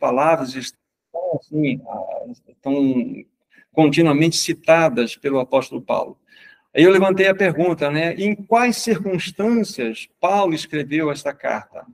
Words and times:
palavras 0.00 0.54
estão, 0.56 0.80
assim, 1.34 1.80
estão 2.48 3.24
continuamente 3.72 4.36
citadas 4.36 5.14
pelo 5.14 5.38
apóstolo 5.38 5.80
Paulo. 5.80 6.18
Aí 6.74 6.84
eu 6.84 6.90
levantei 6.90 7.28
a 7.28 7.34
pergunta, 7.34 7.90
né? 7.90 8.14
Em 8.14 8.34
quais 8.34 8.76
circunstâncias 8.76 10.08
Paulo 10.18 10.54
escreveu 10.54 11.10
esta 11.10 11.34
carta? 11.34 11.86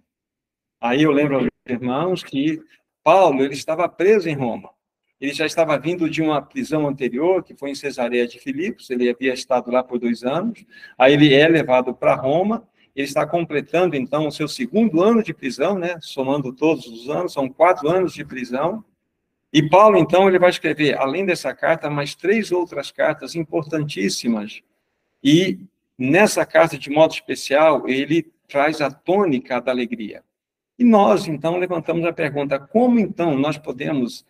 Aí 0.81 1.03
eu 1.03 1.11
lembro 1.11 1.37
aos 1.37 1.49
irmãos 1.67 2.23
que 2.23 2.63
Paulo 3.03 3.43
ele 3.43 3.55
estava 3.55 3.89
preso 3.89 4.29
em 4.29 4.35
Roma. 4.35 4.71
Ele 5.19 5.33
já 5.33 5.47
estava 5.47 5.79
vindo 5.79 6.11
de 6.11 6.23
uma 6.23 6.43
prisão 6.43 6.87
anterior, 6.87 7.43
que 7.43 7.57
foi 7.57 7.71
em 7.71 7.75
Cesareia 7.75 8.29
de 8.29 8.39
Filipos, 8.39 8.91
ele 8.91 9.09
havia 9.09 9.33
estado 9.33 9.71
lá 9.71 9.83
por 9.83 9.99
dois 9.99 10.23
anos. 10.23 10.65
Aí 10.99 11.15
ele 11.15 11.35
é 11.35 11.49
levado 11.49 11.95
para 11.95 12.15
Roma, 12.15 12.69
ele 12.97 13.07
está 13.07 13.27
completando, 13.27 13.95
então, 13.95 14.27
o 14.27 14.33
seu 14.33 14.49
segundo 14.49 15.03
ano 15.03 15.23
de 15.23 15.35
prisão, 15.35 15.79
né? 15.79 15.99
somando 16.01 16.51
todos 16.51 16.87
os 16.87 17.11
anos, 17.11 17.35
são 17.35 17.47
quatro 17.47 17.91
anos 17.91 18.15
de 18.15 18.25
prisão. 18.25 18.83
E 19.53 19.63
Paulo, 19.69 19.99
então, 19.99 20.27
ele 20.27 20.39
vai 20.39 20.49
escrever, 20.49 20.99
além 20.99 21.27
dessa 21.27 21.55
carta, 21.55 21.91
mais 21.91 22.15
três 22.15 22.51
outras 22.51 22.91
cartas 22.91 23.35
importantíssimas. 23.35 24.63
E 25.23 25.61
nessa 25.99 26.47
carta, 26.47 26.79
de 26.79 26.89
modo 26.89 27.13
especial, 27.13 27.87
ele 27.87 28.33
traz 28.49 28.81
a 28.81 28.91
tônica 28.91 29.61
da 29.61 29.73
alegria. 29.73 30.23
E 30.79 30.85
nós, 30.85 31.29
então, 31.29 31.59
levantamos 31.59 32.07
a 32.07 32.15
pergunta: 32.15 32.59
como, 32.59 32.99
então, 32.99 33.37
nós 33.37 33.59
podemos 33.59 34.25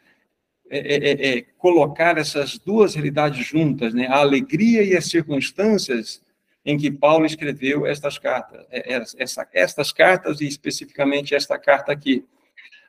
é, 0.68 0.78
é, 0.78 1.10
é, 1.10 1.38
é 1.38 1.42
colocar 1.56 2.18
essas 2.18 2.58
duas 2.58 2.96
realidades 2.96 3.46
juntas, 3.46 3.94
né? 3.94 4.08
a 4.08 4.18
alegria 4.18 4.82
e 4.82 4.96
as 4.96 5.04
circunstâncias 5.04 6.20
em 6.66 6.76
que 6.76 6.90
Paulo 6.90 7.24
escreveu 7.24 7.86
estas 7.86 8.18
cartas, 8.18 8.66
é, 8.70 9.00
essa, 9.16 9.48
estas 9.52 9.92
cartas 9.92 10.40
e 10.40 10.48
especificamente 10.48 11.32
esta 11.32 11.56
carta 11.56 11.92
aqui. 11.92 12.26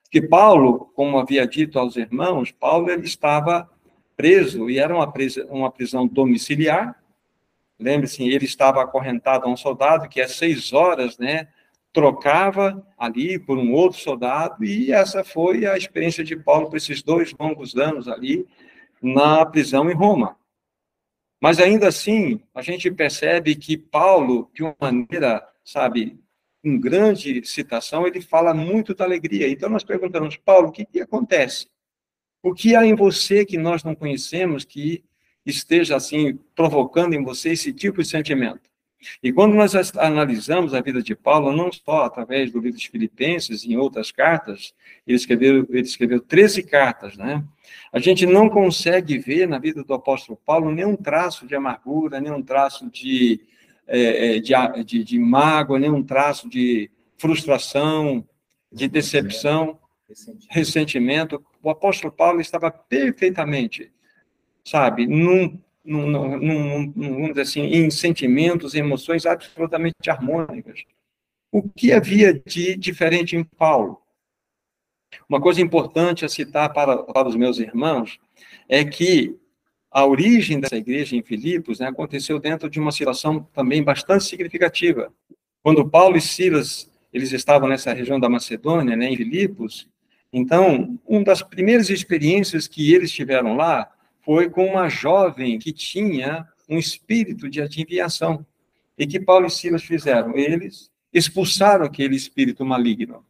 Porque 0.02 0.20
Paulo, 0.20 0.92
como 0.96 1.20
havia 1.20 1.46
dito 1.46 1.78
aos 1.78 1.96
irmãos, 1.96 2.52
Paulo 2.52 2.90
ele 2.90 3.06
estava 3.06 3.70
preso, 4.16 4.68
e 4.68 4.80
era 4.80 4.96
uma, 4.96 5.12
presa, 5.12 5.46
uma 5.46 5.70
prisão 5.70 6.08
domiciliar. 6.08 6.96
Lembre-se, 7.80 8.28
ele 8.28 8.46
estava 8.46 8.82
acorrentado 8.82 9.46
a 9.46 9.50
um 9.50 9.56
soldado 9.56 10.10
que, 10.10 10.20
às 10.20 10.32
seis 10.32 10.74
horas, 10.74 11.20
né, 11.20 11.48
trocava 11.94 12.84
ali 12.98 13.38
por 13.38 13.60
um 13.60 13.74
outro 13.74 14.00
soldado, 14.00 14.64
e 14.64 14.92
essa 14.92 15.24
foi 15.24 15.68
a 15.68 15.78
experiência 15.78 16.24
de 16.24 16.36
Paulo 16.36 16.68
por 16.70 16.78
esses 16.78 17.04
dois 17.04 17.32
longos 17.40 17.76
anos 17.76 18.08
ali 18.08 18.48
na 19.02 19.46
prisão 19.46 19.90
em 19.92 19.94
Roma. 19.94 20.37
Mas 21.42 21.60
ainda 21.60 21.88
assim, 21.88 22.42
a 22.54 22.62
gente 22.62 22.90
percebe 22.92 23.56
que 23.56 23.78
Paulo, 23.78 24.50
de 24.54 24.64
uma 24.64 24.76
maneira, 24.80 25.48
sabe, 25.64 26.20
com 26.64 26.80
grande 26.80 27.46
citação, 27.46 28.08
ele 28.08 28.22
fala 28.22 28.54
muito 28.54 28.96
da 28.96 29.06
alegria. 29.06 29.48
Então 29.48 29.70
nós 29.70 29.84
perguntamos, 29.84 30.36
Paulo, 30.38 30.70
o 30.70 30.72
que, 30.72 30.86
que 30.86 31.00
acontece? 31.00 31.68
O 32.42 32.54
que 32.54 32.76
há 32.76 32.86
em 32.86 32.96
você 32.96 33.46
que 33.46 33.58
nós 33.58 33.84
não 33.84 33.96
conhecemos 33.96 34.66
que 34.66 35.04
esteja 35.46 35.96
assim 35.96 36.38
provocando 36.56 37.14
em 37.14 37.24
você 37.24 37.52
esse 37.52 37.72
tipo 37.72 38.02
de 38.02 38.08
sentimento? 38.08 38.70
E 39.22 39.32
quando 39.32 39.54
nós 39.54 39.76
analisamos 39.96 40.74
a 40.74 40.82
vida 40.82 41.02
de 41.02 41.16
Paulo, 41.16 41.56
não 41.56 41.72
só 41.72 42.06
através 42.06 42.52
do 42.52 42.60
livro 42.60 42.80
de 42.80 42.90
Filipenses 42.90 43.64
e 43.64 43.74
em 43.74 43.78
outras 43.78 44.12
cartas, 44.12 44.74
ele 45.06 45.18
escreveu, 45.18 45.68
ele 45.70 45.82
escreveu 45.82 46.20
13 46.20 46.64
cartas, 46.64 47.16
né? 47.16 47.44
A 47.94 48.00
gente 48.00 48.26
não 48.26 48.50
consegue 48.50 49.18
ver 49.18 49.48
na 49.48 49.60
vida 49.60 49.84
do 49.84 49.94
apóstolo 49.94 50.40
Paulo 50.46 50.72
nenhum 50.72 50.96
traço 50.96 51.46
de 51.46 51.56
amargura, 51.56 52.20
nenhum 52.20 52.42
traço 52.42 52.90
de 52.90 53.42
é, 53.88 54.36
é, 54.36 54.40
de, 54.40 54.54
de, 54.84 55.04
de 55.04 55.20
mágoa, 55.20 55.80
nenhum 55.80 56.04
traço 56.04 56.50
de 56.50 56.92
frustração, 57.18 58.28
de 58.70 58.88
decepção, 58.88 59.80
ressentimento. 60.50 61.42
O 61.64 61.70
apóstolo 61.70 62.12
Paulo 62.12 62.42
estava 62.42 62.70
perfeitamente, 62.70 63.90
sabe, 64.64 65.08
num, 65.08 65.58
num, 65.88 66.38
num, 66.38 66.94
num, 66.96 67.42
assim, 67.42 67.62
em 67.62 67.90
sentimentos, 67.90 68.76
emoções 68.76 69.26
absolutamente 69.26 70.10
harmônicas. 70.10 70.84
O 71.52 71.64
que 71.64 71.94
havia 71.94 72.34
de 72.34 72.76
diferente 72.76 73.38
em 73.38 73.44
Paulo? 73.44 74.02
Uma 75.30 75.40
coisa 75.40 75.62
importante 75.62 76.26
a 76.26 76.30
citar 76.30 76.74
para, 76.74 76.98
para 77.04 77.30
os 77.30 77.36
meus 77.36 77.58
irmãos 77.58 78.20
é 78.68 78.84
que 78.84 79.36
a 79.90 80.06
origem 80.06 80.60
dessa 80.60 80.76
igreja 80.76 81.16
em 81.16 81.24
Filipos 81.24 81.80
né, 81.80 81.88
aconteceu 81.88 82.38
dentro 82.38 82.70
de 82.70 82.80
uma 82.80 82.92
situação 82.92 83.48
também 83.54 83.82
bastante 83.82 84.26
significativa. 84.26 85.12
Quando 85.64 85.90
Paulo 85.90 86.18
e 86.18 86.22
Silas 86.22 86.92
eles 87.14 87.32
estavam 87.32 87.70
nessa 87.70 87.94
região 87.94 88.20
da 88.20 88.30
Macedônia, 88.30 88.98
né, 88.98 89.10
em 89.10 89.16
Filipos, 89.16 89.88
então, 90.32 91.00
uma 91.08 91.24
das 91.24 91.42
primeiras 91.42 91.90
experiências 91.90 92.68
que 92.68 92.94
eles 92.94 93.12
tiveram 93.12 93.56
lá 93.56 93.90
foi 94.28 94.50
com 94.50 94.66
uma 94.66 94.90
jovem 94.90 95.58
que 95.58 95.72
tinha 95.72 96.46
um 96.68 96.78
espírito 96.78 97.50
de 97.50 97.62
adivinhação. 97.62 98.46
E 98.98 99.08
que 99.08 99.22
Paulo 99.22 99.48
e 99.48 99.50
Silas 99.50 99.86
fizeram? 99.86 100.36
Eles 100.36 100.92
expulsaram 101.14 101.86
aquele 101.86 102.18
espírito 102.18 102.66
maligno 102.66 103.24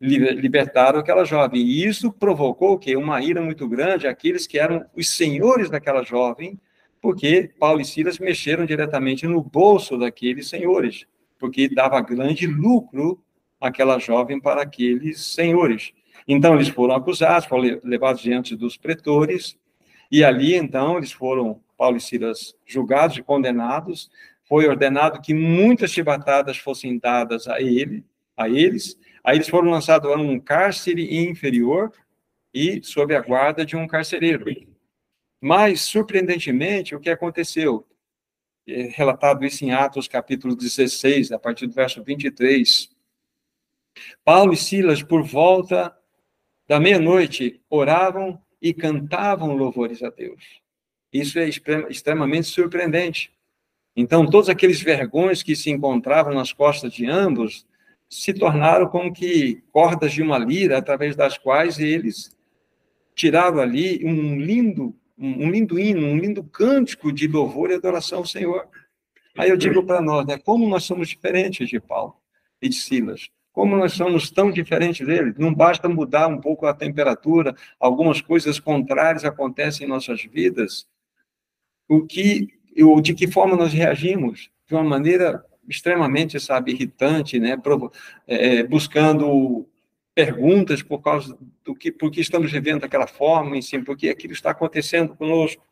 libertaram 0.00 0.98
aquela 0.98 1.24
jovem. 1.24 1.60
E 1.62 1.84
isso 1.84 2.10
provocou 2.10 2.78
que 2.78 2.96
uma 2.96 3.22
ira 3.22 3.42
muito 3.42 3.68
grande 3.68 4.06
àqueles 4.06 4.46
que 4.46 4.58
eram 4.58 4.84
os 4.96 5.10
senhores 5.10 5.68
daquela 5.70 6.02
jovem, 6.02 6.58
porque 7.00 7.50
Paulo 7.58 7.80
e 7.80 7.84
Silas 7.84 8.18
mexeram 8.18 8.64
diretamente 8.64 9.26
no 9.26 9.42
bolso 9.42 9.98
daqueles 9.98 10.48
senhores, 10.48 11.06
porque 11.38 11.68
dava 11.68 12.00
grande 12.00 12.46
lucro 12.46 13.22
aquela 13.60 13.98
jovem 13.98 14.40
para 14.40 14.62
aqueles 14.62 15.24
senhores. 15.24 15.92
Então 16.26 16.54
eles 16.54 16.68
foram 16.68 16.94
acusados, 16.94 17.46
foram 17.46 17.80
levados 17.84 18.22
diante 18.22 18.56
dos 18.56 18.76
pretores, 18.76 19.56
e 20.18 20.24
ali 20.24 20.54
então 20.54 20.96
eles 20.96 21.12
foram 21.12 21.60
Paulo 21.76 21.96
e 21.96 22.00
Silas 22.00 22.54
julgados 22.66 23.16
e 23.16 23.22
condenados. 23.22 24.10
Foi 24.44 24.66
ordenado 24.68 25.20
que 25.20 25.32
muitas 25.32 25.90
chibatadas 25.90 26.56
fossem 26.58 26.98
dadas 26.98 27.48
a 27.48 27.60
ele, 27.60 28.04
a 28.36 28.48
eles, 28.48 28.98
Aí 29.24 29.38
eles 29.38 29.48
foram 29.48 29.70
lançados 29.70 30.10
a 30.12 30.16
um 30.16 30.38
cárcere 30.38 31.26
inferior 31.26 31.90
e 32.52 32.82
sob 32.84 33.16
a 33.16 33.22
guarda 33.22 33.64
de 33.64 33.74
um 33.74 33.86
carcereiro. 33.88 34.44
Mas, 35.40 35.80
surpreendentemente, 35.80 36.94
o 36.94 37.00
que 37.00 37.08
aconteceu? 37.08 37.88
É 38.68 38.82
relatado 38.82 39.42
isso 39.42 39.64
em 39.64 39.72
Atos, 39.72 40.06
capítulo 40.06 40.54
16, 40.54 41.32
a 41.32 41.38
partir 41.38 41.66
do 41.66 41.72
verso 41.72 42.04
23. 42.04 42.90
Paulo 44.22 44.52
e 44.52 44.58
Silas, 44.58 45.02
por 45.02 45.22
volta 45.22 45.96
da 46.68 46.78
meia-noite, 46.78 47.62
oravam 47.70 48.42
e 48.64 48.72
cantavam 48.72 49.54
louvores 49.54 50.02
a 50.02 50.08
Deus. 50.08 50.42
Isso 51.12 51.38
é 51.38 51.46
extremamente 51.90 52.46
surpreendente. 52.46 53.30
Então, 53.94 54.24
todos 54.24 54.48
aqueles 54.48 54.80
vergões 54.80 55.42
que 55.42 55.54
se 55.54 55.70
encontravam 55.70 56.32
nas 56.32 56.50
costas 56.50 56.94
de 56.94 57.04
ambos 57.04 57.66
se 58.08 58.32
tornaram 58.32 58.88
como 58.88 59.12
que 59.12 59.62
cordas 59.70 60.14
de 60.14 60.22
uma 60.22 60.38
lira, 60.38 60.78
através 60.78 61.14
das 61.14 61.36
quais 61.36 61.78
eles 61.78 62.34
tiraram 63.14 63.60
ali 63.60 64.02
um 64.02 64.40
lindo, 64.40 64.96
um 65.18 65.50
lindo 65.50 65.78
hino, 65.78 66.06
um 66.06 66.16
lindo 66.16 66.42
cântico 66.42 67.12
de 67.12 67.28
louvor 67.28 67.70
e 67.70 67.74
adoração 67.74 68.20
ao 68.20 68.26
Senhor. 68.26 68.66
Aí 69.36 69.50
eu 69.50 69.58
digo 69.58 69.84
para 69.84 70.00
nós, 70.00 70.26
né, 70.26 70.38
como 70.38 70.66
nós 70.66 70.84
somos 70.84 71.08
diferentes 71.08 71.68
de 71.68 71.78
Paulo 71.78 72.16
e 72.62 72.68
de 72.70 72.76
Silas. 72.76 73.28
Como 73.54 73.76
nós 73.76 73.92
somos 73.92 74.32
tão 74.32 74.50
diferentes 74.50 75.06
deles, 75.06 75.36
não 75.38 75.54
basta 75.54 75.88
mudar 75.88 76.26
um 76.26 76.40
pouco 76.40 76.66
a 76.66 76.74
temperatura, 76.74 77.54
algumas 77.78 78.20
coisas 78.20 78.58
contrárias 78.58 79.24
acontecem 79.24 79.86
em 79.86 79.88
nossas 79.88 80.24
vidas. 80.24 80.88
O 81.88 82.04
que, 82.04 82.48
ou 82.82 83.00
de 83.00 83.14
que 83.14 83.28
forma 83.28 83.56
nós 83.56 83.72
reagimos? 83.72 84.50
De 84.66 84.74
uma 84.74 84.82
maneira 84.82 85.44
extremamente, 85.68 86.40
sabe, 86.40 86.72
irritante, 86.72 87.38
né, 87.38 87.56
é, 88.26 88.64
buscando 88.64 89.68
perguntas 90.12 90.82
por 90.82 91.00
causa 91.00 91.38
do 91.64 91.76
que, 91.76 91.92
por 91.92 92.10
que 92.10 92.20
estamos 92.20 92.50
vivendo 92.50 92.80
daquela 92.80 93.06
forma, 93.06 93.56
em 93.56 93.62
si, 93.62 93.78
porque 93.78 94.08
aquilo 94.08 94.32
está 94.32 94.50
acontecendo 94.50 95.14
conosco. 95.14 95.64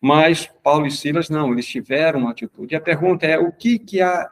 Mas 0.00 0.46
Paulo 0.62 0.86
e 0.86 0.90
Silas 0.90 1.28
não, 1.28 1.52
eles 1.52 1.66
tiveram 1.66 2.20
uma 2.20 2.30
atitude. 2.30 2.74
A 2.74 2.80
pergunta 2.80 3.26
é, 3.26 3.38
o 3.38 3.52
que 3.52 3.78
que 3.78 4.00
há, 4.00 4.30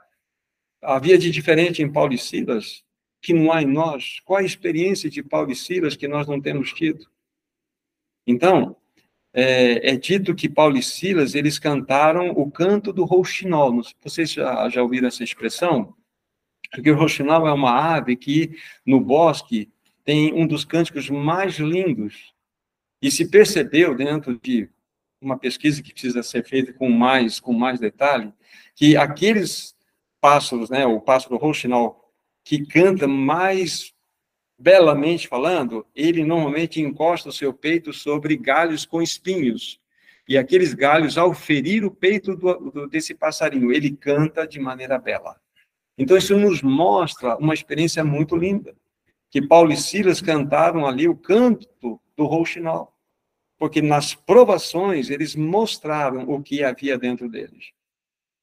havia 0.83 1.17
de 1.17 1.31
diferente 1.31 1.83
em 1.83 1.91
Paulo 1.91 2.13
e 2.13 2.19
Silas 2.19 2.85
que 3.23 3.33
não 3.33 3.53
há 3.53 3.63
em 3.63 3.67
nós? 3.67 4.21
Qual 4.25 4.41
a 4.41 4.45
experiência 4.45 5.09
de 5.09 5.23
Paulo 5.23 5.53
e 5.53 5.57
Silas 5.57 5.97
que 5.97 6.09
nós 6.09 6.27
não 6.27 6.41
temos 6.41 6.73
tido? 6.73 7.07
Então, 8.27 8.77
é, 9.33 9.93
é, 9.93 9.97
dito 9.97 10.35
que 10.35 10.49
Paulo 10.49 10.77
e 10.77 10.83
Silas, 10.83 11.35
eles 11.35 11.59
cantaram 11.59 12.31
o 12.31 12.51
canto 12.51 12.93
do 12.93 13.05
rouxinol. 13.05 13.81
Vocês 14.03 14.33
já, 14.33 14.69
já 14.69 14.83
ouviram 14.83 15.09
essa 15.09 15.25
expressão? 15.25 15.97
Porque 16.71 16.91
o 16.91 16.97
rouxinol 16.97 17.47
é 17.47 17.53
uma 17.53 17.95
ave 17.95 18.17
que, 18.17 18.59
no 18.85 19.01
bosque, 19.01 19.71
tem 20.05 20.33
um 20.35 20.47
dos 20.47 20.65
cânticos 20.65 21.09
mais 21.09 21.59
lindos. 21.59 22.35
E 23.01 23.11
se 23.11 23.29
percebeu, 23.29 23.95
dentro 23.95 24.39
de 24.39 24.69
uma 25.21 25.39
pesquisa 25.39 25.83
que 25.83 25.93
precisa 25.93 26.23
ser 26.23 26.45
feita 26.45 26.73
com 26.73 26.91
mais, 26.91 27.39
com 27.39 27.53
mais 27.53 27.79
detalhe, 27.79 28.33
que 28.75 28.97
aqueles 28.97 29.75
pássaros, 30.23 30.71
né, 30.71 30.87
o 30.87 31.01
pássaro 31.01 31.37
rouxinol, 31.37 32.01
que 32.45 32.65
canta 32.65 33.09
mais 33.09 33.93
belamente 34.57 35.27
falando, 35.27 35.85
ele 35.93 36.25
normalmente 36.25 36.81
encosta 36.81 37.29
o 37.29 37.33
seu 37.33 37.53
peito 37.53 37.93
sobre 37.93 38.37
galhos 38.37 38.87
com 38.87 39.03
espinhos. 39.03 39.81
E 40.29 40.39
aqueles 40.39 40.73
galhos, 40.73 41.19
ao 41.19 41.35
ferir 41.35 41.85
o 41.85 41.91
peito 41.91 42.37
do, 42.37 42.71
do, 42.71 42.89
desse 42.89 43.13
passarinho, 43.13 43.73
ele 43.73 43.91
canta 43.91 44.47
de 44.47 44.61
maneira 44.61 44.97
bela. 44.97 45.37
Então, 45.99 46.17
isso 46.17 46.39
nos 46.39 46.63
mostra 46.63 47.37
uma 47.37 47.53
experiência 47.53 48.05
muito 48.05 48.37
linda, 48.37 48.77
que 49.29 49.43
Paulo 49.43 49.73
e 49.73 49.77
Silas 49.77 50.23
cantaram 50.23 50.87
ali 50.87 51.09
o 51.09 51.17
canto 51.17 52.01
do 52.17 52.25
rouxinol, 52.25 52.95
porque 53.59 53.83
nas 53.83 54.15
provações 54.15 55.11
eles 55.11 55.35
mostraram 55.35 56.31
o 56.31 56.41
que 56.41 56.63
havia 56.63 56.97
dentro 56.97 57.29
deles. 57.29 57.73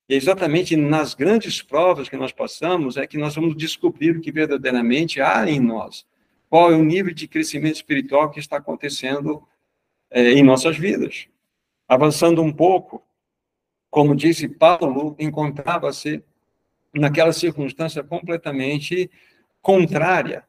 E 0.10 0.16
exatamente 0.16 0.76
nas 0.76 1.14
grandes 1.14 1.62
provas 1.62 2.10
que 2.10 2.18
nós 2.18 2.32
passamos 2.32 2.98
é 2.98 3.06
que 3.06 3.18
nós 3.18 3.36
vamos 3.36 3.56
descobrir 3.56 4.18
o 4.18 4.22
que 4.22 4.32
verdadeiramente 4.32 5.22
há 5.22 5.48
em 5.48 5.60
nós. 5.60 6.06
Qual 6.50 6.72
é 6.72 6.76
o 6.76 6.84
nível 6.84 7.14
de 7.14 7.28
crescimento 7.28 7.76
espiritual 7.76 8.32
que 8.32 8.40
está 8.40 8.58
acontecendo 8.58 9.48
é, 10.12 10.32
em 10.32 10.44
nossas 10.44 10.78
vidas. 10.78 11.28
Avançando 11.88 12.42
um 12.42 12.52
pouco, 12.52 13.04
como 13.90 14.16
disse 14.16 14.48
Paulo, 14.48 15.16
encontrava-se 15.20 16.24
naquela 16.94 17.32
circunstância 17.32 18.04
completamente 18.04 19.10
contrária. 19.62 20.44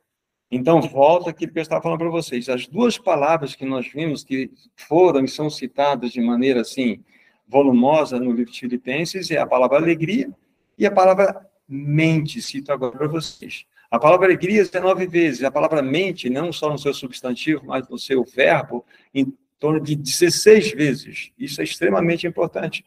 Então, 0.50 0.80
volta 0.80 1.30
aquilo 1.30 1.52
que 1.52 1.58
eu 1.58 1.62
estava 1.62 1.82
falando 1.82 1.98
para 1.98 2.08
vocês. 2.08 2.48
As 2.48 2.66
duas 2.66 2.98
palavras 2.98 3.54
que 3.54 3.64
nós 3.64 3.86
vimos 3.86 4.24
que 4.24 4.50
foram 4.74 5.24
e 5.24 5.28
são 5.28 5.48
citadas 5.48 6.10
de 6.10 6.20
maneira 6.20 6.62
assim 6.62 7.04
volumosa 7.50 8.18
no 8.20 8.32
livro 8.32 8.52
de 8.52 8.60
Filipenses 8.60 9.30
é 9.30 9.38
a 9.38 9.46
palavra 9.46 9.78
alegria 9.78 10.30
e 10.78 10.86
a 10.86 10.90
palavra 10.90 11.44
mente. 11.68 12.40
Cito 12.40 12.72
agora 12.72 12.96
para 12.96 13.08
vocês. 13.08 13.66
A 13.90 13.98
palavra 13.98 14.26
alegria 14.26 14.62
19 14.62 15.06
vezes, 15.08 15.42
a 15.42 15.50
palavra 15.50 15.82
mente, 15.82 16.30
não 16.30 16.52
só 16.52 16.70
no 16.70 16.78
seu 16.78 16.94
substantivo, 16.94 17.66
mas 17.66 17.88
no 17.88 17.98
seu 17.98 18.24
verbo, 18.24 18.86
em 19.12 19.36
torno 19.58 19.80
de 19.80 19.96
16 19.96 20.72
vezes. 20.72 21.32
Isso 21.36 21.60
é 21.60 21.64
extremamente 21.64 22.24
importante 22.24 22.84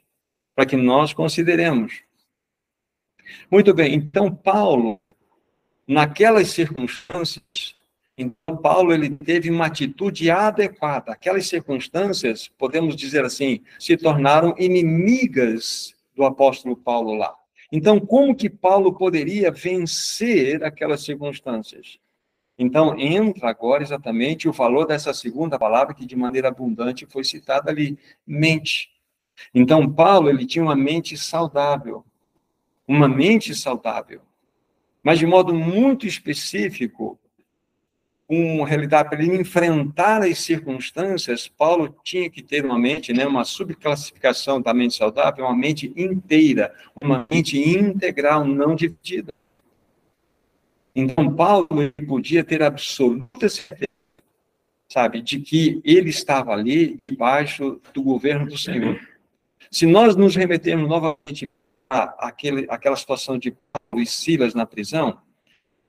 para 0.56 0.66
que 0.66 0.78
nós 0.78 1.12
consideremos. 1.12 2.02
Muito 3.52 3.74
bem, 3.74 3.94
então 3.94 4.34
Paulo, 4.34 5.00
naquelas 5.86 6.52
circunstâncias, 6.52 7.73
então 8.18 8.58
Paulo 8.58 8.94
ele 8.94 9.10
teve 9.10 9.50
uma 9.50 9.66
atitude 9.66 10.30
adequada. 10.30 11.12
Aquelas 11.12 11.48
circunstâncias, 11.48 12.48
podemos 12.58 12.96
dizer 12.96 13.26
assim, 13.26 13.62
se 13.80 13.98
tornaram 13.98 14.54
inimigas 14.58 15.94
do 16.16 16.24
apóstolo 16.24 16.78
Paulo 16.78 17.16
lá. 17.16 17.36
Então, 17.72 18.00
como 18.00 18.36
que 18.36 18.50
Paulo 18.50 18.94
poderia 18.94 19.52
vencer 19.52 20.64
aquelas 20.64 21.04
circunstâncias? 21.04 21.98
Então, 22.56 22.96
entra 23.00 23.50
agora 23.50 23.82
exatamente 23.82 24.48
o 24.48 24.52
valor 24.54 24.86
dessa 24.86 25.12
segunda 25.12 25.58
palavra 25.58 25.96
que 25.96 26.06
de 26.06 26.16
maneira 26.16 26.50
abundante 26.50 27.08
foi 27.08 27.24
citada 27.24 27.72
ali, 27.72 27.98
mente. 28.28 28.92
Então, 29.56 29.92
Paulo, 29.92 30.30
ele 30.30 30.46
tinha 30.46 30.64
uma 30.64 30.76
mente 30.76 31.18
saudável. 31.18 32.06
Uma 32.88 33.08
mente 33.08 33.56
saudável. 33.56 34.22
Mas 35.02 35.18
de 35.18 35.26
modo 35.26 35.52
muito 35.52 36.06
específico, 36.06 37.20
uma 38.28 38.68
realidade 38.68 39.10
para 39.10 39.22
ele 39.22 39.36
enfrentar 39.36 40.22
as 40.24 40.40
circunstâncias, 40.40 41.48
Paulo 41.48 41.96
tinha 42.04 42.30
que 42.30 42.42
ter 42.42 42.66
uma 42.66 42.80
mente, 42.80 43.14
né, 43.14 43.26
uma 43.28 43.44
subclassificação 43.44 44.62
da 44.62 44.74
mente 44.74 44.96
saudável, 44.96 45.46
uma 45.46 45.56
mente 45.56 45.94
inteira, 45.96 46.74
uma 47.02 47.28
mente 47.30 47.58
integral, 47.58 48.46
não 48.46 48.76
dividida. 48.76 49.34
Então, 50.96 51.34
Paulo 51.36 51.68
podia 52.08 52.44
ter 52.44 52.62
absoluta 52.62 53.50
certeza, 53.50 53.88
sabe, 54.88 55.22
de 55.22 55.40
que 55.40 55.82
ele 55.84 56.10
estava 56.10 56.54
ali 56.54 57.00
debaixo 57.10 57.82
do 57.94 58.04
governo 58.04 58.48
do 58.48 58.58
Senhor. 58.58 59.00
Se 59.72 59.88
nós 59.88 60.16
nos 60.16 60.36
remetermos 60.36 60.88
novamente 60.88 61.50
àquele, 61.90 62.68
àquela 62.70 62.96
situação 62.96 63.38
de 63.40 63.52
Paulo 63.52 64.04
e 64.04 64.06
Silas 64.06 64.54
na 64.54 64.68
prisão, 64.68 65.20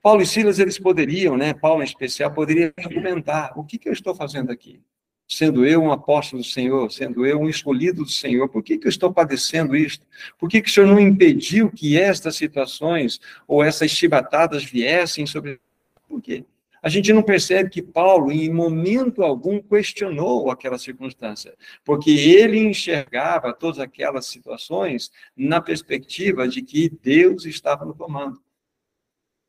Paulo 0.05 0.21
e 0.21 0.27
Silas, 0.27 0.59
eles 0.59 0.79
poderiam, 0.79 1.35
né, 1.35 1.55
Paulo 1.55 1.81
em 1.81 1.87
especial, 1.87 2.31
poderia 2.31 2.75
argumentar, 2.77 3.55
o 3.57 3.65
que, 3.65 3.79
que 3.79 3.89
eu 3.89 3.93
estou 3.95 4.15
fazendo 4.15 4.53
aqui? 4.53 4.83
Sendo 5.27 5.65
eu 5.65 5.81
um 5.81 5.91
apóstolo 5.91 6.43
do 6.43 6.47
Senhor, 6.47 6.93
sendo 6.93 7.25
eu 7.25 7.41
um 7.41 7.49
escolhido 7.49 8.05
do 8.05 8.11
Senhor, 8.11 8.47
por 8.51 8.63
que, 8.63 8.77
que 8.77 8.87
eu 8.87 8.91
estou 8.91 9.11
padecendo 9.11 9.75
isto? 9.75 10.07
Por 10.39 10.51
que, 10.51 10.61
que 10.61 10.69
o 10.69 10.71
Senhor 10.71 10.87
não 10.87 11.01
impediu 11.01 11.71
que 11.71 11.99
estas 11.99 12.37
situações 12.37 13.19
ou 13.49 13.65
essas 13.65 13.93
chibatadas 13.93 14.63
viessem 14.63 15.25
sobre... 15.25 15.59
Por 16.07 16.21
quê? 16.21 16.45
A 16.83 16.91
gente 16.91 17.11
não 17.11 17.23
percebe 17.23 17.71
que 17.71 17.81
Paulo, 17.81 18.31
em 18.31 18.53
momento 18.53 19.23
algum, 19.23 19.59
questionou 19.59 20.51
aquela 20.51 20.77
circunstância, 20.77 21.55
porque 21.83 22.11
ele 22.11 22.59
enxergava 22.59 23.55
todas 23.55 23.79
aquelas 23.79 24.27
situações 24.27 25.11
na 25.35 25.63
perspectiva 25.63 26.47
de 26.47 26.61
que 26.61 26.91
Deus 26.91 27.47
estava 27.47 27.87
no 27.87 27.95
comando. 27.95 28.44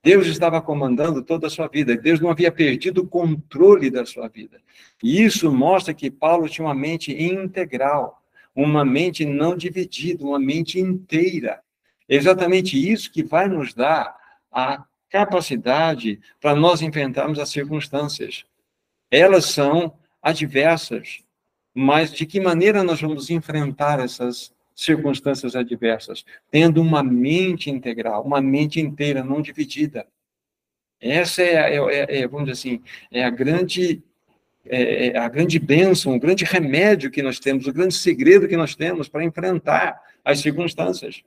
Deus 0.06 0.28
estava 0.28 0.62
comandando 0.62 1.24
toda 1.24 1.48
a 1.48 1.50
sua 1.50 1.68
vida. 1.68 1.98
Deus 1.98 2.20
não 2.20 2.30
havia 2.30 2.52
perdido 2.52 3.02
o 3.02 3.08
controle 3.08 3.90
da 3.90 4.06
sua 4.06 4.28
vida. 4.28 4.62
E 5.02 5.24
isso 5.24 5.52
mostra 5.52 5.96
que 5.96 6.12
Paulo 6.12 6.48
tinha 6.48 6.68
uma 6.68 6.76
mente 6.76 7.12
integral, 7.12 8.22
uma 8.56 8.86
mente 8.86 9.26
não 9.26 9.58
dividida, 9.58 10.24
uma 10.24 10.38
mente 10.38 10.80
inteira. 10.80 11.60
É 12.08 12.16
exatamente 12.16 12.78
isso 12.78 13.12
que 13.12 13.24
vai 13.24 13.48
nos 13.48 13.74
dar 13.74 14.16
a 14.52 14.86
capacidade 15.10 16.20
para 16.40 16.54
nós 16.54 16.84
enfrentarmos 16.84 17.40
as 17.40 17.50
circunstâncias. 17.50 18.46
Elas 19.10 19.46
são 19.46 19.98
adversas, 20.22 21.24
mas 21.74 22.14
de 22.14 22.28
que 22.28 22.40
maneira 22.40 22.84
nós 22.84 23.02
vamos 23.02 23.32
enfrentar 23.32 24.00
essas 24.00 24.54
circunstâncias 24.76 25.56
adversas, 25.56 26.26
tendo 26.52 26.82
uma 26.82 27.02
mente 27.02 27.70
integral, 27.70 28.24
uma 28.24 28.42
mente 28.42 28.80
inteira, 28.80 29.24
não 29.24 29.42
dividida. 29.42 30.06
Essa 31.00 31.42
é, 31.42 31.76
é, 31.76 31.78
é, 31.78 32.22
é 32.22 32.28
vamos 32.28 32.50
dizer 32.50 32.60
assim, 32.60 32.84
é 33.12 33.24
a 33.24 33.30
grande 33.30 34.04
é, 34.68 35.08
é 35.08 35.18
a 35.18 35.30
grande 35.30 35.60
bênção, 35.60 36.16
o 36.16 36.20
grande 36.20 36.44
remédio 36.44 37.12
que 37.12 37.22
nós 37.22 37.40
temos, 37.40 37.68
o 37.68 37.74
grande 37.74 37.94
segredo 37.94 38.48
que 38.48 38.58
nós 38.58 38.76
temos 38.76 39.08
para 39.08 39.24
enfrentar 39.24 40.02
as 40.24 40.40
circunstâncias. 40.40 41.24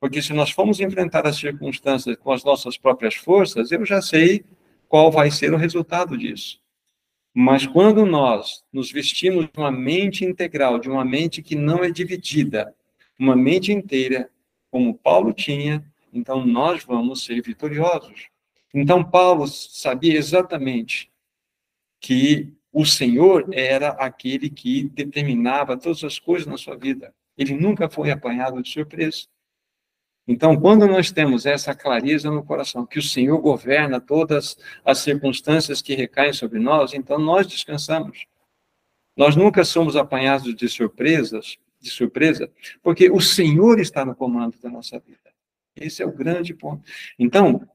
Porque 0.00 0.22
se 0.22 0.32
nós 0.32 0.50
formos 0.50 0.80
enfrentar 0.80 1.26
as 1.26 1.36
circunstâncias 1.36 2.16
com 2.16 2.32
as 2.32 2.44
nossas 2.44 2.78
próprias 2.78 3.14
forças, 3.14 3.70
eu 3.70 3.84
já 3.84 4.00
sei 4.00 4.44
qual 4.88 5.10
vai 5.10 5.30
ser 5.30 5.52
o 5.52 5.56
resultado 5.56 6.16
disso. 6.16 6.60
Mas 7.34 7.66
quando 7.66 8.04
nós 8.06 8.64
nos 8.72 8.90
vestimos 8.90 9.44
de 9.44 9.58
uma 9.58 9.70
mente 9.70 10.24
integral, 10.24 10.78
de 10.78 10.88
uma 10.88 11.04
mente 11.04 11.42
que 11.42 11.54
não 11.54 11.84
é 11.84 11.90
dividida, 11.90 12.74
uma 13.20 13.36
mente 13.36 13.70
inteira, 13.70 14.30
como 14.70 14.94
Paulo 14.94 15.32
tinha, 15.32 15.84
então 16.12 16.44
nós 16.44 16.82
vamos 16.84 17.24
ser 17.24 17.42
vitoriosos. 17.42 18.28
Então 18.72 19.04
Paulo 19.04 19.46
sabia 19.46 20.16
exatamente 20.16 21.12
que 22.00 22.52
o 22.72 22.86
Senhor 22.86 23.46
era 23.52 23.90
aquele 23.90 24.48
que 24.48 24.84
determinava 24.84 25.76
todas 25.76 26.02
as 26.02 26.18
coisas 26.18 26.46
na 26.46 26.56
sua 26.56 26.76
vida. 26.76 27.14
Ele 27.36 27.54
nunca 27.54 27.90
foi 27.90 28.10
apanhado 28.10 28.62
de 28.62 28.70
surpresa. 28.70 29.26
Então, 30.26 30.58
quando 30.58 30.86
nós 30.86 31.10
temos 31.10 31.44
essa 31.44 31.74
clareza 31.74 32.30
no 32.30 32.44
coração, 32.44 32.86
que 32.86 32.98
o 32.98 33.02
Senhor 33.02 33.38
governa 33.38 34.00
todas 34.00 34.56
as 34.84 34.98
circunstâncias 34.98 35.82
que 35.82 35.94
recaem 35.94 36.32
sobre 36.32 36.60
nós, 36.60 36.94
então 36.94 37.18
nós 37.18 37.46
descansamos. 37.46 38.26
Nós 39.16 39.34
nunca 39.34 39.64
somos 39.64 39.96
apanhados 39.96 40.54
de 40.54 40.68
surpresas, 40.68 41.58
de 41.80 41.90
surpresa, 41.90 42.50
porque 42.82 43.10
o 43.10 43.20
Senhor 43.20 43.80
está 43.80 44.04
no 44.04 44.14
comando 44.14 44.58
da 44.62 44.70
nossa 44.70 44.98
vida. 44.98 45.18
Esse 45.74 46.02
é 46.02 46.06
o 46.06 46.12
grande 46.12 46.52
ponto. 46.52 46.82
Então, 47.18 47.66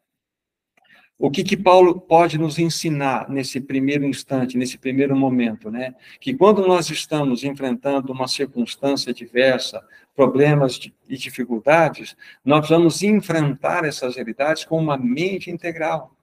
o 1.17 1.31
que, 1.31 1.43
que 1.43 1.55
Paulo 1.55 1.99
pode 1.99 2.37
nos 2.37 2.59
ensinar 2.59 3.29
nesse 3.29 3.61
primeiro 3.61 4.03
instante, 4.03 4.57
nesse 4.57 4.77
primeiro 4.77 5.15
momento, 5.15 5.71
né? 5.71 5.95
Que 6.19 6.33
quando 6.33 6.67
nós 6.67 6.89
estamos 6.89 7.43
enfrentando 7.43 8.11
uma 8.11 8.27
circunstância 8.27 9.13
diversa, 9.13 9.81
problemas 10.13 10.77
e 11.07 11.17
dificuldades, 11.17 12.17
nós 12.43 12.67
vamos 12.67 13.01
enfrentar 13.01 13.85
essas 13.85 14.15
realidades 14.15 14.65
com 14.65 14.77
uma 14.77 14.97
mente 14.97 15.49
integral, 15.49 16.15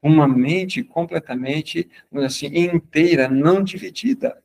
uma 0.00 0.28
mente 0.28 0.84
completamente, 0.84 1.88
assim, 2.14 2.46
inteira, 2.46 3.28
não 3.28 3.64
dividida. 3.64 4.40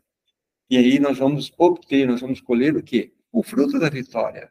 E 0.72 0.78
aí 0.78 1.00
nós 1.00 1.18
vamos 1.18 1.52
obter, 1.58 2.08
nós 2.08 2.22
vamos 2.22 2.40
colher 2.40 2.78
o 2.78 2.82
quê? 2.82 3.12
O 3.30 3.44
fruto 3.44 3.78
da 3.78 3.90
vitória. 3.90 4.50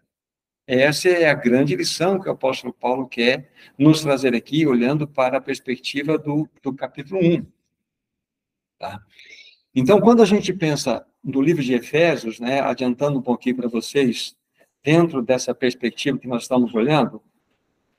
Essa 0.67 1.09
é 1.09 1.31
a 1.31 1.35
grande 1.35 1.75
lição 1.75 2.21
que 2.21 2.29
o 2.29 2.33
apóstolo 2.33 2.75
Paulo 2.75 3.09
quer 3.09 3.51
nos 3.79 4.03
trazer 4.03 4.35
aqui, 4.35 4.67
olhando 4.67 5.09
para 5.09 5.39
a 5.39 5.41
perspectiva 5.41 6.19
do, 6.19 6.47
do 6.63 6.75
capítulo 6.75 7.21
1. 7.25 7.47
Tá? 8.79 9.01
Então, 9.75 9.99
quando 9.99 10.23
a 10.23 10.27
gente 10.27 10.53
pensa 10.53 11.07
no 11.25 11.41
livro 11.41 11.63
de 11.63 11.73
Efésios, 11.73 12.39
né, 12.39 12.61
adiantando 12.61 13.19
um 13.19 13.23
pouquinho 13.23 13.57
para 13.57 13.69
vocês, 13.69 14.37
dentro 14.85 15.23
dessa 15.23 15.55
perspectiva 15.55 16.19
que 16.19 16.29
nós 16.29 16.43
estamos 16.43 16.75
olhando, 16.75 17.23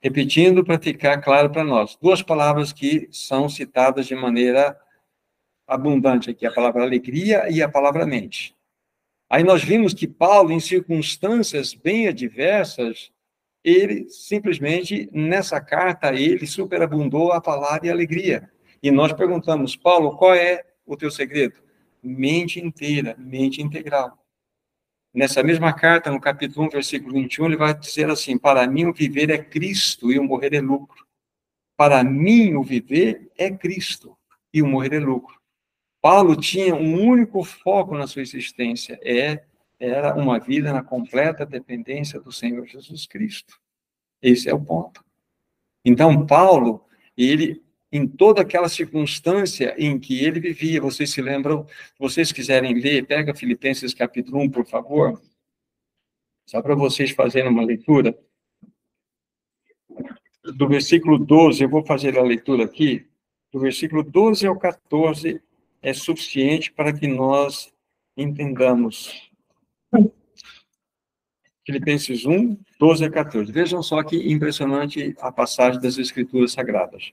Repetindo 0.02 0.64
para 0.64 0.80
ficar 0.80 1.18
claro 1.18 1.48
para 1.48 1.62
nós, 1.62 1.96
duas 2.02 2.20
palavras 2.20 2.72
que 2.72 3.08
são 3.12 3.48
citadas 3.48 4.04
de 4.04 4.16
maneira 4.16 4.76
abundante 5.66 6.30
aqui, 6.30 6.46
a 6.46 6.52
palavra 6.52 6.82
alegria 6.82 7.50
e 7.50 7.62
a 7.62 7.68
palavra 7.68 8.06
mente. 8.06 8.54
Aí 9.28 9.42
nós 9.42 9.64
vimos 9.64 9.94
que 9.94 10.06
Paulo, 10.06 10.52
em 10.52 10.60
circunstâncias 10.60 11.72
bem 11.72 12.06
adversas, 12.08 13.10
ele 13.64 14.08
simplesmente, 14.10 15.08
nessa 15.12 15.60
carta, 15.60 16.12
ele 16.12 16.46
superabundou 16.46 17.32
a 17.32 17.40
falar 17.40 17.84
e 17.84 17.90
alegria. 17.90 18.50
E 18.82 18.90
nós 18.90 19.12
perguntamos, 19.12 19.76
Paulo, 19.76 20.16
qual 20.16 20.34
é 20.34 20.64
o 20.84 20.96
teu 20.96 21.10
segredo? 21.10 21.60
Mente 22.02 22.60
inteira, 22.60 23.14
mente 23.18 23.62
integral. 23.62 24.18
Nessa 25.14 25.42
mesma 25.42 25.72
carta, 25.72 26.10
no 26.10 26.20
capítulo 26.20 26.66
1, 26.66 26.70
versículo 26.70 27.12
21, 27.12 27.46
ele 27.46 27.56
vai 27.56 27.78
dizer 27.78 28.10
assim: 28.10 28.36
Para 28.36 28.66
mim 28.66 28.86
o 28.86 28.92
viver 28.94 29.30
é 29.30 29.38
Cristo 29.38 30.10
e 30.10 30.18
o 30.18 30.24
morrer 30.24 30.54
é 30.54 30.60
lucro. 30.60 31.06
Para 31.76 32.02
mim 32.02 32.54
o 32.54 32.62
viver 32.62 33.30
é 33.36 33.50
Cristo 33.50 34.16
e 34.52 34.62
o 34.62 34.66
morrer 34.66 34.94
é 34.94 34.98
lucro. 34.98 35.41
Paulo 36.02 36.34
tinha 36.34 36.74
um 36.74 37.00
único 37.00 37.44
foco 37.44 37.96
na 37.96 38.08
sua 38.08 38.22
existência, 38.22 38.98
é 39.02 39.44
era 39.78 40.14
uma 40.14 40.38
vida 40.38 40.72
na 40.72 40.82
completa 40.82 41.44
dependência 41.44 42.20
do 42.20 42.30
Senhor 42.30 42.64
Jesus 42.66 43.04
Cristo. 43.04 43.60
Esse 44.20 44.48
é 44.48 44.54
o 44.54 44.60
ponto. 44.60 45.04
Então, 45.84 46.24
Paulo, 46.24 46.84
ele, 47.16 47.60
em 47.90 48.06
toda 48.06 48.42
aquela 48.42 48.68
circunstância 48.68 49.74
em 49.76 49.98
que 49.98 50.24
ele 50.24 50.38
vivia, 50.38 50.80
vocês 50.80 51.10
se 51.10 51.20
lembram, 51.20 51.66
se 51.66 51.98
vocês 51.98 52.30
quiserem 52.30 52.74
ler, 52.74 53.06
pega 53.06 53.34
Filipenses 53.34 53.92
capítulo 53.92 54.40
1, 54.42 54.50
por 54.50 54.64
favor, 54.64 55.20
só 56.46 56.62
para 56.62 56.76
vocês 56.76 57.10
fazerem 57.10 57.50
uma 57.50 57.64
leitura. 57.64 58.16
Do 60.44 60.68
versículo 60.68 61.18
12, 61.18 61.64
eu 61.64 61.68
vou 61.68 61.84
fazer 61.84 62.16
a 62.16 62.22
leitura 62.22 62.64
aqui, 62.64 63.04
do 63.52 63.58
versículo 63.58 64.04
12 64.04 64.46
ao 64.46 64.56
14, 64.56 65.42
é 65.82 65.92
suficiente 65.92 66.72
para 66.72 66.92
que 66.92 67.06
nós 67.06 67.72
entendamos 68.16 69.30
Filipenses 71.64 72.24
1, 72.24 72.56
12 72.78 73.04
a 73.04 73.10
14. 73.10 73.52
Vejam 73.52 73.82
só 73.82 74.02
que 74.02 74.32
impressionante 74.32 75.14
a 75.20 75.30
passagem 75.30 75.80
das 75.80 75.96
Escrituras 75.96 76.52
Sagradas. 76.52 77.12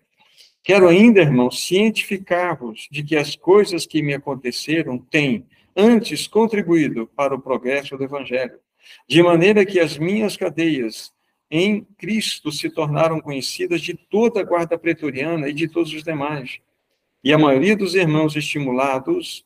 Quero 0.64 0.88
ainda, 0.88 1.22
irmãos, 1.22 1.66
cientificar-vos 1.66 2.88
de 2.92 3.04
que 3.04 3.16
as 3.16 3.36
coisas 3.36 3.86
que 3.86 4.02
me 4.02 4.14
aconteceram 4.14 4.98
têm, 4.98 5.46
antes, 5.76 6.28
contribuído 6.28 7.08
para 7.16 7.36
o 7.36 7.42
progresso 7.42 7.96
do 7.96 8.04
Evangelho, 8.04 8.60
de 9.08 9.22
maneira 9.22 9.66
que 9.66 9.80
as 9.80 9.98
minhas 9.98 10.36
cadeias 10.36 11.14
em 11.50 11.84
Cristo 11.98 12.52
se 12.52 12.70
tornaram 12.70 13.22
conhecidas 13.22 13.82
de 13.82 13.94
toda 13.94 14.42
a 14.42 14.44
guarda 14.44 14.78
pretoriana 14.78 15.48
e 15.48 15.54
de 15.54 15.68
todos 15.68 15.94
os 15.94 16.04
demais. 16.04 16.60
E 17.24 17.34
a 17.34 17.38
maioria 17.38 17.76
dos 17.76 17.96
irmãos 17.96 18.36
estimulados 18.36 19.46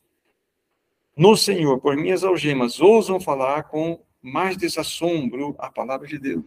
no 1.16 1.36
Senhor 1.36 1.80
por 1.80 1.96
minhas 1.96 2.22
algemas 2.22 2.80
ousam 2.80 3.20
falar 3.20 3.64
com 3.64 4.00
mais 4.22 4.56
desassombro 4.56 5.54
a 5.58 5.70
palavra 5.70 6.06
de 6.06 6.18
Deus. 6.18 6.44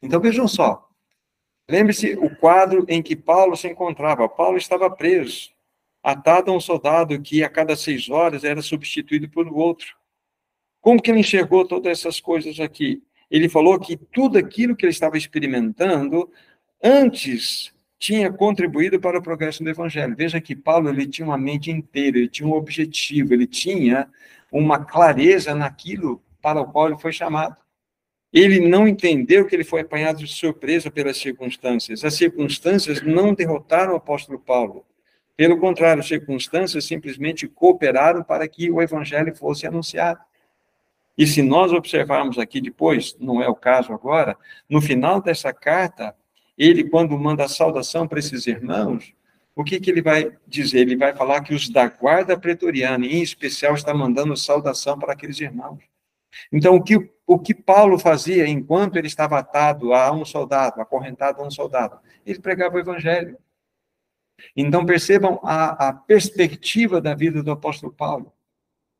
Então 0.00 0.20
vejam 0.20 0.48
só. 0.48 0.88
Lembre-se 1.68 2.14
o 2.14 2.34
quadro 2.36 2.84
em 2.88 3.02
que 3.02 3.14
Paulo 3.14 3.56
se 3.56 3.68
encontrava. 3.68 4.28
Paulo 4.28 4.56
estava 4.56 4.90
preso, 4.90 5.50
atado 6.02 6.50
a 6.50 6.54
um 6.54 6.60
soldado 6.60 7.20
que 7.20 7.42
a 7.42 7.48
cada 7.48 7.76
seis 7.76 8.08
horas 8.08 8.44
era 8.44 8.62
substituído 8.62 9.28
por 9.28 9.46
outro. 9.48 9.96
Como 10.80 11.00
que 11.00 11.10
ele 11.10 11.20
enxergou 11.20 11.66
todas 11.66 11.98
essas 11.98 12.20
coisas 12.20 12.58
aqui? 12.58 13.02
Ele 13.30 13.48
falou 13.48 13.78
que 13.78 13.96
tudo 13.96 14.36
aquilo 14.36 14.74
que 14.76 14.84
ele 14.84 14.92
estava 14.92 15.16
experimentando 15.16 16.30
antes 16.82 17.72
tinha 18.02 18.32
contribuído 18.32 18.98
para 18.98 19.16
o 19.16 19.22
progresso 19.22 19.62
do 19.62 19.70
evangelho. 19.70 20.16
Veja 20.16 20.40
que 20.40 20.56
Paulo 20.56 20.88
ele 20.88 21.06
tinha 21.06 21.24
uma 21.24 21.38
mente 21.38 21.70
inteira, 21.70 22.18
ele 22.18 22.28
tinha 22.28 22.48
um 22.48 22.52
objetivo, 22.52 23.32
ele 23.32 23.46
tinha 23.46 24.08
uma 24.50 24.84
clareza 24.84 25.54
naquilo 25.54 26.20
para 26.42 26.60
o 26.60 26.66
qual 26.66 26.88
ele 26.88 26.98
foi 26.98 27.12
chamado. 27.12 27.56
Ele 28.32 28.58
não 28.58 28.88
entendeu 28.88 29.46
que 29.46 29.54
ele 29.54 29.62
foi 29.62 29.82
apanhado 29.82 30.18
de 30.18 30.26
surpresa 30.26 30.90
pelas 30.90 31.16
circunstâncias. 31.16 32.04
As 32.04 32.14
circunstâncias 32.14 33.00
não 33.02 33.34
derrotaram 33.34 33.92
o 33.92 33.96
apóstolo 33.98 34.36
Paulo. 34.36 34.84
Pelo 35.36 35.60
contrário, 35.60 36.00
as 36.00 36.08
circunstâncias 36.08 36.84
simplesmente 36.84 37.46
cooperaram 37.46 38.24
para 38.24 38.48
que 38.48 38.68
o 38.68 38.82
evangelho 38.82 39.32
fosse 39.36 39.64
anunciado. 39.64 40.18
E 41.16 41.24
se 41.24 41.40
nós 41.40 41.72
observarmos 41.72 42.36
aqui 42.36 42.60
depois, 42.60 43.16
não 43.20 43.40
é 43.40 43.48
o 43.48 43.54
caso 43.54 43.92
agora, 43.92 44.36
no 44.68 44.82
final 44.82 45.22
dessa 45.22 45.52
carta, 45.52 46.16
ele, 46.62 46.84
quando 46.84 47.18
manda 47.18 47.44
a 47.44 47.48
saudação 47.48 48.06
para 48.06 48.18
esses 48.18 48.46
irmãos, 48.46 49.14
o 49.54 49.64
que, 49.64 49.80
que 49.80 49.90
ele 49.90 50.00
vai 50.00 50.32
dizer? 50.46 50.80
Ele 50.80 50.96
vai 50.96 51.14
falar 51.14 51.42
que 51.42 51.54
os 51.54 51.68
da 51.68 51.88
guarda 51.88 52.38
pretoriana, 52.38 53.04
em 53.04 53.22
especial, 53.22 53.74
está 53.74 53.92
mandando 53.92 54.36
saudação 54.36 54.98
para 54.98 55.12
aqueles 55.12 55.40
irmãos. 55.40 55.82
Então, 56.50 56.76
o 56.76 56.82
que, 56.82 57.10
o 57.26 57.38
que 57.38 57.54
Paulo 57.54 57.98
fazia 57.98 58.46
enquanto 58.46 58.96
ele 58.96 59.06
estava 59.06 59.38
atado 59.38 59.92
a 59.92 60.10
um 60.12 60.24
soldado, 60.24 60.80
acorrentado 60.80 61.42
a 61.42 61.46
um 61.46 61.50
soldado? 61.50 61.98
Ele 62.24 62.38
pregava 62.38 62.76
o 62.76 62.80
evangelho. 62.80 63.36
Então, 64.56 64.86
percebam 64.86 65.38
a, 65.42 65.88
a 65.88 65.92
perspectiva 65.92 67.00
da 67.00 67.14
vida 67.14 67.42
do 67.42 67.50
apóstolo 67.50 67.92
Paulo. 67.92 68.32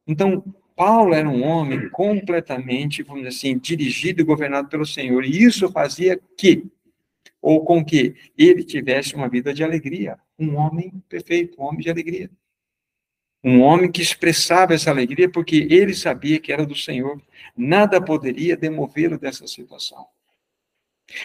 Então, 0.07 0.45
Paulo 0.77 1.15
era 1.15 1.29
um 1.29 1.43
homem 1.45 1.89
completamente, 1.91 3.03
vamos 3.03 3.23
dizer 3.23 3.37
assim, 3.37 3.59
dirigido 3.59 4.21
e 4.21 4.25
governado 4.25 4.69
pelo 4.69 4.85
Senhor. 4.85 5.25
E 5.25 5.43
isso 5.43 5.71
fazia 5.71 6.21
que, 6.37 6.67
ou 7.43 7.65
com 7.65 7.85
que, 7.85 8.15
ele 8.39 8.63
tivesse 8.63 9.17
uma 9.17 9.29
vida 9.29 9.53
de 9.53 9.65
alegria. 9.65 10.17
Um 10.39 10.55
homem 10.55 11.03
perfeito, 11.09 11.61
um 11.61 11.65
homem 11.65 11.81
de 11.81 11.91
alegria. 11.91 12.31
Um 13.45 13.61
homem 13.61 13.91
que 13.91 14.01
expressava 14.01 14.73
essa 14.73 14.89
alegria 14.89 15.29
porque 15.29 15.67
ele 15.69 15.93
sabia 15.93 16.39
que 16.39 16.53
era 16.53 16.65
do 16.65 16.77
Senhor. 16.77 17.21
Nada 17.57 18.01
poderia 18.01 18.57
demovê-lo 18.57 19.19
dessa 19.19 19.49
situação. 19.49 20.07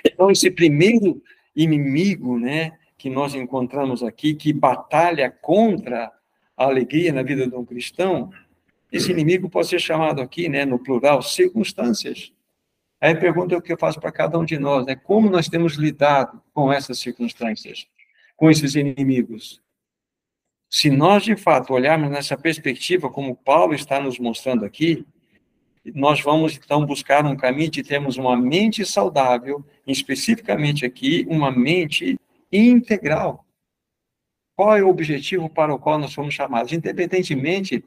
Então, 0.03 0.31
esse 0.31 0.49
primeiro 0.49 1.21
inimigo, 1.55 2.39
né, 2.39 2.77
que 2.97 3.09
nós 3.09 3.35
encontramos 3.35 4.01
aqui, 4.01 4.33
que 4.33 4.51
batalha 4.51 5.29
contra 5.29 6.11
a 6.57 6.65
alegria 6.65 7.13
na 7.13 7.21
vida 7.21 7.47
de 7.47 7.55
um 7.55 7.63
cristão, 7.63 8.31
esse 8.91 9.11
inimigo 9.11 9.47
pode 9.47 9.67
ser 9.67 9.79
chamado 9.79 10.19
aqui, 10.19 10.49
né, 10.49 10.65
no 10.65 10.79
plural, 10.79 11.21
circunstâncias. 11.21 12.33
Aí 12.99 13.13
a 13.13 13.19
pergunta 13.19 13.53
é 13.53 13.57
o 13.57 13.61
que 13.61 13.71
eu 13.71 13.77
faço 13.77 13.99
para 13.99 14.11
cada 14.11 14.39
um 14.39 14.45
de 14.45 14.57
nós, 14.57 14.85
né? 14.85 14.95
Como 14.95 15.29
nós 15.29 15.47
temos 15.47 15.73
lidado 15.73 16.41
com 16.53 16.73
essas 16.73 16.99
circunstâncias, 16.99 17.87
com 18.35 18.49
esses 18.49 18.73
inimigos? 18.73 19.61
Se 20.69 20.89
nós, 20.89 21.23
de 21.23 21.35
fato, 21.35 21.73
olharmos 21.73 22.09
nessa 22.09 22.35
perspectiva, 22.35 23.09
como 23.09 23.35
Paulo 23.35 23.73
está 23.73 23.99
nos 23.99 24.17
mostrando 24.17 24.65
aqui, 24.65 25.05
nós 25.93 26.21
vamos, 26.21 26.57
então, 26.57 26.85
buscar 26.85 27.23
um 27.25 27.37
caminho 27.37 27.69
de 27.69 27.83
termos 27.83 28.17
uma 28.17 28.35
mente 28.35 28.83
saudável, 28.85 29.63
especificamente 29.85 30.85
aqui, 30.85 31.25
uma 31.29 31.51
mente 31.51 32.19
integral. 32.51 33.45
Qual 34.55 34.75
é 34.75 34.83
o 34.83 34.89
objetivo 34.89 35.47
para 35.49 35.73
o 35.73 35.79
qual 35.79 35.99
nós 35.99 36.13
fomos 36.13 36.33
chamados? 36.33 36.73
Independentemente 36.73 37.85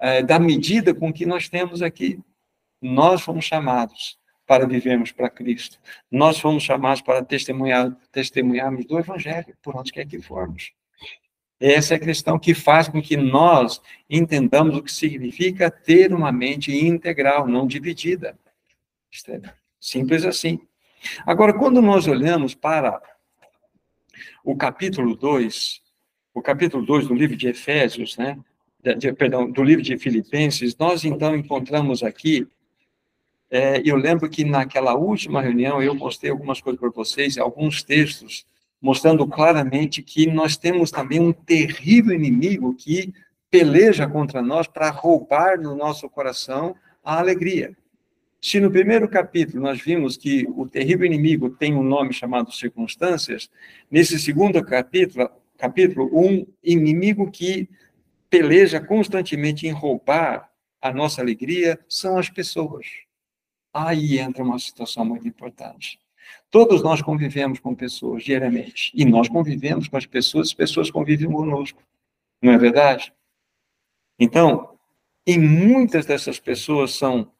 é, 0.00 0.22
da 0.22 0.38
medida 0.38 0.92
com 0.92 1.12
que 1.12 1.24
nós 1.24 1.48
temos 1.48 1.80
aqui, 1.80 2.20
nós 2.82 3.22
fomos 3.22 3.44
chamados 3.44 4.18
para 4.48 4.66
vivermos 4.66 5.12
para 5.12 5.28
Cristo. 5.28 5.78
Nós 6.10 6.40
fomos 6.40 6.62
chamados 6.62 7.02
para 7.02 7.22
testemunhar, 7.22 7.94
testemunharmos 8.10 8.86
do 8.86 8.98
Evangelho, 8.98 9.54
por 9.62 9.76
onde 9.76 9.92
quer 9.92 10.06
que 10.06 10.22
formos. 10.22 10.72
Essa 11.60 11.94
é 11.94 11.96
a 11.98 12.00
questão 12.00 12.38
que 12.38 12.54
faz 12.54 12.88
com 12.88 13.02
que 13.02 13.14
nós 13.14 13.82
entendamos 14.08 14.74
o 14.74 14.82
que 14.82 14.90
significa 14.90 15.70
ter 15.70 16.14
uma 16.14 16.32
mente 16.32 16.72
integral, 16.72 17.46
não 17.46 17.66
dividida. 17.66 18.38
É 19.28 19.40
simples 19.78 20.24
assim. 20.24 20.58
Agora, 21.26 21.52
quando 21.52 21.82
nós 21.82 22.06
olhamos 22.06 22.54
para 22.54 23.02
o 24.42 24.56
capítulo 24.56 25.14
2, 25.14 25.82
o 26.32 26.40
capítulo 26.40 26.86
2 26.86 27.08
do 27.08 27.14
livro 27.14 27.36
de 27.36 27.48
Efésios, 27.48 28.16
né? 28.16 28.38
De, 28.96 29.12
perdão, 29.12 29.50
do 29.50 29.62
livro 29.62 29.82
de 29.82 29.98
Filipenses, 29.98 30.74
nós 30.78 31.04
então 31.04 31.36
encontramos 31.36 32.02
aqui, 32.02 32.48
é, 33.50 33.80
eu 33.84 33.96
lembro 33.96 34.28
que 34.28 34.44
naquela 34.44 34.94
última 34.94 35.40
reunião 35.40 35.82
eu 35.82 35.94
mostrei 35.94 36.30
algumas 36.30 36.60
coisas 36.60 36.80
para 36.80 36.90
vocês, 36.90 37.38
alguns 37.38 37.82
textos 37.82 38.46
mostrando 38.80 39.26
claramente 39.26 40.02
que 40.02 40.26
nós 40.26 40.56
temos 40.56 40.90
também 40.90 41.18
um 41.20 41.32
terrível 41.32 42.14
inimigo 42.14 42.74
que 42.74 43.12
peleja 43.50 44.06
contra 44.06 44.40
nós 44.40 44.66
para 44.66 44.90
roubar 44.90 45.58
no 45.60 45.74
nosso 45.74 46.08
coração 46.08 46.76
a 47.02 47.18
alegria. 47.18 47.76
Se 48.40 48.60
no 48.60 48.70
primeiro 48.70 49.08
capítulo 49.08 49.62
nós 49.62 49.80
vimos 49.80 50.16
que 50.16 50.46
o 50.54 50.68
terrível 50.68 51.06
inimigo 51.06 51.50
tem 51.50 51.74
um 51.74 51.82
nome 51.82 52.12
chamado 52.12 52.52
circunstâncias, 52.52 53.50
nesse 53.90 54.18
segundo 54.18 54.62
capítulo, 54.64 55.28
capítulo 55.56 56.08
um 56.12 56.46
inimigo 56.62 57.30
que 57.30 57.68
peleja 58.30 58.80
constantemente 58.80 59.66
em 59.66 59.72
roubar 59.72 60.48
a 60.80 60.92
nossa 60.92 61.20
alegria 61.20 61.80
são 61.88 62.16
as 62.16 62.30
pessoas. 62.30 63.07
Aí 63.72 64.18
entra 64.18 64.42
uma 64.42 64.58
situação 64.58 65.04
muito 65.04 65.26
importante. 65.26 65.98
Todos 66.50 66.82
nós 66.82 67.02
convivemos 67.02 67.60
com 67.60 67.74
pessoas 67.74 68.24
diariamente. 68.24 68.90
E 68.94 69.04
nós 69.04 69.28
convivemos 69.28 69.88
com 69.88 69.96
as 69.96 70.06
pessoas, 70.06 70.48
as 70.48 70.54
pessoas 70.54 70.90
convivem 70.90 71.30
conosco. 71.30 71.82
Não 72.42 72.52
é 72.52 72.58
verdade? 72.58 73.12
Então, 74.18 74.78
e 75.26 75.38
muitas 75.38 76.06
dessas 76.06 76.40
pessoas 76.40 76.94
são 76.94 77.30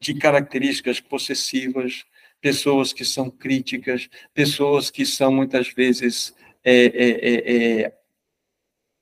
de 0.00 0.14
características 0.14 1.00
possessivas, 1.00 2.04
pessoas 2.40 2.92
que 2.92 3.04
são 3.04 3.30
críticas, 3.30 4.08
pessoas 4.32 4.90
que 4.90 5.04
são 5.04 5.32
muitas 5.32 5.68
vezes 5.68 6.34
é, 6.64 6.86
é, 6.86 7.10
é, 7.10 7.80
é 7.82 7.98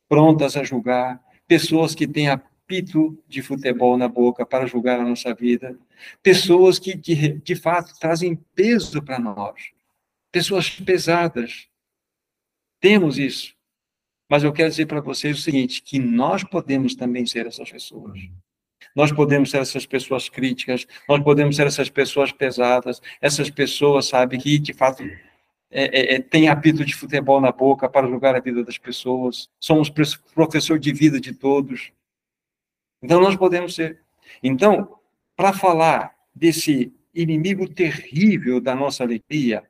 prontas 0.09 0.56
a 0.56 0.64
julgar, 0.64 1.23
pessoas 1.47 1.95
que 1.95 2.06
têm 2.06 2.28
apito 2.66 3.16
de 3.28 3.40
futebol 3.42 3.96
na 3.96 4.08
boca 4.08 4.44
para 4.44 4.66
julgar 4.66 4.99
a 4.99 5.04
nossa 5.04 5.32
vida, 5.32 5.78
pessoas 6.20 6.80
que 6.80 6.96
de, 6.96 7.35
de 7.38 7.54
fato 7.54 7.96
trazem 7.99 8.35
peso 8.54 9.00
para 9.00 9.20
nós, 9.20 9.70
pessoas 10.32 10.68
pesadas. 10.68 11.68
Temos 12.80 13.18
isso. 13.18 13.54
Mas 14.28 14.42
eu 14.42 14.52
quero 14.52 14.68
dizer 14.68 14.87
para 14.87 15.00
vocês 15.00 15.38
o 15.38 15.42
seguinte: 15.42 15.80
que 15.80 16.00
nós 16.00 16.42
podemos 16.42 16.96
também 16.96 17.25
ser 17.25 17.46
essas 17.46 17.70
pessoas. 17.70 18.18
Nós 18.94 19.12
podemos 19.12 19.50
ser 19.50 19.58
essas 19.58 19.87
pessoas 19.87 20.28
críticas, 20.28 20.87
nós 21.08 21.23
podemos 21.23 21.54
ser 21.54 21.66
essas 21.66 21.88
pessoas 21.88 22.32
pesadas, 22.32 23.00
essas 23.20 23.49
pessoas, 23.49 24.06
sabe, 24.06 24.38
que 24.38 24.58
de 24.58 24.73
fato 24.73 25.04
é, 25.70 26.14
é, 26.14 26.14
é 26.14 26.20
têm 26.20 26.49
apito 26.49 26.85
de 26.85 26.94
futebol 26.94 27.40
na 27.40 27.52
boca 27.52 27.88
para 27.88 28.08
julgar 28.08 28.35
a 28.35 28.40
vida 28.40 28.64
das 28.64 28.78
pessoas, 28.78 29.49
somos 29.61 29.88
professor 30.35 30.78
de 30.78 30.92
vida 30.92 31.20
de 31.20 31.32
todos. 31.32 31.92
Então, 33.03 33.21
nós 33.21 33.37
podemos 33.37 33.75
ser. 33.75 34.00
Então, 34.43 34.99
para 35.37 35.53
falar 35.53 36.15
desse 36.35 36.93
inimigo 37.15 37.69
terrível 37.69 38.61
da 38.61 38.75
nossa 38.75 39.03
alegria, 39.03 39.65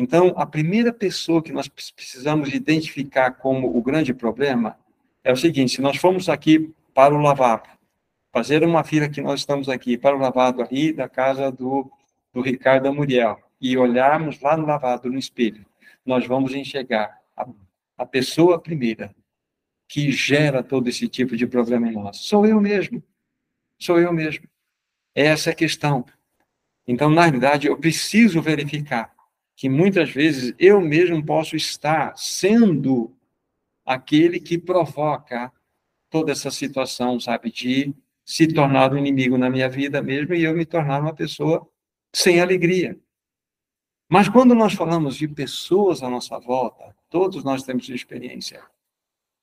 então, 0.00 0.32
a 0.36 0.46
primeira 0.46 0.92
pessoa 0.92 1.42
que 1.42 1.52
nós 1.52 1.66
precisamos 1.66 2.54
identificar 2.54 3.32
como 3.32 3.76
o 3.76 3.82
grande 3.82 4.14
problema 4.14 4.78
é 5.24 5.32
o 5.32 5.36
seguinte: 5.36 5.74
se 5.74 5.80
nós 5.80 5.96
formos 5.96 6.28
aqui 6.28 6.72
para 6.94 7.12
o 7.12 7.18
lavabo, 7.20 7.66
fazer 8.32 8.62
uma 8.62 8.84
fila 8.84 9.08
que 9.08 9.20
nós 9.20 9.40
estamos 9.40 9.68
aqui 9.68 9.98
para 9.98 10.14
o 10.14 10.20
lavado 10.20 10.62
ali 10.62 10.92
da 10.92 11.08
casa 11.08 11.50
do, 11.50 11.90
do 12.32 12.40
Ricardo 12.40 12.86
Amuriel 12.86 13.40
e 13.60 13.76
olharmos 13.76 14.40
lá 14.40 14.56
no 14.56 14.64
lavado, 14.64 15.10
no 15.10 15.18
espelho, 15.18 15.66
nós 16.06 16.24
vamos 16.26 16.54
enxergar 16.54 17.18
a, 17.36 17.44
a 17.98 18.06
pessoa 18.06 18.56
primeira 18.60 19.12
que 19.88 20.12
gera 20.12 20.62
todo 20.62 20.88
esse 20.88 21.08
tipo 21.08 21.36
de 21.36 21.46
problema 21.46 21.88
em 21.88 21.92
nós. 21.92 22.18
Sou 22.18 22.46
eu 22.46 22.60
mesmo. 22.60 23.02
Sou 23.78 23.98
eu 23.98 24.12
mesmo. 24.12 24.46
Essa 25.14 25.50
é 25.50 25.52
a 25.52 25.56
questão. 25.56 26.04
Então, 26.86 27.10
na 27.10 27.22
realidade, 27.22 27.66
eu 27.66 27.76
preciso 27.76 28.40
verificar 28.42 29.14
que 29.56 29.68
muitas 29.68 30.10
vezes 30.10 30.54
eu 30.58 30.80
mesmo 30.80 31.24
posso 31.24 31.56
estar 31.56 32.16
sendo 32.16 33.12
aquele 33.84 34.38
que 34.38 34.58
provoca 34.58 35.52
toda 36.10 36.32
essa 36.32 36.50
situação, 36.50 37.18
sabe, 37.18 37.50
de 37.50 37.94
se 38.24 38.46
tornar 38.46 38.92
um 38.92 38.98
inimigo 38.98 39.38
na 39.38 39.48
minha 39.48 39.68
vida 39.68 40.02
mesmo 40.02 40.34
e 40.34 40.44
eu 40.44 40.54
me 40.54 40.66
tornar 40.66 41.00
uma 41.00 41.14
pessoa 41.14 41.66
sem 42.14 42.40
alegria. 42.40 42.98
Mas 44.08 44.28
quando 44.28 44.54
nós 44.54 44.74
falamos 44.74 45.16
de 45.16 45.26
pessoas 45.26 46.02
à 46.02 46.08
nossa 46.08 46.38
volta, 46.38 46.94
todos 47.08 47.42
nós 47.42 47.62
temos 47.62 47.88
experiência. 47.88 48.62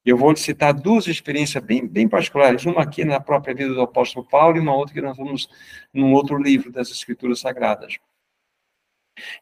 Eu 0.05 0.17
vou 0.17 0.35
citar 0.35 0.71
duas 0.71 1.07
experiências 1.07 1.63
bem, 1.63 1.87
bem 1.87 2.07
particulares, 2.07 2.63
uma 2.65 2.83
aqui 2.83 3.03
na 3.03 3.19
própria 3.19 3.55
vida 3.55 3.73
do 3.73 3.81
apóstolo 3.81 4.23
Paulo 4.23 4.55
e 4.55 4.59
uma 4.59 4.75
outra 4.75 4.93
que 4.93 5.01
nós 5.01 5.17
vamos 5.17 5.49
num 5.91 6.13
outro 6.13 6.37
livro 6.37 6.71
das 6.71 6.91
Escrituras 6.91 7.39
Sagradas. 7.39 7.97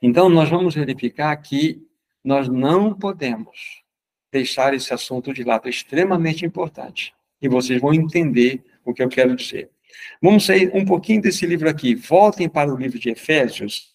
Então, 0.02 0.30
nós 0.30 0.50
vamos 0.50 0.76
verificar 0.76 1.36
que 1.36 1.86
nós 2.24 2.48
não 2.48 2.94
podemos 2.94 3.84
deixar 4.32 4.74
esse 4.74 4.94
assunto 4.94 5.34
de 5.34 5.44
lado, 5.44 5.68
é 5.68 5.70
extremamente 5.70 6.46
importante. 6.46 7.14
E 7.42 7.50
vocês 7.50 7.82
vão 7.82 7.94
entender 7.94 8.64
o 8.86 8.94
que 8.94 9.04
eu 9.04 9.10
quero 9.10 9.36
dizer. 9.36 9.70
Vamos 10.22 10.46
sair 10.46 10.72
um 10.74 10.86
pouquinho 10.86 11.22
desse 11.22 11.46
livro 11.46 11.70
aqui. 11.70 11.94
Voltem 11.94 12.48
para 12.48 12.74
o 12.74 12.78
livro 12.78 12.98
de 12.98 13.10
Efésios 13.10 13.94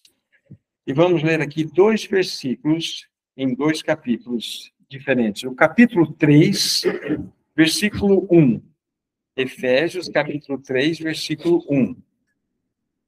e 0.85 0.93
vamos 0.93 1.23
ler 1.23 1.41
aqui 1.41 1.63
dois 1.63 2.05
versículos 2.05 3.07
em 3.35 3.53
dois 3.55 3.81
capítulos 3.81 4.71
diferentes. 4.89 5.43
O 5.43 5.53
capítulo 5.53 6.11
3, 6.13 6.81
versículo 7.55 8.27
1. 8.29 8.61
Efésios, 9.35 10.09
capítulo 10.09 10.57
3, 10.59 10.99
versículo 10.99 11.63
1. 11.69 11.95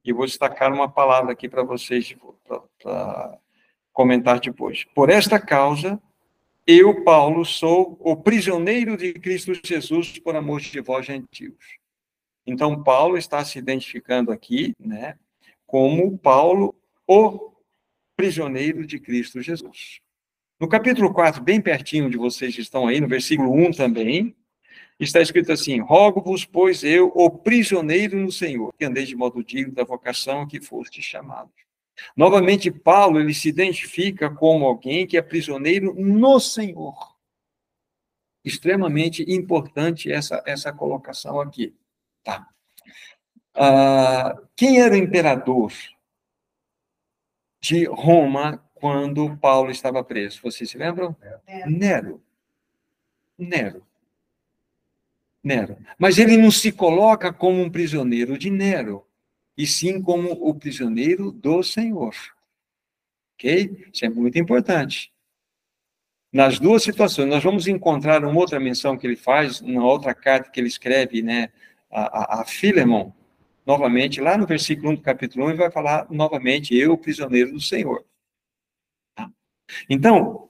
E 0.05 0.13
vou 0.13 0.25
destacar 0.25 0.71
uma 0.71 0.89
palavra 0.89 1.33
aqui 1.33 1.49
para 1.49 1.63
vocês 1.63 2.15
para 2.81 3.37
comentar 3.91 4.39
depois. 4.39 4.85
Por 4.95 5.09
esta 5.09 5.39
causa, 5.39 5.99
eu, 6.65 7.03
Paulo, 7.03 7.43
sou 7.43 7.97
o 7.99 8.15
prisioneiro 8.15 8.95
de 8.95 9.13
Cristo 9.13 9.51
Jesus 9.65 10.19
por 10.19 10.35
amor 10.35 10.61
de 10.61 10.79
vós, 10.79 11.05
gentios. 11.05 11.79
Então, 12.45 12.83
Paulo 12.83 13.17
está 13.17 13.43
se 13.43 13.57
identificando 13.57 14.31
aqui, 14.31 14.75
né, 14.79 15.17
como 15.65 16.17
Paulo, 16.17 16.75
o 17.07 17.51
prisioneiro 18.15 18.85
de 18.85 18.99
Cristo 18.99 19.41
Jesus. 19.41 19.99
No 20.61 20.69
capítulo 20.69 21.11
4, 21.11 21.41
bem 21.41 21.59
pertinho 21.59 22.07
de 22.07 22.17
vocês 22.17 22.53
que 22.53 22.61
estão 22.61 22.85
aí, 22.85 23.01
no 23.01 23.07
versículo 23.07 23.51
1 23.51 23.71
também, 23.71 24.35
está 24.99 25.19
escrito 25.19 25.51
assim: 25.51 25.79
Rogo-vos, 25.79 26.45
pois 26.45 26.83
eu, 26.83 27.11
o 27.15 27.31
prisioneiro 27.31 28.15
no 28.15 28.31
Senhor, 28.31 28.71
que 28.77 28.85
andei 28.85 29.03
de 29.03 29.15
modo 29.15 29.43
digno 29.43 29.73
da 29.73 29.83
vocação 29.83 30.47
que 30.47 30.61
foste 30.61 31.01
chamado. 31.01 31.51
Novamente, 32.15 32.69
Paulo 32.69 33.19
ele 33.19 33.33
se 33.33 33.49
identifica 33.49 34.29
como 34.29 34.67
alguém 34.67 35.07
que 35.07 35.17
é 35.17 35.21
prisioneiro 35.23 35.95
no 35.95 36.39
Senhor. 36.39 37.17
Extremamente 38.45 39.23
importante 39.27 40.11
essa, 40.11 40.43
essa 40.45 40.71
colocação 40.71 41.41
aqui. 41.41 41.75
Tá. 42.23 42.47
Ah, 43.55 44.39
quem 44.55 44.79
era 44.79 44.93
o 44.93 44.97
imperador 44.97 45.73
de 47.59 47.85
Roma 47.85 48.63
quando 48.81 49.37
Paulo 49.37 49.69
estava 49.69 50.03
preso? 50.03 50.41
Vocês 50.41 50.69
se 50.69 50.77
lembram? 50.77 51.15
Nero. 51.67 52.21
Nero. 53.37 53.85
Nero. 55.43 55.77
Mas 55.99 56.17
ele 56.17 56.35
não 56.35 56.49
se 56.49 56.71
coloca 56.71 57.31
como 57.31 57.61
um 57.61 57.69
prisioneiro 57.69 58.37
de 58.37 58.49
Nero, 58.49 59.05
e 59.55 59.67
sim 59.67 60.01
como 60.01 60.31
o 60.31 60.55
prisioneiro 60.55 61.31
do 61.31 61.61
Senhor. 61.61 62.15
Ok? 63.35 63.87
Isso 63.93 64.03
é 64.03 64.09
muito 64.09 64.39
importante. 64.39 65.13
Nas 66.33 66.59
duas 66.59 66.81
situações, 66.81 67.29
nós 67.29 67.43
vamos 67.43 67.67
encontrar 67.67 68.23
uma 68.23 68.39
outra 68.39 68.59
menção 68.59 68.97
que 68.97 69.05
ele 69.05 69.15
faz, 69.15 69.61
na 69.61 69.83
outra 69.83 70.15
carta 70.15 70.49
que 70.49 70.59
ele 70.59 70.67
escreve, 70.67 71.21
né, 71.21 71.49
a, 71.89 72.37
a, 72.37 72.41
a 72.41 72.45
Filemon, 72.45 73.11
novamente, 73.65 74.21
lá 74.21 74.37
no 74.37 74.47
versículo 74.47 74.91
1 74.91 74.95
do 74.95 75.01
capítulo 75.01 75.45
1, 75.45 75.49
ele 75.49 75.57
vai 75.57 75.69
falar 75.69 76.07
novamente, 76.09 76.75
eu, 76.75 76.97
prisioneiro 76.97 77.51
do 77.51 77.59
Senhor. 77.59 78.05
Então, 79.89 80.49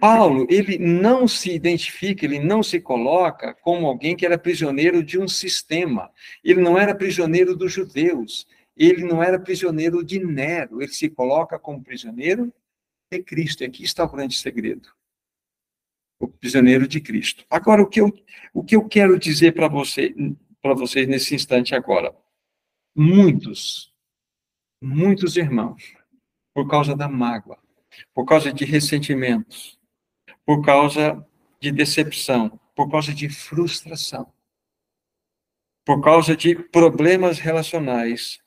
Paulo, 0.00 0.46
ele 0.48 0.78
não 0.78 1.26
se 1.26 1.52
identifica, 1.52 2.24
ele 2.24 2.38
não 2.38 2.62
se 2.62 2.80
coloca 2.80 3.52
como 3.54 3.86
alguém 3.86 4.16
que 4.16 4.24
era 4.24 4.38
prisioneiro 4.38 5.02
de 5.02 5.18
um 5.18 5.26
sistema. 5.26 6.10
Ele 6.44 6.60
não 6.60 6.78
era 6.78 6.94
prisioneiro 6.94 7.56
dos 7.56 7.72
judeus, 7.72 8.46
ele 8.76 9.04
não 9.04 9.22
era 9.22 9.40
prisioneiro 9.40 10.04
de 10.04 10.20
Nero, 10.20 10.80
ele 10.80 10.92
se 10.92 11.10
coloca 11.10 11.58
como 11.58 11.82
prisioneiro 11.82 12.52
de 13.10 13.22
Cristo. 13.22 13.62
E 13.62 13.66
aqui 13.66 13.82
está 13.82 14.04
o 14.04 14.10
grande 14.10 14.36
segredo. 14.36 14.88
O 16.20 16.28
prisioneiro 16.28 16.86
de 16.86 17.00
Cristo. 17.00 17.44
Agora, 17.50 17.82
o 17.82 17.86
que 17.86 18.00
eu, 18.00 18.12
o 18.54 18.62
que 18.62 18.76
eu 18.76 18.88
quero 18.88 19.18
dizer 19.18 19.52
para 19.52 19.66
você, 19.66 20.14
para 20.60 20.74
vocês 20.74 21.08
nesse 21.08 21.34
instante 21.34 21.74
agora? 21.74 22.14
Muitos, 22.94 23.92
muitos 24.80 25.36
irmãos, 25.36 25.92
por 26.54 26.68
causa 26.68 26.94
da 26.94 27.08
mágoa, 27.08 27.58
por 28.14 28.24
causa 28.24 28.52
de 28.52 28.64
ressentimentos, 28.64 29.78
por 30.44 30.64
causa 30.64 31.24
de 31.60 31.70
decepção, 31.70 32.58
por 32.74 32.90
causa 32.90 33.14
de 33.14 33.28
frustração, 33.28 34.32
por 35.84 36.02
causa 36.02 36.36
de 36.36 36.54
problemas 36.54 37.38
relacionais, 37.38 38.40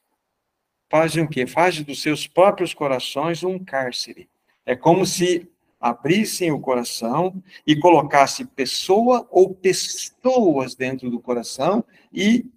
fazem 0.89 1.23
o 1.23 1.29
quê? 1.29 1.45
Fazem 1.45 1.83
dos 1.83 2.01
seus 2.01 2.27
próprios 2.27 2.73
corações 2.73 3.43
um 3.43 3.59
cárcere. 3.59 4.29
É 4.65 4.75
como 4.75 5.05
se 5.05 5.49
abrissem 5.79 6.51
o 6.51 6.59
coração 6.59 7.43
e 7.67 7.75
colocassem 7.75 8.45
pessoa 8.45 9.27
ou 9.29 9.53
pessoas 9.53 10.73
dentro 10.75 11.09
do 11.11 11.19
coração 11.19 11.85
e 12.11 12.49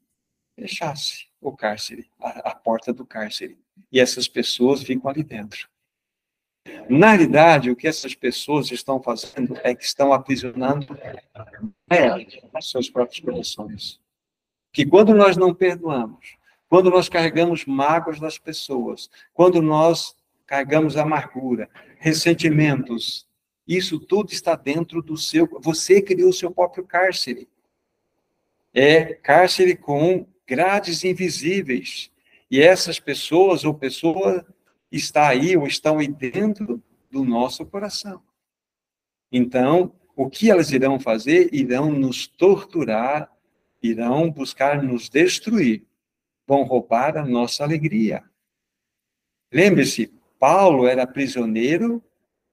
fechasse 0.54 1.28
o 1.40 1.54
cárcere, 1.54 2.10
a, 2.18 2.50
a 2.50 2.54
porta 2.54 2.92
do 2.92 3.04
cárcere. 3.04 3.58
E 3.92 4.00
essas 4.00 4.26
pessoas 4.26 4.82
ficam 4.82 5.10
ali 5.10 5.22
dentro. 5.22 5.68
Na 6.88 7.12
realidade, 7.12 7.70
o 7.70 7.76
que 7.76 7.86
essas 7.86 8.14
pessoas 8.14 8.70
estão 8.70 9.02
fazendo 9.02 9.58
é 9.62 9.74
que 9.74 9.84
estão 9.84 10.12
aprisionando 10.12 10.98
é, 11.90 12.26
seus 12.60 12.88
próprios 12.88 13.20
corações. 13.20 14.00
Que 14.72 14.86
quando 14.86 15.14
nós 15.14 15.36
não 15.36 15.54
perdoamos, 15.54 16.36
quando 16.68 16.90
nós 16.90 17.08
carregamos 17.08 17.64
mágoas 17.64 18.20
das 18.20 18.38
pessoas, 18.38 19.10
quando 19.32 19.62
nós 19.62 20.14
carregamos 20.48 20.96
amargura, 20.96 21.68
ressentimentos. 21.98 23.28
Isso 23.66 24.00
tudo 24.00 24.32
está 24.32 24.56
dentro 24.56 25.02
do 25.02 25.16
seu. 25.16 25.46
Você 25.60 26.00
criou 26.00 26.30
o 26.30 26.32
seu 26.32 26.50
próprio 26.50 26.84
cárcere. 26.84 27.46
É 28.72 29.12
cárcere 29.12 29.76
com 29.76 30.26
grades 30.46 31.04
invisíveis. 31.04 32.10
E 32.50 32.62
essas 32.62 32.98
pessoas 32.98 33.62
ou 33.62 33.74
pessoa 33.74 34.46
está 34.90 35.28
aí 35.28 35.56
ou 35.56 35.66
estão 35.66 35.98
aí 35.98 36.08
dentro 36.08 36.82
do 37.10 37.24
nosso 37.24 37.64
coração. 37.66 38.22
Então, 39.30 39.92
o 40.16 40.28
que 40.28 40.50
elas 40.50 40.72
irão 40.72 40.98
fazer? 40.98 41.48
Irão 41.52 41.92
nos 41.92 42.26
torturar, 42.26 43.30
irão 43.82 44.30
buscar 44.30 44.82
nos 44.82 45.08
destruir, 45.08 45.84
vão 46.46 46.64
roubar 46.64 47.16
a 47.16 47.24
nossa 47.24 47.62
alegria. 47.62 48.24
Lembre-se, 49.52 50.12
Paulo 50.38 50.86
era 50.86 51.06
prisioneiro 51.06 52.02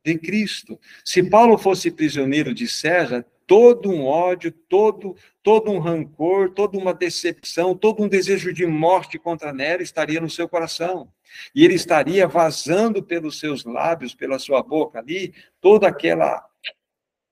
de 0.04 0.18
Cristo. 0.18 0.80
Se 1.04 1.24
Paulo 1.24 1.58
fosse 1.58 1.90
prisioneiro 1.92 2.54
de 2.54 2.68
César, 2.68 3.26
todo 3.48 3.90
um 3.90 4.06
ódio, 4.06 4.52
todo, 4.52 5.16
todo 5.44 5.72
um 5.72 5.80
rancor, 5.80 6.52
toda 6.52 6.78
uma 6.78 6.94
decepção, 6.94 7.76
todo 7.76 8.04
um 8.04 8.08
desejo 8.08 8.54
de 8.54 8.66
morte 8.66 9.20
contra 9.20 9.54
Nero 9.54 9.84
estaria 9.84 10.20
no 10.20 10.30
seu 10.30 10.50
coração. 10.50 11.12
E 11.54 11.64
ele 11.64 11.74
estaria 11.74 12.28
vazando 12.28 13.04
pelos 13.04 13.40
seus 13.40 13.64
lábios, 13.64 14.16
pela 14.16 14.40
sua 14.40 14.64
boca 14.64 15.00
ali, 15.00 15.34
toda 15.60 15.88
aquela 15.88 16.48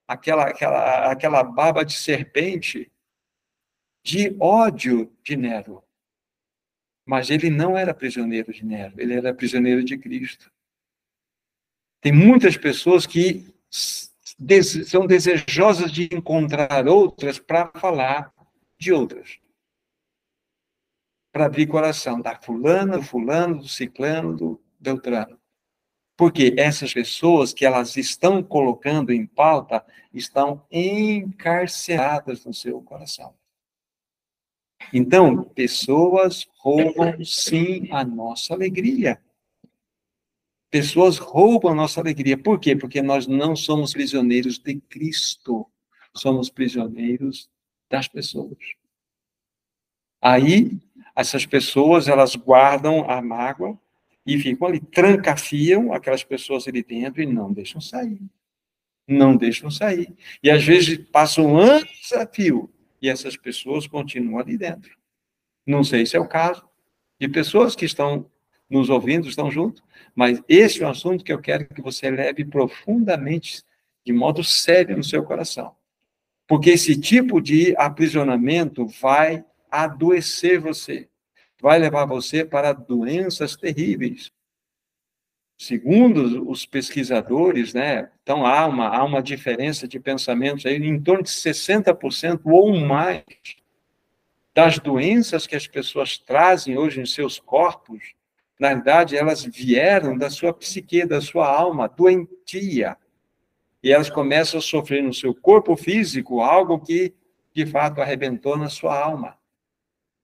aquela 0.07 0.43
aquela 0.49 1.11
aquela 1.11 1.43
baba 1.43 1.83
de 1.83 1.93
serpente 1.93 2.91
de 4.03 4.35
ódio 4.39 5.11
de 5.23 5.35
Nero. 5.35 5.83
Mas 7.05 7.29
ele 7.29 7.49
não 7.49 7.77
era 7.77 7.93
prisioneiro 7.93 8.53
de 8.53 8.65
Nero, 8.65 8.93
ele 8.97 9.13
era 9.13 9.33
prisioneiro 9.33 9.83
de 9.83 9.97
Cristo. 9.97 10.51
Tem 12.01 12.11
muitas 12.11 12.57
pessoas 12.57 13.05
que 13.05 13.53
são 14.85 15.05
desejosas 15.05 15.91
de 15.91 16.09
encontrar 16.11 16.87
outras 16.87 17.39
para 17.39 17.71
falar 17.75 18.33
de 18.77 18.91
outras. 18.91 19.39
Para 21.31 21.45
abrir 21.45 21.67
coração 21.67 22.21
da 22.21 22.39
fulana, 22.39 22.97
do 22.97 23.03
fulano, 23.03 23.59
do 23.59 23.67
ciclano, 23.67 24.35
do 24.35 24.61
beltrano. 24.79 25.39
Porque 26.15 26.53
essas 26.57 26.93
pessoas 26.93 27.53
que 27.53 27.65
elas 27.65 27.97
estão 27.97 28.43
colocando 28.43 29.11
em 29.11 29.25
pauta 29.25 29.83
estão 30.13 30.65
encarceradas 30.71 32.45
no 32.45 32.53
seu 32.53 32.81
coração. 32.81 33.33
Então, 34.93 35.43
pessoas 35.43 36.47
roubam 36.59 37.23
sim 37.23 37.87
a 37.91 38.03
nossa 38.03 38.53
alegria. 38.53 39.19
Pessoas 40.73 41.19
roubam 41.19 41.71
a 41.71 41.75
nossa 41.75 42.01
alegria. 42.01 42.35
Por 42.35 42.59
quê? 42.59 42.75
Porque 42.75 42.99
nós 42.99 43.27
não 43.27 43.55
somos 43.55 43.93
prisioneiros 43.93 44.57
de 44.57 44.81
Cristo. 44.89 45.67
Somos 46.15 46.49
prisioneiros 46.49 47.47
das 47.87 48.07
pessoas. 48.07 48.57
Aí, 50.19 50.79
essas 51.15 51.45
pessoas, 51.45 52.07
elas 52.07 52.35
guardam 52.35 53.07
a 53.07 53.21
mágoa 53.21 53.79
e 54.25 54.39
ficam 54.39 54.67
ali, 54.67 54.79
trancafiam 54.79 55.93
aquelas 55.93 56.23
pessoas 56.23 56.67
ali 56.67 56.81
dentro 56.81 57.21
e 57.21 57.27
não 57.27 57.53
deixam 57.53 57.79
sair. 57.79 58.19
Não 59.07 59.37
deixam 59.37 59.69
sair. 59.69 60.11
E 60.41 60.49
às 60.49 60.63
vezes 60.63 60.97
passam 60.97 61.55
anos 61.55 62.11
a 62.13 62.25
fio 62.25 62.67
e 62.99 63.09
essas 63.09 63.37
pessoas 63.37 63.85
continuam 63.85 64.39
ali 64.39 64.57
dentro. 64.57 64.97
Não 65.67 65.83
sei 65.83 66.03
se 66.07 66.17
é 66.17 66.19
o 66.19 66.27
caso 66.27 66.67
de 67.19 67.29
pessoas 67.29 67.75
que 67.75 67.85
estão 67.85 68.27
nos 68.69 68.89
ouvindo, 68.89 69.27
estão 69.27 69.51
juntos, 69.51 69.83
mas 70.15 70.41
esse 70.47 70.83
é 70.83 70.87
um 70.87 70.89
assunto 70.89 71.23
que 71.23 71.31
eu 71.31 71.39
quero 71.39 71.67
que 71.67 71.81
você 71.81 72.09
leve 72.09 72.45
profundamente, 72.45 73.63
de 74.05 74.13
modo 74.13 74.43
sério 74.43 74.97
no 74.97 75.03
seu 75.03 75.23
coração. 75.23 75.75
Porque 76.47 76.71
esse 76.71 76.99
tipo 76.99 77.41
de 77.41 77.75
aprisionamento 77.77 78.85
vai 78.85 79.43
adoecer 79.71 80.59
você, 80.59 81.07
vai 81.61 81.79
levar 81.79 82.05
você 82.05 82.43
para 82.43 82.73
doenças 82.73 83.55
terríveis. 83.55 84.31
Segundo 85.57 86.49
os 86.49 86.65
pesquisadores, 86.65 87.73
né, 87.73 88.09
então 88.21 88.45
há 88.45 88.65
uma, 88.65 88.87
há 88.87 89.03
uma 89.03 89.21
diferença 89.21 89.87
de 89.87 89.99
pensamentos 89.99 90.65
aí 90.65 90.75
em 90.75 90.99
torno 90.99 91.23
de 91.23 91.29
60% 91.29 92.41
ou 92.45 92.75
mais 92.77 93.23
das 94.53 94.77
doenças 94.77 95.47
que 95.47 95.55
as 95.55 95.65
pessoas 95.65 96.17
trazem 96.17 96.77
hoje 96.77 97.01
em 97.01 97.05
seus 97.05 97.39
corpos 97.39 98.13
na 98.63 98.69
verdade, 98.69 99.17
elas 99.17 99.43
vieram 99.43 100.17
da 100.17 100.29
sua 100.29 100.53
psique, 100.53 101.05
da 101.05 101.19
sua 101.19 101.53
alma 101.53 101.89
doentia. 101.89 102.95
E 103.83 103.91
elas 103.91 104.09
começam 104.09 104.57
a 104.57 104.61
sofrer 104.61 105.03
no 105.03 105.13
seu 105.13 105.35
corpo 105.35 105.75
físico 105.75 106.39
algo 106.39 106.79
que, 106.79 107.13
de 107.53 107.65
fato, 107.65 107.99
arrebentou 107.99 108.55
na 108.55 108.69
sua 108.69 108.97
alma. 108.97 109.37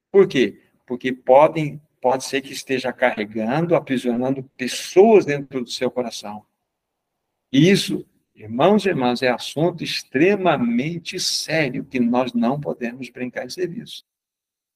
Por 0.10 0.26
quê? 0.26 0.58
Porque 0.88 1.12
podem, 1.12 1.82
pode 2.00 2.24
ser 2.24 2.40
que 2.40 2.54
esteja 2.54 2.94
carregando, 2.94 3.76
aprisionando 3.76 4.42
pessoas 4.56 5.26
dentro 5.26 5.62
do 5.62 5.70
seu 5.70 5.92
coração. 5.92 6.46
E 7.52 7.70
isso, 7.70 8.06
irmãos 8.34 8.86
e 8.86 8.90
irmãs, 8.90 9.22
é 9.22 9.28
assunto 9.28 9.84
extremamente 9.84 11.20
sério 11.20 11.84
que 11.84 12.00
nós 12.00 12.32
não 12.32 12.58
podemos 12.58 13.10
brincar 13.10 13.46
em 13.46 13.50
serviço. 13.50 14.06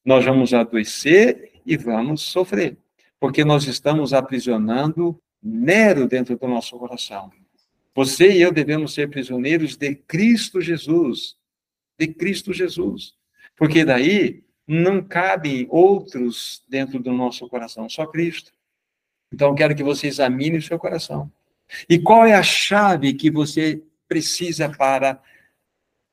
Nós 0.04 0.26
vamos 0.26 0.54
adoecer 0.54 1.62
e 1.66 1.78
vamos 1.78 2.24
sofrer 2.24 2.83
porque 3.24 3.46
nós 3.46 3.64
estamos 3.68 4.12
aprisionando 4.12 5.18
Nero 5.42 6.10
dentro 6.10 6.38
do 6.38 6.46
nosso 6.46 6.78
coração. 6.78 7.32
Você 7.96 8.34
e 8.34 8.42
eu 8.42 8.52
devemos 8.52 8.94
ser 8.94 9.10
prisioneiros 9.10 9.78
de 9.78 9.96
Cristo 9.96 10.60
Jesus, 10.60 11.38
de 11.98 12.08
Cristo 12.08 12.52
Jesus, 12.52 13.14
porque 13.56 13.86
daí 13.86 14.44
não 14.68 15.02
cabem 15.02 15.66
outros 15.70 16.66
dentro 16.68 17.00
do 17.00 17.14
nosso 17.14 17.48
coração, 17.48 17.88
só 17.88 18.06
Cristo. 18.06 18.52
Então, 19.32 19.56
quero 19.56 19.74
que 19.74 19.84
você 19.84 20.08
examine 20.08 20.58
o 20.58 20.62
seu 20.62 20.78
coração. 20.78 21.32
E 21.88 21.98
qual 21.98 22.26
é 22.26 22.34
a 22.34 22.44
chave 22.44 23.14
que 23.14 23.32
você 23.32 23.82
precisa 24.06 24.68
para 24.68 25.18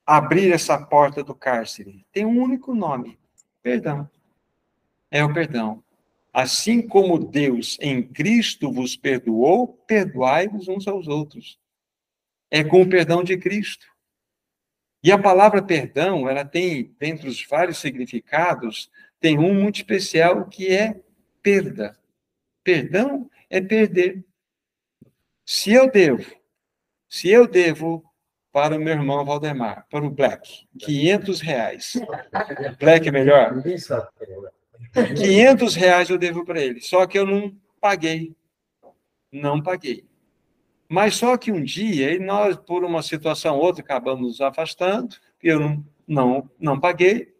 abrir 0.05 0.53
essa 0.53 0.81
porta 0.81 1.21
do 1.25 1.35
cárcere? 1.35 2.05
Tem 2.13 2.25
um 2.25 2.41
único 2.41 2.73
nome: 2.73 3.19
perdão. 3.61 4.09
É 5.11 5.25
o 5.25 5.33
perdão. 5.33 5.83
Assim 6.33 6.81
como 6.81 7.19
Deus 7.19 7.77
em 7.81 8.01
Cristo 8.01 8.71
vos 8.71 8.95
perdoou, 8.95 9.67
perdoai-vos 9.85 10.67
uns 10.67 10.87
aos 10.87 11.07
outros. 11.07 11.59
É 12.49 12.63
com 12.63 12.81
o 12.81 12.89
perdão 12.89 13.23
de 13.23 13.37
Cristo. 13.37 13.85
E 15.03 15.11
a 15.11 15.17
palavra 15.17 15.61
perdão, 15.61 16.29
ela 16.29 16.45
tem, 16.45 16.95
dentre 16.99 17.27
os 17.27 17.45
vários 17.45 17.79
significados, 17.79 18.89
tem 19.19 19.37
um 19.37 19.53
muito 19.53 19.77
especial 19.77 20.47
que 20.47 20.73
é 20.73 21.01
perda. 21.41 21.97
Perdão 22.63 23.29
é 23.49 23.59
perder. 23.59 24.23
Se 25.45 25.73
eu 25.73 25.91
devo, 25.91 26.31
se 27.09 27.29
eu 27.29 27.47
devo 27.47 28.05
para 28.51 28.75
o 28.75 28.79
meu 28.79 28.93
irmão 28.93 29.25
Valdemar, 29.25 29.85
para 29.89 30.05
o 30.05 30.09
Black, 30.09 30.67
500 30.79 31.41
reais. 31.41 31.93
Black 32.79 33.07
é 33.07 33.11
melhor? 33.11 33.55
Ninguém 33.55 33.77
sabe. 33.77 34.07
500 34.93 35.75
reais 35.75 36.09
eu 36.09 36.17
devo 36.17 36.45
para 36.45 36.61
ele, 36.61 36.81
só 36.81 37.05
que 37.05 37.17
eu 37.17 37.25
não 37.25 37.55
paguei. 37.79 38.35
Não 39.31 39.61
paguei. 39.61 40.05
Mas 40.89 41.15
só 41.15 41.37
que 41.37 41.51
um 41.51 41.63
dia, 41.63 42.19
nós, 42.19 42.57
por 42.57 42.83
uma 42.83 43.01
situação 43.01 43.55
ou 43.55 43.63
outra, 43.63 43.81
acabamos 43.81 44.27
nos 44.27 44.41
afastando, 44.41 45.15
eu 45.41 45.59
não, 45.59 45.85
não, 46.05 46.49
não 46.59 46.79
paguei, 46.79 47.33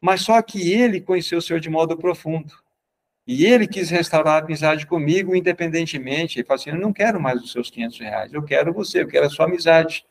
mas 0.00 0.20
só 0.20 0.40
que 0.40 0.72
ele 0.72 1.00
conheceu 1.00 1.38
o 1.38 1.42
Senhor 1.42 1.58
de 1.58 1.68
modo 1.68 1.96
profundo. 1.96 2.54
E 3.26 3.44
ele 3.44 3.66
quis 3.66 3.90
restaurar 3.90 4.40
a 4.40 4.44
amizade 4.44 4.86
comigo, 4.86 5.34
independentemente. 5.34 6.38
Ele 6.38 6.46
falou 6.46 6.60
assim: 6.60 6.70
Eu 6.70 6.78
não 6.78 6.92
quero 6.92 7.20
mais 7.20 7.42
os 7.42 7.52
seus 7.52 7.68
500 7.68 7.98
reais, 7.98 8.32
eu 8.32 8.42
quero 8.42 8.72
você, 8.72 9.02
eu 9.02 9.08
quero 9.08 9.26
a 9.26 9.30
sua 9.30 9.46
amizade. 9.46 10.06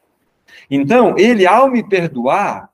Então, 0.70 1.18
ele, 1.18 1.48
ao 1.48 1.70
me 1.70 1.88
perdoar, 1.88 2.70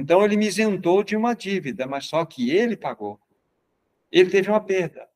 então 0.00 0.24
ele 0.24 0.36
me 0.36 0.46
isentou 0.46 1.02
de 1.02 1.16
uma 1.16 1.34
dívida, 1.34 1.86
mas 1.86 2.06
só 2.06 2.24
que 2.24 2.50
ele 2.50 2.76
pagou. 2.76 3.20
Ele 4.10 4.30
teve 4.30 4.50
uma 4.50 4.60
perda. 4.60 5.08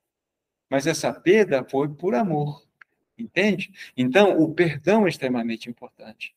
Mas 0.68 0.86
essa 0.86 1.12
perda 1.12 1.64
foi 1.68 1.88
por 1.88 2.14
amor. 2.14 2.64
Entende? 3.18 3.72
Então, 3.96 4.40
o 4.40 4.54
perdão 4.54 5.06
é 5.06 5.10
extremamente 5.10 5.68
importante. 5.68 6.34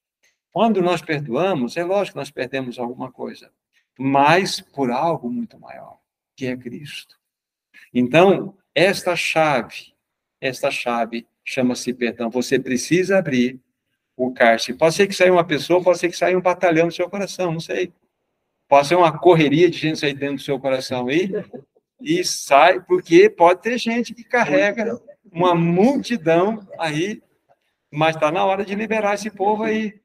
Quando 0.52 0.82
nós 0.82 1.02
perdoamos, 1.02 1.78
é 1.78 1.84
lógico 1.84 2.14
que 2.14 2.20
nós 2.20 2.30
perdemos 2.30 2.78
alguma 2.78 3.12
coisa, 3.12 3.52
mas 3.98 4.60
por 4.60 4.92
algo 4.92 5.30
muito 5.30 5.60
maior, 5.60 5.98
que 6.36 6.46
é 6.46 6.58
Cristo. 6.58 7.18
Então, 7.94 8.58
esta 8.76 9.16
chave, 9.16 9.94
esta 10.42 10.70
chave 10.70 11.26
chama-se 11.44 11.94
perdão. 11.94 12.30
Você 12.30 12.60
precisa 12.60 13.18
abrir 13.18 13.60
o 14.16 14.32
cárcere. 14.32 14.78
Pode 14.78 14.96
ser 14.96 15.08
que 15.08 15.14
saia 15.14 15.32
uma 15.32 15.46
pessoa, 15.46 15.82
pode 15.82 16.00
ser 16.00 16.10
que 16.10 16.18
saia 16.18 16.38
um 16.38 16.42
batalhão 16.42 16.88
no 16.88 16.92
seu 16.92 17.10
coração, 17.10 17.52
não 17.52 17.60
sei. 17.60 17.94
Pode 18.68 18.96
uma 18.96 19.18
correria 19.18 19.70
de 19.70 19.78
gente 19.78 20.00
sair 20.00 20.14
dentro 20.14 20.38
do 20.38 20.42
seu 20.42 20.60
coração 20.60 21.08
aí, 21.08 21.30
e 22.02 22.24
sai, 22.24 22.82
porque 22.82 23.30
pode 23.30 23.62
ter 23.62 23.78
gente 23.78 24.14
que 24.14 24.24
carrega 24.24 25.00
uma 25.32 25.56
multidão 25.56 26.68
aí, 26.78 27.22
mas 27.92 28.16
está 28.16 28.32
na 28.32 28.44
hora 28.46 28.66
de 28.66 28.76
liberar 28.76 29.14
esse 29.14 29.32
povo 29.32 29.64
aí. 29.64 30.02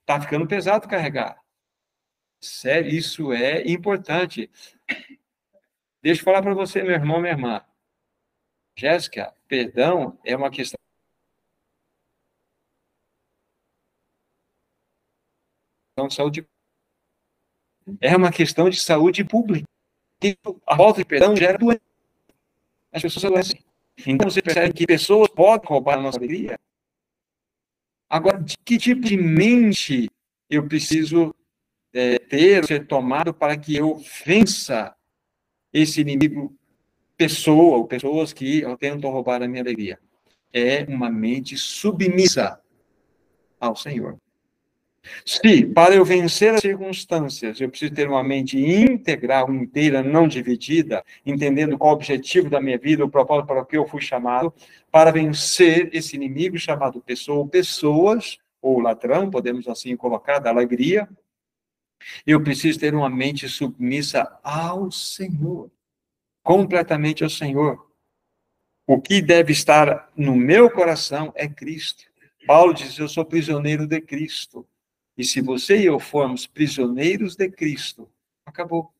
Está 0.00 0.20
ficando 0.20 0.46
pesado 0.46 0.88
carregar. 0.88 1.40
Sério, 2.40 2.90
isso 2.90 3.32
é 3.32 3.62
importante. 3.70 4.50
Deixa 6.02 6.20
eu 6.20 6.24
falar 6.24 6.42
para 6.42 6.54
você, 6.54 6.82
meu 6.82 6.92
irmão, 6.92 7.20
minha 7.20 7.32
irmã. 7.32 7.64
Jéssica, 8.76 9.34
perdão 9.46 10.18
é 10.24 10.34
uma 10.34 10.50
questão 10.50 10.78
de 16.08 16.14
saúde. 16.14 16.48
É 18.00 18.16
uma 18.16 18.30
questão 18.30 18.68
de 18.68 18.78
saúde 18.78 19.24
pública. 19.24 19.66
A 20.66 20.76
falta 20.76 21.00
de 21.00 21.04
perdão 21.04 21.34
gera 21.34 21.56
doença. 21.56 21.80
As 22.92 23.02
pessoas 23.02 23.24
adoecem. 23.24 23.64
Então 24.06 24.30
você 24.30 24.42
percebe 24.42 24.72
que 24.72 24.86
pessoas 24.86 25.28
podem 25.28 25.68
roubar 25.68 25.98
a 25.98 26.02
nossa 26.02 26.18
alegria. 26.18 26.58
Agora, 28.08 28.42
de 28.42 28.56
que 28.58 28.76
tipo 28.76 29.02
de 29.02 29.16
mente 29.16 30.10
eu 30.48 30.66
preciso 30.66 31.34
é, 31.92 32.18
ter, 32.18 32.64
ser 32.66 32.86
tomado 32.86 33.32
para 33.32 33.56
que 33.56 33.76
eu 33.76 34.02
vença 34.24 34.94
esse 35.72 36.00
inimigo 36.00 36.56
pessoa 37.16 37.76
ou 37.76 37.86
pessoas 37.86 38.32
que 38.32 38.62
tentam 38.78 39.10
roubar 39.10 39.42
a 39.42 39.48
minha 39.48 39.62
alegria. 39.62 39.98
É 40.52 40.84
uma 40.84 41.10
mente 41.10 41.56
submissa 41.56 42.60
ao 43.60 43.76
Senhor. 43.76 44.16
Se, 45.24 45.64
para 45.64 45.94
eu 45.94 46.04
vencer 46.04 46.54
as 46.54 46.60
circunstâncias, 46.60 47.60
eu 47.60 47.70
preciso 47.70 47.94
ter 47.94 48.08
uma 48.08 48.22
mente 48.22 48.58
integral, 48.58 49.52
inteira, 49.52 50.02
não 50.02 50.28
dividida, 50.28 51.04
entendendo 51.24 51.78
qual 51.78 51.92
o 51.92 51.94
objetivo 51.94 52.50
da 52.50 52.60
minha 52.60 52.78
vida, 52.78 53.04
o 53.04 53.10
propósito 53.10 53.46
para 53.46 53.62
o 53.62 53.66
que 53.66 53.76
eu 53.76 53.86
fui 53.86 54.00
chamado, 54.00 54.52
para 54.90 55.10
vencer 55.10 55.88
esse 55.92 56.16
inimigo 56.16 56.58
chamado 56.58 57.00
pessoa 57.00 57.38
ou 57.38 57.48
pessoas, 57.48 58.38
ou 58.60 58.78
ladrão, 58.78 59.30
podemos 59.30 59.66
assim 59.68 59.96
colocar, 59.96 60.38
da 60.38 60.50
alegria, 60.50 61.08
eu 62.26 62.42
preciso 62.42 62.78
ter 62.78 62.94
uma 62.94 63.08
mente 63.08 63.48
submissa 63.48 64.38
ao 64.42 64.90
Senhor, 64.90 65.70
completamente 66.42 67.24
ao 67.24 67.30
Senhor. 67.30 67.86
O 68.86 69.00
que 69.00 69.22
deve 69.22 69.52
estar 69.52 70.10
no 70.16 70.34
meu 70.34 70.70
coração 70.70 71.32
é 71.36 71.48
Cristo. 71.48 72.04
Paulo 72.46 72.72
diz: 72.72 72.98
Eu 72.98 73.08
sou 73.08 73.24
prisioneiro 73.24 73.86
de 73.86 74.00
Cristo. 74.00 74.66
E 75.20 75.24
se 75.24 75.42
você 75.42 75.76
e 75.76 75.84
eu 75.84 76.00
formos 76.00 76.46
prisioneiros 76.46 77.36
de 77.36 77.46
Cristo, 77.50 78.08
acabou. 78.46 78.90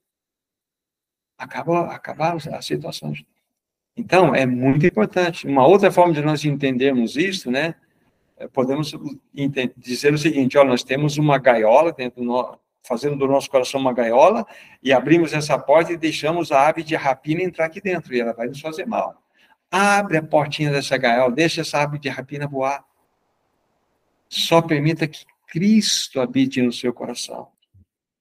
Acabou, 1.38 1.78
acabaram 1.78 2.36
as 2.36 2.66
situações. 2.66 3.24
Então, 3.96 4.34
é 4.34 4.44
muito 4.44 4.84
importante. 4.84 5.46
Uma 5.46 5.66
outra 5.66 5.90
forma 5.90 6.12
de 6.12 6.20
nós 6.20 6.44
entendermos 6.44 7.16
isso, 7.16 7.50
né? 7.50 7.74
Podemos 8.52 8.92
dizer 9.74 10.12
o 10.12 10.18
seguinte: 10.18 10.58
olha, 10.58 10.68
nós 10.68 10.84
temos 10.84 11.16
uma 11.16 11.38
gaiola 11.38 11.90
dentro 11.90 12.22
do, 12.22 12.58
fazendo 12.82 13.16
do 13.16 13.26
nosso 13.26 13.48
coração 13.48 13.80
uma 13.80 13.94
gaiola, 13.94 14.46
e 14.82 14.92
abrimos 14.92 15.32
essa 15.32 15.58
porta 15.58 15.90
e 15.90 15.96
deixamos 15.96 16.52
a 16.52 16.68
ave 16.68 16.82
de 16.82 16.96
rapina 16.96 17.42
entrar 17.42 17.64
aqui 17.64 17.80
dentro, 17.80 18.14
e 18.14 18.20
ela 18.20 18.34
vai 18.34 18.46
nos 18.46 18.60
fazer 18.60 18.84
mal. 18.84 19.22
Abre 19.70 20.18
a 20.18 20.22
portinha 20.22 20.70
dessa 20.70 20.98
gaiola, 20.98 21.32
deixa 21.32 21.62
essa 21.62 21.80
ave 21.80 21.98
de 21.98 22.10
rapina 22.10 22.46
voar. 22.46 22.84
Só 24.28 24.60
permita 24.60 25.08
que 25.08 25.24
Cristo 25.50 26.20
habite 26.20 26.62
no 26.62 26.72
seu 26.72 26.94
coração. 26.94 27.50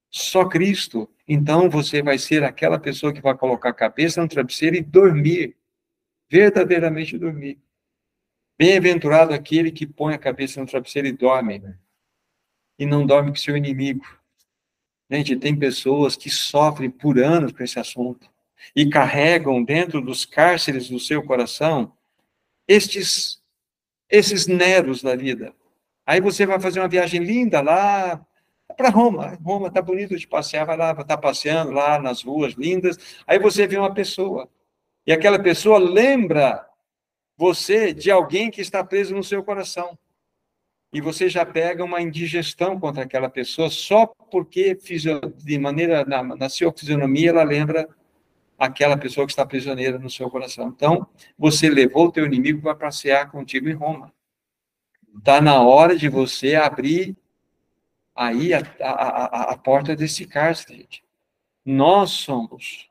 Só 0.09 0.45
Cristo. 0.45 1.07
Então 1.27 1.69
você 1.69 2.01
vai 2.01 2.17
ser 2.17 2.43
aquela 2.43 2.79
pessoa 2.79 3.13
que 3.13 3.21
vai 3.21 3.37
colocar 3.37 3.69
a 3.69 3.73
cabeça 3.73 4.19
no 4.19 4.27
travesseiro 4.27 4.75
e 4.75 4.81
dormir. 4.81 5.55
Verdadeiramente 6.27 7.17
dormir. 7.17 7.59
Bem-aventurado 8.57 9.31
aquele 9.31 9.71
que 9.71 9.85
põe 9.85 10.15
a 10.15 10.19
cabeça 10.19 10.59
no 10.59 10.65
travesseiro 10.65 11.07
e 11.07 11.11
dorme. 11.11 11.61
E 12.79 12.85
não 12.85 13.05
dorme 13.05 13.29
com 13.29 13.35
seu 13.35 13.55
inimigo. 13.55 14.05
Gente, 15.09 15.35
tem 15.37 15.57
pessoas 15.57 16.15
que 16.15 16.29
sofrem 16.29 16.89
por 16.89 17.19
anos 17.19 17.51
com 17.51 17.63
esse 17.63 17.79
assunto 17.79 18.29
e 18.75 18.89
carregam 18.89 19.63
dentro 19.63 20.01
dos 20.01 20.25
cárceres 20.25 20.89
do 20.89 20.99
seu 20.99 21.23
coração 21.23 21.95
estes 22.67 23.39
esses 24.09 24.47
neros 24.47 25.03
da 25.03 25.15
vida. 25.15 25.53
Aí 26.09 26.19
você 26.19 26.43
vai 26.43 26.59
fazer 26.59 26.79
uma 26.79 26.87
viagem 26.87 27.23
linda 27.23 27.61
lá 27.61 28.19
para 28.75 28.89
Roma. 28.89 29.37
Roma 29.43 29.67
está 29.67 29.79
bonito 29.79 30.17
de 30.17 30.27
passear, 30.27 30.65
vai 30.65 30.75
lá, 30.75 30.89
está 30.89 31.15
passeando 31.15 31.69
lá 31.69 31.99
nas 31.99 32.23
ruas 32.23 32.53
lindas. 32.53 32.97
Aí 33.27 33.37
você 33.37 33.67
vê 33.67 33.77
uma 33.77 33.93
pessoa 33.93 34.49
e 35.05 35.11
aquela 35.11 35.37
pessoa 35.37 35.77
lembra 35.77 36.67
você 37.37 37.93
de 37.93 38.09
alguém 38.09 38.49
que 38.49 38.59
está 38.59 38.83
preso 38.83 39.13
no 39.13 39.23
seu 39.23 39.43
coração 39.43 39.95
e 40.91 40.99
você 40.99 41.29
já 41.29 41.45
pega 41.45 41.83
uma 41.83 42.01
indigestão 42.01 42.79
contra 42.79 43.03
aquela 43.03 43.29
pessoa 43.29 43.69
só 43.69 44.07
porque, 44.07 44.75
de 45.37 45.59
maneira, 45.59 46.03
na, 46.05 46.23
na 46.23 46.49
sua 46.49 46.73
fisionomia, 46.75 47.29
ela 47.29 47.43
lembra 47.43 47.87
aquela 48.57 48.97
pessoa 48.97 49.27
que 49.27 49.31
está 49.31 49.45
prisioneira 49.45 49.99
no 49.99 50.09
seu 50.09 50.27
coração. 50.27 50.69
Então, 50.69 51.07
você 51.37 51.69
levou 51.69 52.07
o 52.07 52.11
teu 52.11 52.25
inimigo 52.25 52.63
para 52.63 52.73
passear 52.73 53.29
contigo 53.29 53.69
em 53.69 53.73
Roma. 53.73 54.11
Está 55.17 55.41
na 55.41 55.61
hora 55.61 55.97
de 55.97 56.07
você 56.07 56.55
abrir 56.55 57.17
aí 58.15 58.53
a, 58.53 58.59
a, 58.81 58.91
a, 58.91 59.41
a 59.53 59.57
porta 59.57 59.95
desse 59.95 60.25
cárcere. 60.25 60.87
Nós 61.65 62.11
somos 62.11 62.89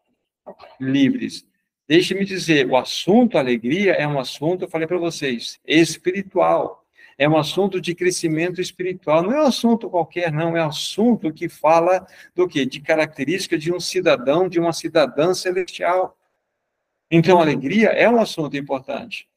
livres. 0.80 1.46
Deixe-me 1.86 2.24
dizer, 2.24 2.66
o 2.66 2.76
assunto 2.76 3.38
alegria 3.38 3.92
é 3.92 4.06
um 4.06 4.18
assunto, 4.18 4.64
eu 4.64 4.68
falei 4.68 4.86
para 4.86 4.98
vocês, 4.98 5.58
espiritual 5.66 6.84
é 7.18 7.28
um 7.28 7.36
assunto 7.36 7.80
de 7.80 7.96
crescimento 7.96 8.60
espiritual. 8.60 9.22
Não 9.24 9.32
é 9.32 9.42
um 9.42 9.46
assunto 9.46 9.90
qualquer, 9.90 10.30
não. 10.30 10.56
É 10.56 10.64
um 10.64 10.68
assunto 10.68 11.32
que 11.32 11.48
fala 11.48 12.06
do 12.32 12.46
quê? 12.46 12.64
De 12.64 12.80
característica 12.80 13.58
de 13.58 13.72
um 13.74 13.80
cidadão, 13.80 14.48
de 14.48 14.60
uma 14.60 14.72
cidadã 14.72 15.34
celestial. 15.34 16.16
Então, 17.10 17.40
alegria 17.40 17.88
é 17.88 18.08
um 18.08 18.20
assunto 18.20 18.56
importante. 18.56 19.28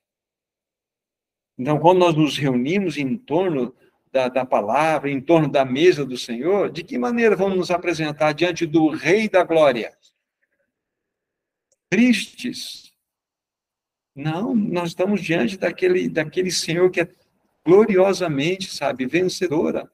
Então, 1.62 1.80
quando 1.80 2.00
nós 2.00 2.16
nos 2.16 2.40
reunimos 2.40 2.98
em 2.98 3.16
torno 3.16 3.72
da, 4.12 4.28
da, 4.28 4.44
palavra, 4.44 5.12
em 5.12 5.22
torno 5.22 5.48
da 5.48 5.64
mesa 5.64 6.04
do 6.04 6.18
Senhor, 6.18 6.72
de 6.72 6.84
que 6.84 6.98
maneira 6.98 7.36
vamos 7.36 7.56
nos 7.56 7.70
apresentar 7.70 8.34
diante 8.34 8.66
do 8.66 8.90
Rei 8.90 9.30
da 9.30 9.44
Glória? 9.44 9.96
Tristes? 11.88 12.92
Não, 14.16 14.56
nós 14.56 14.90
estamos 14.90 15.22
diante 15.22 15.56
daquele, 15.56 16.10
daquele 16.10 16.50
Senhor 16.50 16.90
que 16.90 17.02
é 17.02 17.14
gloriosamente, 17.64 18.74
sabe, 18.76 19.06
vencedora. 19.06 19.88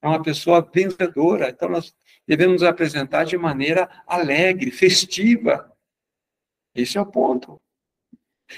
É 0.00 0.06
uma 0.06 0.22
pessoa 0.22 0.62
vencedora. 0.62 1.50
Então, 1.50 1.68
nós 1.68 1.92
devemos 2.24 2.60
nos 2.60 2.62
apresentar 2.62 3.24
de 3.24 3.36
maneira 3.36 3.90
alegre, 4.06 4.70
festiva. 4.70 5.76
Esse 6.72 6.98
é 6.98 7.00
o 7.00 7.06
ponto. 7.06 7.60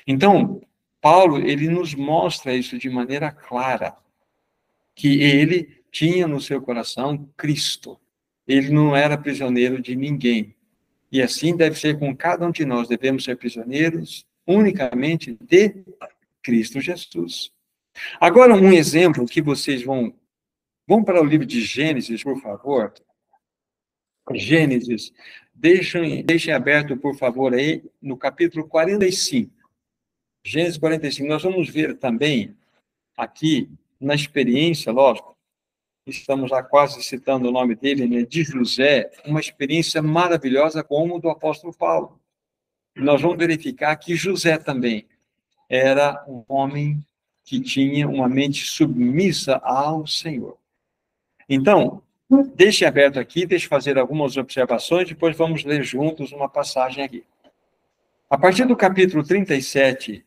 Então, 0.06 0.60
Paulo, 1.02 1.38
ele 1.38 1.68
nos 1.68 1.96
mostra 1.96 2.54
isso 2.54 2.78
de 2.78 2.88
maneira 2.88 3.32
clara, 3.32 3.96
que 4.94 5.20
ele 5.20 5.82
tinha 5.90 6.28
no 6.28 6.40
seu 6.40 6.62
coração 6.62 7.28
Cristo. 7.36 8.00
Ele 8.46 8.70
não 8.70 8.94
era 8.94 9.18
prisioneiro 9.18 9.82
de 9.82 9.96
ninguém. 9.96 10.54
E 11.10 11.20
assim 11.20 11.56
deve 11.56 11.76
ser 11.76 11.98
com 11.98 12.16
cada 12.16 12.46
um 12.46 12.52
de 12.52 12.64
nós. 12.64 12.86
Devemos 12.86 13.24
ser 13.24 13.36
prisioneiros 13.36 14.24
unicamente 14.46 15.36
de 15.42 15.84
Cristo 16.40 16.80
Jesus. 16.80 17.50
Agora, 18.20 18.54
um 18.54 18.72
exemplo 18.72 19.26
que 19.26 19.42
vocês 19.42 19.82
vão. 19.82 20.14
Vão 20.86 21.02
para 21.02 21.20
o 21.20 21.24
livro 21.24 21.46
de 21.46 21.62
Gênesis, 21.62 22.22
por 22.22 22.40
favor. 22.40 22.94
Gênesis. 24.34 25.12
Deixem, 25.52 26.24
deixem 26.24 26.54
aberto, 26.54 26.96
por 26.96 27.16
favor, 27.16 27.54
aí, 27.54 27.82
no 28.00 28.16
capítulo 28.16 28.68
45. 28.68 29.61
Gênesis 30.44 30.78
45. 30.78 31.28
Nós 31.28 31.42
vamos 31.42 31.68
ver 31.68 31.96
também, 31.96 32.56
aqui, 33.16 33.70
na 34.00 34.14
experiência, 34.14 34.92
lógico, 34.92 35.36
estamos 36.06 36.50
lá 36.50 36.62
quase 36.62 37.02
citando 37.02 37.48
o 37.48 37.52
nome 37.52 37.76
dele, 37.76 38.06
né, 38.08 38.22
de 38.22 38.42
José, 38.42 39.10
uma 39.24 39.38
experiência 39.38 40.02
maravilhosa 40.02 40.82
como 40.82 41.20
do 41.20 41.28
apóstolo 41.28 41.72
Paulo. 41.72 42.20
Nós 42.96 43.22
vamos 43.22 43.38
verificar 43.38 43.94
que 43.96 44.16
José 44.16 44.58
também 44.58 45.06
era 45.68 46.24
um 46.28 46.44
homem 46.48 47.04
que 47.44 47.60
tinha 47.60 48.08
uma 48.08 48.28
mente 48.28 48.64
submissa 48.64 49.56
ao 49.58 50.06
Senhor. 50.06 50.58
Então, 51.48 52.02
deixe 52.54 52.84
aberto 52.84 53.18
aqui, 53.18 53.46
deixe 53.46 53.66
fazer 53.66 53.96
algumas 53.98 54.36
observações, 54.36 55.08
depois 55.08 55.36
vamos 55.36 55.64
ler 55.64 55.82
juntos 55.82 56.32
uma 56.32 56.48
passagem 56.48 57.04
aqui. 57.04 57.24
A 58.28 58.36
partir 58.36 58.64
do 58.64 58.76
capítulo 58.76 59.22
37 59.24 60.24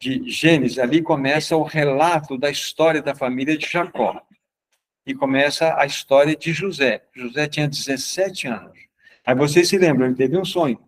de 0.00 0.30
Gênesis, 0.30 0.78
ali 0.78 1.02
começa 1.02 1.54
o 1.54 1.62
relato 1.62 2.38
da 2.38 2.50
história 2.50 3.02
da 3.02 3.14
família 3.14 3.56
de 3.56 3.68
Jacó. 3.68 4.20
E 5.06 5.14
começa 5.14 5.78
a 5.78 5.84
história 5.84 6.34
de 6.34 6.52
José. 6.52 7.02
José 7.14 7.46
tinha 7.46 7.68
17 7.68 8.46
anos. 8.48 8.78
Aí 9.24 9.34
vocês 9.34 9.68
se 9.68 9.76
lembram, 9.76 10.06
ele 10.06 10.14
teve 10.14 10.38
um 10.38 10.44
sonho. 10.44 10.80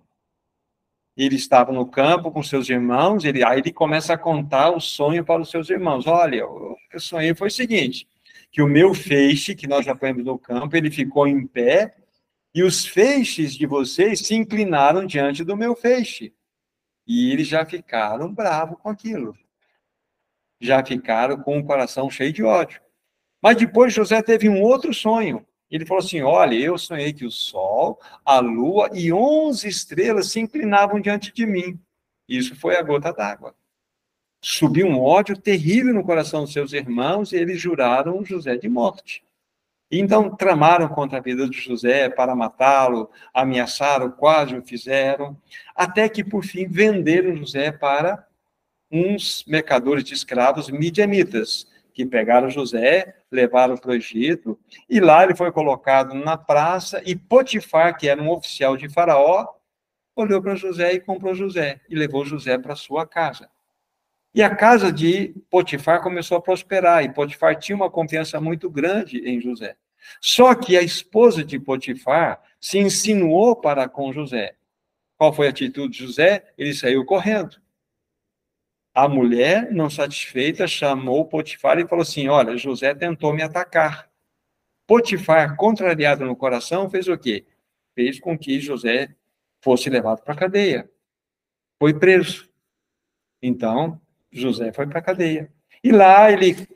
ele 1.14 1.36
estava 1.36 1.72
no 1.72 1.84
campo 1.86 2.30
com 2.30 2.42
seus 2.42 2.70
irmãos, 2.70 3.24
ele, 3.24 3.44
aí 3.44 3.58
ele 3.58 3.70
começa 3.70 4.14
a 4.14 4.18
contar 4.18 4.70
o 4.70 4.80
sonho 4.80 5.22
para 5.22 5.42
os 5.42 5.50
seus 5.50 5.68
irmãos. 5.68 6.06
Olha, 6.06 6.46
o 6.46 6.74
que 6.90 6.96
eu 6.96 7.00
sonhei 7.00 7.34
foi 7.34 7.48
o 7.48 7.50
seguinte, 7.50 8.08
que 8.50 8.62
o 8.62 8.66
meu 8.66 8.94
feixe, 8.94 9.54
que 9.54 9.66
nós 9.66 9.84
já 9.84 9.94
põemos 9.94 10.24
no 10.24 10.38
campo, 10.38 10.74
ele 10.74 10.90
ficou 10.90 11.28
em 11.28 11.46
pé, 11.46 11.94
e 12.54 12.62
os 12.62 12.86
feixes 12.86 13.54
de 13.54 13.66
vocês 13.66 14.20
se 14.20 14.34
inclinaram 14.34 15.04
diante 15.04 15.44
do 15.44 15.56
meu 15.56 15.74
feixe. 15.76 16.32
E 17.06 17.32
eles 17.32 17.48
já 17.48 17.64
ficaram 17.64 18.32
bravos 18.32 18.78
com 18.80 18.88
aquilo. 18.88 19.36
Já 20.60 20.84
ficaram 20.84 21.40
com 21.40 21.58
o 21.58 21.64
coração 21.64 22.10
cheio 22.10 22.32
de 22.32 22.42
ódio. 22.42 22.80
Mas 23.40 23.56
depois 23.56 23.92
José 23.92 24.22
teve 24.22 24.48
um 24.48 24.62
outro 24.62 24.94
sonho. 24.94 25.44
Ele 25.68 25.86
falou 25.86 26.02
assim: 26.02 26.20
Olha, 26.20 26.54
eu 26.54 26.78
sonhei 26.78 27.12
que 27.12 27.24
o 27.24 27.30
sol, 27.30 27.98
a 28.24 28.38
lua 28.38 28.90
e 28.92 29.12
onze 29.12 29.68
estrelas 29.68 30.30
se 30.30 30.38
inclinavam 30.38 31.00
diante 31.00 31.32
de 31.32 31.46
mim. 31.46 31.80
Isso 32.28 32.54
foi 32.54 32.76
a 32.76 32.82
gota 32.82 33.12
d'água. 33.12 33.54
Subiu 34.40 34.86
um 34.86 35.00
ódio 35.00 35.36
terrível 35.36 35.94
no 35.94 36.04
coração 36.04 36.42
dos 36.42 36.52
seus 36.52 36.72
irmãos 36.72 37.32
e 37.32 37.36
eles 37.36 37.60
juraram 37.60 38.24
José 38.24 38.56
de 38.56 38.68
morte. 38.68 39.24
Então 39.94 40.34
tramaram 40.34 40.88
contra 40.88 41.18
a 41.18 41.20
vida 41.20 41.46
de 41.46 41.60
José 41.60 42.08
para 42.08 42.34
matá-lo, 42.34 43.10
ameaçaram, 43.34 44.10
quase 44.10 44.56
o 44.56 44.62
fizeram, 44.62 45.36
até 45.76 46.08
que 46.08 46.24
por 46.24 46.42
fim 46.42 46.66
venderam 46.66 47.36
José 47.36 47.70
para 47.70 48.26
uns 48.90 49.44
mercadores 49.46 50.02
de 50.02 50.14
escravos 50.14 50.70
midianitas, 50.70 51.70
que 51.92 52.06
pegaram 52.06 52.48
José, 52.48 53.16
levaram 53.30 53.76
para 53.76 53.90
o 53.90 53.94
Egito, 53.94 54.58
e 54.88 54.98
lá 54.98 55.24
ele 55.24 55.36
foi 55.36 55.52
colocado 55.52 56.14
na 56.14 56.38
praça, 56.38 57.02
e 57.04 57.14
Potifar, 57.14 57.94
que 57.98 58.08
era 58.08 58.22
um 58.22 58.30
oficial 58.30 58.78
de 58.78 58.88
Faraó, 58.88 59.46
olhou 60.16 60.40
para 60.40 60.54
José 60.54 60.94
e 60.94 61.00
comprou 61.00 61.34
José, 61.34 61.82
e 61.86 61.94
levou 61.94 62.24
José 62.24 62.56
para 62.56 62.74
sua 62.74 63.06
casa. 63.06 63.50
E 64.34 64.42
a 64.42 64.54
casa 64.54 64.90
de 64.90 65.34
Potifar 65.50 66.02
começou 66.02 66.38
a 66.38 66.42
prosperar, 66.42 67.04
e 67.04 67.12
Potifar 67.12 67.58
tinha 67.58 67.76
uma 67.76 67.90
confiança 67.90 68.40
muito 68.40 68.70
grande 68.70 69.18
em 69.28 69.40
José. 69.40 69.76
Só 70.20 70.54
que 70.54 70.76
a 70.76 70.82
esposa 70.82 71.44
de 71.44 71.60
Potifar 71.60 72.42
se 72.60 72.78
insinuou 72.78 73.54
para 73.54 73.88
com 73.88 74.12
José. 74.12 74.56
Qual 75.18 75.32
foi 75.32 75.46
a 75.46 75.50
atitude 75.50 75.98
de 75.98 76.04
José? 76.04 76.52
Ele 76.56 76.74
saiu 76.74 77.04
correndo. 77.04 77.60
A 78.94 79.08
mulher, 79.08 79.70
não 79.70 79.88
satisfeita, 79.88 80.66
chamou 80.66 81.26
Potifar 81.26 81.78
e 81.78 81.86
falou 81.86 82.02
assim: 82.02 82.28
Olha, 82.28 82.56
José 82.56 82.94
tentou 82.94 83.32
me 83.32 83.42
atacar. 83.42 84.10
Potifar, 84.86 85.56
contrariado 85.56 86.24
no 86.24 86.34
coração, 86.34 86.90
fez 86.90 87.06
o 87.06 87.16
quê? 87.16 87.46
Fez 87.94 88.18
com 88.18 88.36
que 88.36 88.60
José 88.60 89.14
fosse 89.60 89.88
levado 89.88 90.22
para 90.22 90.34
a 90.34 90.36
cadeia. 90.36 90.90
Foi 91.78 91.94
preso. 91.94 92.50
Então, 93.40 94.01
José 94.32 94.72
foi 94.72 94.86
para 94.86 94.98
a 94.98 95.02
cadeia. 95.02 95.50
E 95.84 95.92
lá 95.92 96.30
ele, 96.30 96.66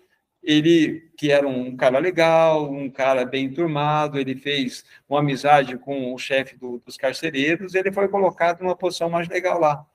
ele, 0.42 1.10
que 1.16 1.30
era 1.30 1.46
um 1.46 1.76
cara 1.76 1.98
legal, 1.98 2.70
um 2.70 2.90
cara 2.90 3.24
bem 3.24 3.52
turmado, 3.52 4.18
ele 4.18 4.36
fez 4.36 4.84
uma 5.08 5.20
amizade 5.20 5.78
com 5.78 6.12
o 6.12 6.18
chefe 6.18 6.56
do, 6.56 6.78
dos 6.84 6.96
carcereiros, 6.96 7.74
ele 7.74 7.90
foi 7.90 8.08
colocado 8.08 8.60
numa 8.60 8.76
posição 8.76 9.08
mais 9.08 9.28
legal 9.28 9.58
lá. 9.58 9.86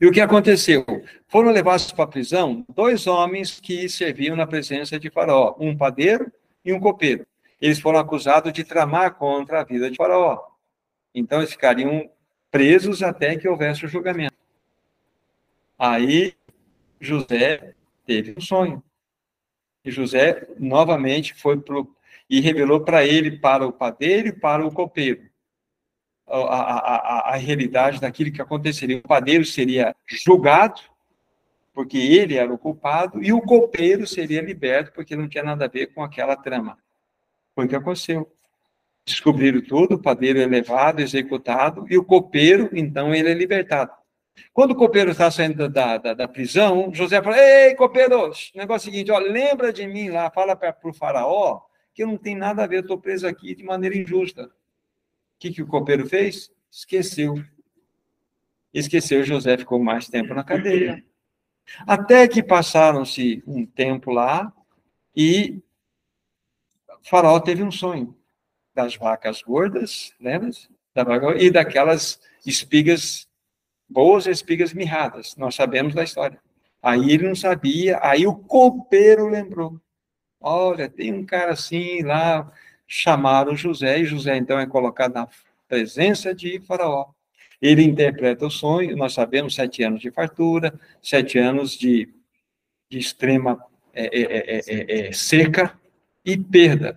E 0.00 0.06
o 0.06 0.12
que 0.12 0.20
aconteceu? 0.20 0.84
Foram 1.28 1.50
levados 1.50 1.92
para 1.92 2.04
a 2.04 2.08
prisão 2.08 2.64
dois 2.74 3.06
homens 3.06 3.60
que 3.60 3.88
serviam 3.88 4.36
na 4.36 4.46
presença 4.46 4.98
de 4.98 5.10
Faraó, 5.10 5.54
um 5.58 5.76
padeiro 5.76 6.32
e 6.64 6.72
um 6.72 6.80
copeiro. 6.80 7.26
Eles 7.60 7.78
foram 7.78 7.98
acusados 7.98 8.52
de 8.52 8.64
tramar 8.64 9.14
contra 9.14 9.60
a 9.60 9.64
vida 9.64 9.90
de 9.90 9.96
Faraó. 9.96 10.38
Então, 11.14 11.38
eles 11.38 11.52
ficariam 11.52 12.10
presos 12.50 13.02
até 13.02 13.36
que 13.36 13.48
houvesse 13.48 13.84
o 13.84 13.88
julgamento. 13.88 14.35
Aí, 15.78 16.34
José 17.00 17.74
teve 18.04 18.34
um 18.36 18.40
sonho. 18.40 18.82
E 19.84 19.90
José, 19.90 20.48
novamente, 20.58 21.34
foi 21.34 21.60
pro, 21.60 21.94
e 22.28 22.40
revelou 22.40 22.80
para 22.80 23.04
ele, 23.04 23.38
para 23.38 23.66
o 23.66 23.72
padeiro 23.72 24.28
e 24.28 24.32
para 24.32 24.66
o 24.66 24.72
copeiro 24.72 25.28
a, 26.26 26.38
a, 26.38 27.34
a, 27.34 27.36
realidade 27.36 28.00
daquilo 28.00 28.32
que 28.32 28.42
aconteceria. 28.42 28.98
O 28.98 29.02
padeiro 29.02 29.44
seria 29.44 29.94
julgado, 30.06 30.80
porque 31.72 31.98
ele 31.98 32.36
era 32.36 32.52
o 32.52 32.58
culpado, 32.58 33.22
e 33.22 33.32
o 33.32 33.40
copeiro 33.40 34.06
seria 34.06 34.42
liberto, 34.42 34.92
porque 34.92 35.14
não 35.14 35.28
tinha 35.28 35.44
nada 35.44 35.66
a 35.66 35.68
ver 35.68 35.88
com 35.88 36.02
aquela 36.02 36.36
trama. 36.36 36.78
Foi 37.54 37.66
o 37.66 37.68
que 37.68 37.76
aconteceu. 37.76 38.30
Descobriram 39.04 39.60
tudo, 39.60 39.94
o 39.94 40.02
padeiro 40.02 40.40
é 40.40 40.46
levado, 40.46 41.00
executado, 41.00 41.86
e 41.88 41.96
o 41.96 42.04
copeiro, 42.04 42.70
então, 42.72 43.14
ele 43.14 43.30
é 43.30 43.34
libertado. 43.34 43.92
Quando 44.52 44.72
o 44.72 44.76
copeiro 44.76 45.10
está 45.10 45.30
saindo 45.30 45.68
da, 45.68 45.98
da, 45.98 46.14
da, 46.14 46.28
prisão, 46.28 46.90
José 46.92 47.22
fala: 47.22 47.38
Ei, 47.38 47.74
copeiro, 47.74 48.30
negócio 48.54 48.88
é 48.88 48.90
o 48.90 48.92
seguinte, 48.92 49.10
ó, 49.10 49.18
lembra 49.18 49.72
de 49.72 49.86
mim 49.86 50.10
lá, 50.10 50.30
fala 50.30 50.54
para 50.54 50.76
o 50.84 50.92
faraó 50.92 51.60
que 51.96 52.02
eu 52.02 52.06
não 52.06 52.18
tenho 52.18 52.38
nada 52.38 52.62
a 52.62 52.66
ver, 52.66 52.80
estou 52.80 53.00
preso 53.00 53.26
aqui 53.26 53.54
de 53.54 53.64
maneira 53.64 53.96
injusta. 53.96 54.44
O 54.44 54.50
que, 55.38 55.50
que 55.50 55.62
o 55.62 55.66
copeiro 55.66 56.06
fez? 56.06 56.52
Esqueceu. 56.70 57.42
Esqueceu, 58.72 59.24
José 59.24 59.56
ficou 59.56 59.82
mais 59.82 60.06
tempo 60.06 60.34
na 60.34 60.44
cadeia. 60.44 61.02
Até 61.86 62.28
que 62.28 62.42
passaram-se 62.42 63.42
um 63.46 63.64
tempo 63.64 64.10
lá 64.10 64.52
e 65.16 65.62
Faraó 67.02 67.40
teve 67.40 67.62
um 67.62 67.70
sonho 67.70 68.14
das 68.74 68.94
vacas 68.94 69.40
gordas, 69.40 70.14
lembra? 70.20 70.50
E 71.38 71.50
daquelas 71.50 72.20
espigas 72.44 73.26
boas 73.88 74.26
e 74.26 74.30
espigas 74.30 74.72
mirradas. 74.72 75.36
Nós 75.36 75.54
sabemos 75.54 75.94
da 75.94 76.04
história. 76.04 76.38
Aí 76.82 77.10
ele 77.10 77.26
não 77.28 77.34
sabia, 77.34 77.98
aí 78.02 78.26
o 78.26 78.34
copeiro 78.34 79.28
lembrou. 79.28 79.80
Olha, 80.40 80.88
tem 80.88 81.12
um 81.12 81.24
cara 81.24 81.52
assim 81.52 82.02
lá, 82.02 82.50
chamaram 82.86 83.56
José, 83.56 84.00
e 84.00 84.04
José 84.04 84.36
então 84.36 84.58
é 84.58 84.66
colocado 84.66 85.14
na 85.14 85.28
presença 85.66 86.34
de 86.34 86.60
Faraó. 86.60 87.06
Ele 87.60 87.82
interpreta 87.82 88.46
o 88.46 88.50
sonho, 88.50 88.96
nós 88.96 89.14
sabemos, 89.14 89.54
sete 89.54 89.82
anos 89.82 90.00
de 90.00 90.10
fartura, 90.10 90.78
sete 91.02 91.38
anos 91.38 91.76
de, 91.76 92.08
de 92.88 92.98
extrema 92.98 93.58
é, 93.92 94.06
é, 94.12 95.08
é, 95.08 95.12
seca 95.12 95.78
e 96.24 96.36
perda. 96.36 96.96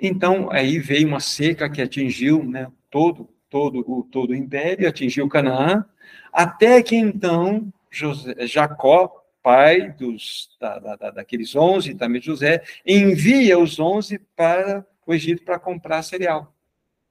Então, 0.00 0.50
aí 0.50 0.78
veio 0.78 1.06
uma 1.08 1.20
seca 1.20 1.68
que 1.68 1.82
atingiu 1.82 2.42
né, 2.42 2.70
todo, 2.90 3.28
todo, 3.50 3.84
o, 3.86 4.02
todo 4.02 4.30
o 4.30 4.34
império, 4.34 4.88
atingiu 4.88 5.28
Canaã, 5.28 5.84
até 6.32 6.82
que 6.82 6.96
então 6.96 7.72
José, 7.90 8.46
Jacó 8.46 9.24
pai 9.42 9.92
dos, 9.92 10.50
da, 10.60 10.78
da, 10.78 11.10
daqueles 11.10 11.56
onze, 11.56 11.94
também 11.94 12.20
José, 12.20 12.62
envia 12.84 13.58
os 13.58 13.78
onze 13.78 14.18
para 14.36 14.84
o 15.06 15.14
Egito 15.14 15.42
para 15.42 15.58
comprar 15.58 16.02
cereal. 16.02 16.54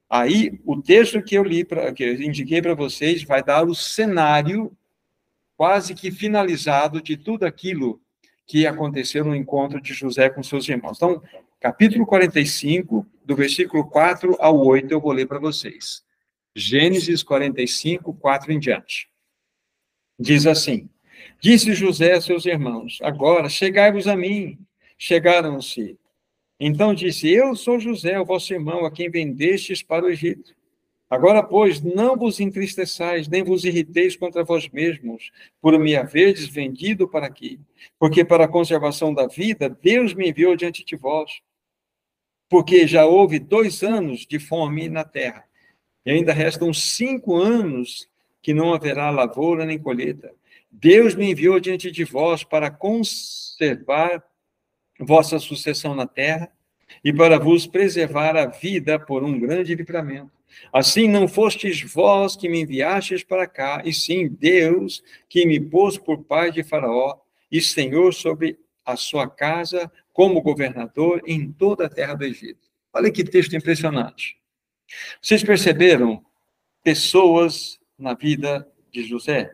Aí, 0.10 0.60
o 0.64 0.82
texto 0.82 1.22
que 1.22 1.36
eu 1.36 1.44
li, 1.44 1.66
que 1.96 2.04
eu 2.04 2.22
indiquei 2.22 2.62
para 2.62 2.76
vocês, 2.76 3.24
vai 3.24 3.44
dar 3.44 3.66
o 3.66 3.76
cenário 3.76 4.72
quase 5.58 5.96
que 5.96 6.12
finalizado 6.12 7.02
de 7.02 7.18
tudo 7.18 7.46
aquilo 7.46 8.00
que 8.46 8.66
aconteceu 8.66 9.26
no 9.26 9.36
encontro 9.36 9.82
de 9.82 9.94
José 9.94 10.30
com 10.30 10.42
seus 10.44 10.70
irmãos. 10.70 10.98
Então, 10.98 11.22
capítulo 11.60 12.06
45, 12.06 13.06
do 13.26 13.36
versículo 13.36 13.90
4 13.90 14.38
ao 14.40 14.64
8, 14.66 14.92
eu 14.92 15.02
vou 15.02 15.12
ler 15.12 15.28
para 15.28 15.40
vocês. 15.40 16.06
Gênesis 16.60 17.22
45, 17.22 18.12
4 18.16 18.52
em 18.52 18.58
diante. 18.58 19.08
Diz 20.20 20.48
assim: 20.48 20.90
Disse 21.40 21.76
José 21.76 22.14
a 22.14 22.22
seus 22.22 22.48
irmãos: 22.48 22.98
Agora 23.04 23.48
chegai-vos 23.48 24.08
a 24.08 24.16
mim. 24.16 24.58
Chegaram-se. 24.98 26.00
Então 26.60 26.96
disse: 26.96 27.30
Eu 27.30 27.56
sou 27.56 27.80
José, 27.80 28.20
o 28.20 28.26
vosso 28.26 28.52
irmão, 28.52 28.86
a 28.86 28.92
quem 28.92 29.08
vendestes 29.08 29.84
para 29.84 30.06
o 30.06 30.10
Egito. 30.10 30.56
Agora, 31.08 31.44
pois, 31.44 31.80
não 31.80 32.18
vos 32.18 32.40
entristeçais, 32.40 33.28
nem 33.28 33.44
vos 33.44 33.64
irriteis 33.64 34.16
contra 34.16 34.44
vós 34.44 34.68
mesmos, 34.68 35.32
por 35.62 35.78
me 35.78 35.96
haverdes 35.96 36.48
vendido 36.48 37.08
para 37.08 37.28
aqui, 37.28 37.60
porque 38.00 38.26
para 38.26 38.46
a 38.46 38.48
conservação 38.48 39.14
da 39.14 39.28
vida, 39.28 39.70
Deus 39.70 40.16
me 40.16 40.28
enviou 40.28 40.56
diante 40.56 40.84
de 40.84 40.96
vós. 40.96 41.40
Porque 42.50 42.88
já 42.88 43.06
houve 43.06 43.38
dois 43.38 43.84
anos 43.84 44.26
de 44.26 44.40
fome 44.40 44.90
na 44.90 45.04
terra, 45.04 45.47
e 46.08 46.12
ainda 46.12 46.32
restam 46.32 46.74
cinco 46.74 47.36
anos 47.36 48.08
que 48.42 48.54
não 48.54 48.74
haverá 48.74 49.10
lavoura 49.10 49.66
nem 49.66 49.78
colheita. 49.78 50.34
Deus 50.72 51.14
me 51.14 51.30
enviou 51.30 51.60
diante 51.60 51.92
de 51.92 52.06
vós 52.06 52.46
para 52.46 52.72
conservar 52.72 54.24
vossa 54.98 55.38
sucessão 55.38 55.94
na 55.94 56.08
terra 56.08 56.50
e 57.04 57.12
para 57.12 57.38
vos 57.38 57.68
preservar 57.68 58.38
a 58.38 58.46
vida 58.46 58.98
por 58.98 59.22
um 59.22 59.38
grande 59.38 59.76
livramento. 59.76 60.32
Assim 60.72 61.10
não 61.10 61.28
fostes 61.28 61.82
vós 61.82 62.38
que 62.38 62.48
me 62.48 62.62
enviastes 62.62 63.22
para 63.22 63.46
cá, 63.46 63.82
e 63.84 63.92
sim 63.92 64.30
Deus 64.30 65.04
que 65.28 65.46
me 65.46 65.60
pôs 65.60 65.98
por 65.98 66.24
pai 66.24 66.54
de 66.54 66.64
Faraó 66.64 67.18
e 67.52 67.60
senhor 67.60 68.14
sobre 68.14 68.58
a 68.86 68.96
sua 68.96 69.30
casa 69.30 69.92
como 70.14 70.42
governador 70.42 71.22
em 71.28 71.52
toda 71.52 71.88
a 71.88 71.90
terra 71.90 72.14
do 72.14 72.24
Egito. 72.24 72.70
Olha 72.94 73.12
que 73.12 73.26
texto 73.26 73.58
impressionante. 73.58 74.38
Vocês 75.22 75.44
perceberam 75.44 76.24
pessoas 76.84 77.80
na 77.98 78.14
vida 78.14 78.68
de 78.92 79.04
José? 79.04 79.52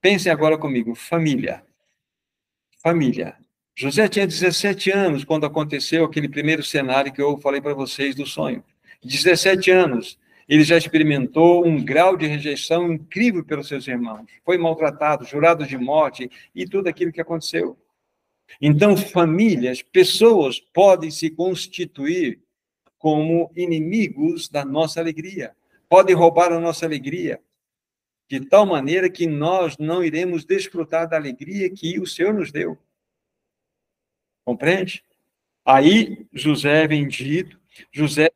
Pensem 0.00 0.30
agora 0.30 0.56
comigo, 0.56 0.94
família. 0.94 1.64
Família. 2.82 3.36
José 3.74 4.08
tinha 4.08 4.26
17 4.26 4.90
anos 4.90 5.24
quando 5.24 5.44
aconteceu 5.44 6.04
aquele 6.04 6.28
primeiro 6.28 6.62
cenário 6.62 7.12
que 7.12 7.20
eu 7.20 7.36
falei 7.38 7.60
para 7.60 7.74
vocês 7.74 8.14
do 8.14 8.24
sonho. 8.24 8.64
17 9.04 9.70
anos, 9.70 10.18
ele 10.48 10.64
já 10.64 10.78
experimentou 10.78 11.66
um 11.66 11.84
grau 11.84 12.16
de 12.16 12.26
rejeição 12.26 12.92
incrível 12.92 13.44
pelos 13.44 13.68
seus 13.68 13.86
irmãos. 13.86 14.24
Foi 14.44 14.56
maltratado, 14.56 15.24
jurado 15.24 15.66
de 15.66 15.76
morte 15.76 16.30
e 16.54 16.66
tudo 16.66 16.88
aquilo 16.88 17.12
que 17.12 17.20
aconteceu. 17.20 17.76
Então, 18.60 18.96
famílias, 18.96 19.82
pessoas 19.82 20.60
podem 20.60 21.10
se 21.10 21.28
constituir 21.30 22.40
como 23.06 23.52
inimigos 23.54 24.48
da 24.48 24.64
nossa 24.64 24.98
alegria, 24.98 25.54
podem 25.88 26.12
roubar 26.12 26.52
a 26.52 26.58
nossa 26.58 26.84
alegria, 26.84 27.40
de 28.28 28.44
tal 28.44 28.66
maneira 28.66 29.08
que 29.08 29.28
nós 29.28 29.78
não 29.78 30.02
iremos 30.02 30.44
desfrutar 30.44 31.08
da 31.08 31.16
alegria 31.16 31.70
que 31.70 32.00
o 32.00 32.06
Senhor 32.08 32.34
nos 32.34 32.50
deu. 32.50 32.76
Compreende? 34.44 35.04
Aí 35.64 36.26
José 36.32 36.82
é 36.82 36.88
vendido, 36.88 37.56
José 37.92 38.28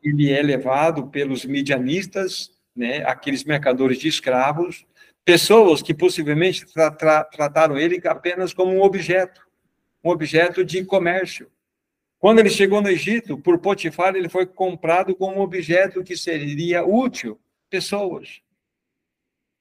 ele 0.00 0.30
é 0.30 0.40
levado 0.40 1.08
pelos 1.08 1.44
midianistas, 1.44 2.56
né, 2.76 2.98
aqueles 2.98 3.42
mercadores 3.42 3.98
de 3.98 4.06
escravos, 4.06 4.86
pessoas 5.24 5.82
que 5.82 5.92
possivelmente 5.92 6.64
tra 6.72 6.92
tra 6.92 7.24
trataram 7.24 7.76
ele 7.76 8.00
apenas 8.06 8.54
como 8.54 8.70
um 8.70 8.82
objeto, 8.82 9.44
um 10.04 10.10
objeto 10.10 10.64
de 10.64 10.84
comércio. 10.84 11.50
Quando 12.22 12.38
ele 12.38 12.50
chegou 12.50 12.80
no 12.80 12.88
Egito, 12.88 13.36
por 13.36 13.58
Potifar, 13.58 14.14
ele 14.14 14.28
foi 14.28 14.46
comprado 14.46 15.12
como 15.12 15.40
objeto 15.40 16.04
que 16.04 16.16
seria 16.16 16.86
útil, 16.86 17.36
pessoas. 17.68 18.40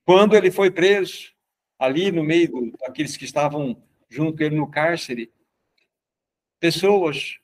Quando 0.06 0.36
ele 0.36 0.52
foi 0.52 0.70
preso, 0.70 1.34
ali 1.80 2.12
no 2.12 2.24
meio 2.24 2.72
daqueles 2.80 3.18
que 3.18 3.26
estavam 3.26 3.82
junto 4.08 4.38
com 4.38 4.44
ele 4.44 4.58
no 4.58 4.70
cárcere, 4.70 5.34
pessoas. 6.60 7.40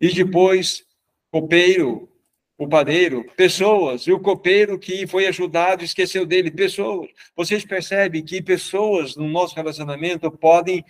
E 0.00 0.14
depois, 0.14 0.86
copeiro, 1.32 2.08
o 2.56 2.68
padeiro, 2.68 3.24
pessoas, 3.36 4.06
e 4.06 4.12
o 4.12 4.20
copeiro 4.20 4.78
que 4.78 5.08
foi 5.08 5.26
ajudado 5.26 5.82
esqueceu 5.82 6.24
dele, 6.24 6.52
pessoas. 6.52 7.10
Vocês 7.34 7.64
percebem 7.64 8.24
que 8.24 8.40
pessoas 8.40 9.16
no 9.16 9.28
nosso 9.28 9.56
relacionamento 9.56 10.30
podem 10.30 10.84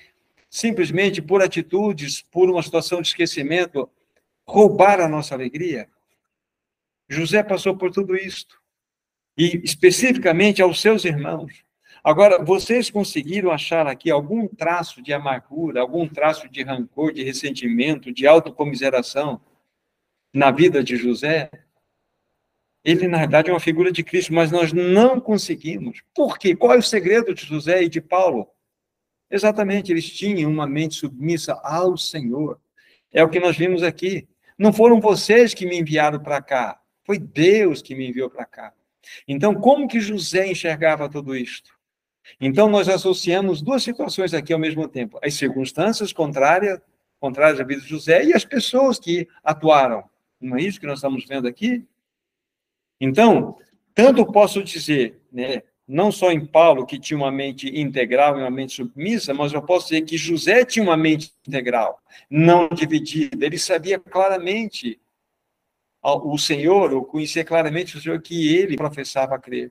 simplesmente 0.53 1.23
por 1.23 1.43
atitudes, 1.43 2.21
por 2.21 2.51
uma 2.51 2.63
situação 2.63 3.01
de 3.01 3.09
esquecimento, 3.09 3.89
roubar 4.47 5.01
a 5.01 5.09
nossa 5.09 5.35
alegria? 5.35 5.89
José 7.09 7.43
passou 7.43 7.75
por 7.75 7.91
tudo 7.91 8.15
isto 8.15 8.61
e 9.37 9.63
especificamente 9.65 10.61
aos 10.61 10.79
seus 10.79 11.07
irmãos. 11.07 11.65
Agora, 12.05 12.45
vocês 12.45 12.91
conseguiram 12.91 13.51
achar 13.51 13.87
aqui 13.87 14.11
algum 14.11 14.47
traço 14.47 15.01
de 15.01 15.13
amargura, 15.13 15.81
algum 15.81 16.07
traço 16.07 16.47
de 16.51 16.63
rancor, 16.63 17.15
de 17.15 17.23
ressentimento, 17.23 18.13
de 18.13 18.27
autocomiseração 18.27 19.41
na 20.35 20.51
vida 20.51 20.85
de 20.85 20.97
José? 20.97 21.51
Ele, 22.85 23.09
na 23.09 23.19
verdade, 23.19 23.49
é 23.49 23.53
uma 23.55 23.61
figura 23.61 23.91
de 23.91 24.03
Cristo, 24.03 24.35
mas 24.35 24.51
nós 24.51 24.73
não 24.73 25.19
conseguimos. 25.19 26.03
Por 26.15 26.39
quê? 26.39 26.55
Qual 26.55 26.75
é 26.75 26.79
o 26.79 26.83
segredo 26.83 27.33
de 27.33 27.47
José 27.47 27.85
e 27.85 27.89
de 27.89 28.01
Paulo? 28.01 28.49
Exatamente, 29.33 29.91
eles 29.91 30.11
tinham 30.11 30.51
uma 30.51 30.67
mente 30.67 30.97
submissa 30.97 31.55
ao 31.65 31.97
Senhor. 31.97 32.61
É 33.11 33.25
o 33.25 33.31
que 33.31 33.41
nós 33.41 33.57
vimos 33.57 33.83
aqui. 33.83 34.29
Não 34.59 34.75
foram 34.75 35.01
vocês 35.01 35.55
que 35.55 35.65
me 35.65 35.81
enviaram 35.81 36.21
para 36.21 36.43
cá, 36.43 36.79
foi 37.03 37.19
Deus 37.19 37.81
que 37.81 37.95
me 37.95 38.07
enviou 38.07 38.29
para 38.29 38.45
cá. 38.45 38.75
Então, 39.27 39.55
como 39.55 39.89
que 39.89 40.01
José 40.01 40.53
enxergava 40.53 41.09
tudo 41.09 41.35
isto? 41.35 41.73
Então, 42.39 42.69
nós 42.69 42.91
associamos 42.91 43.63
duas 43.63 43.83
situações 43.83 44.35
aqui 44.35 44.53
ao 44.53 44.59
mesmo 44.59 44.87
tempo: 44.87 45.19
as 45.23 45.33
circunstâncias 45.35 46.13
contrárias, 46.13 46.79
contrárias 47.19 47.59
à 47.59 47.65
vida 47.65 47.81
de 47.81 47.89
José 47.89 48.23
e 48.25 48.35
as 48.35 48.45
pessoas 48.45 48.99
que 48.99 49.27
atuaram. 49.43 50.05
Não 50.39 50.59
é 50.59 50.63
isso 50.63 50.79
que 50.79 50.87
nós 50.87 50.99
estamos 50.99 51.25
vendo 51.27 51.49
aqui? 51.49 51.87
Então, 53.01 53.57
tanto 53.95 54.31
posso 54.31 54.63
dizer, 54.63 55.21
né, 55.33 55.63
não 55.87 56.13
só 56.13 56.31
em 56.31 56.45
Paulo, 56.45 56.87
que 56.87 56.99
tinha 56.99 57.17
uma 57.17 57.31
mente 57.31 57.69
integral 57.69 58.39
e 58.39 58.41
uma 58.41 58.51
mente 58.51 58.75
submissa, 58.75 59.35
mas 59.35 59.53
eu 59.53 59.63
posso 59.63 59.89
dizer 59.89 60.03
que 60.03 60.17
José 60.17 60.65
tinha 60.65 60.83
uma 60.83 60.97
mente 60.97 61.33
integral, 61.47 62.01
não 62.31 62.69
dividida. 62.69 63.45
Ele 63.45 63.59
sabia 63.59 63.99
claramente 63.99 65.01
o 66.03 66.37
Senhor, 66.39 66.93
ou 66.93 67.05
conhecia 67.05 67.45
claramente 67.45 67.97
o 67.97 68.01
Senhor 68.01 68.21
que 68.21 68.55
ele 68.57 68.77
professava 68.77 69.39
crer. 69.39 69.71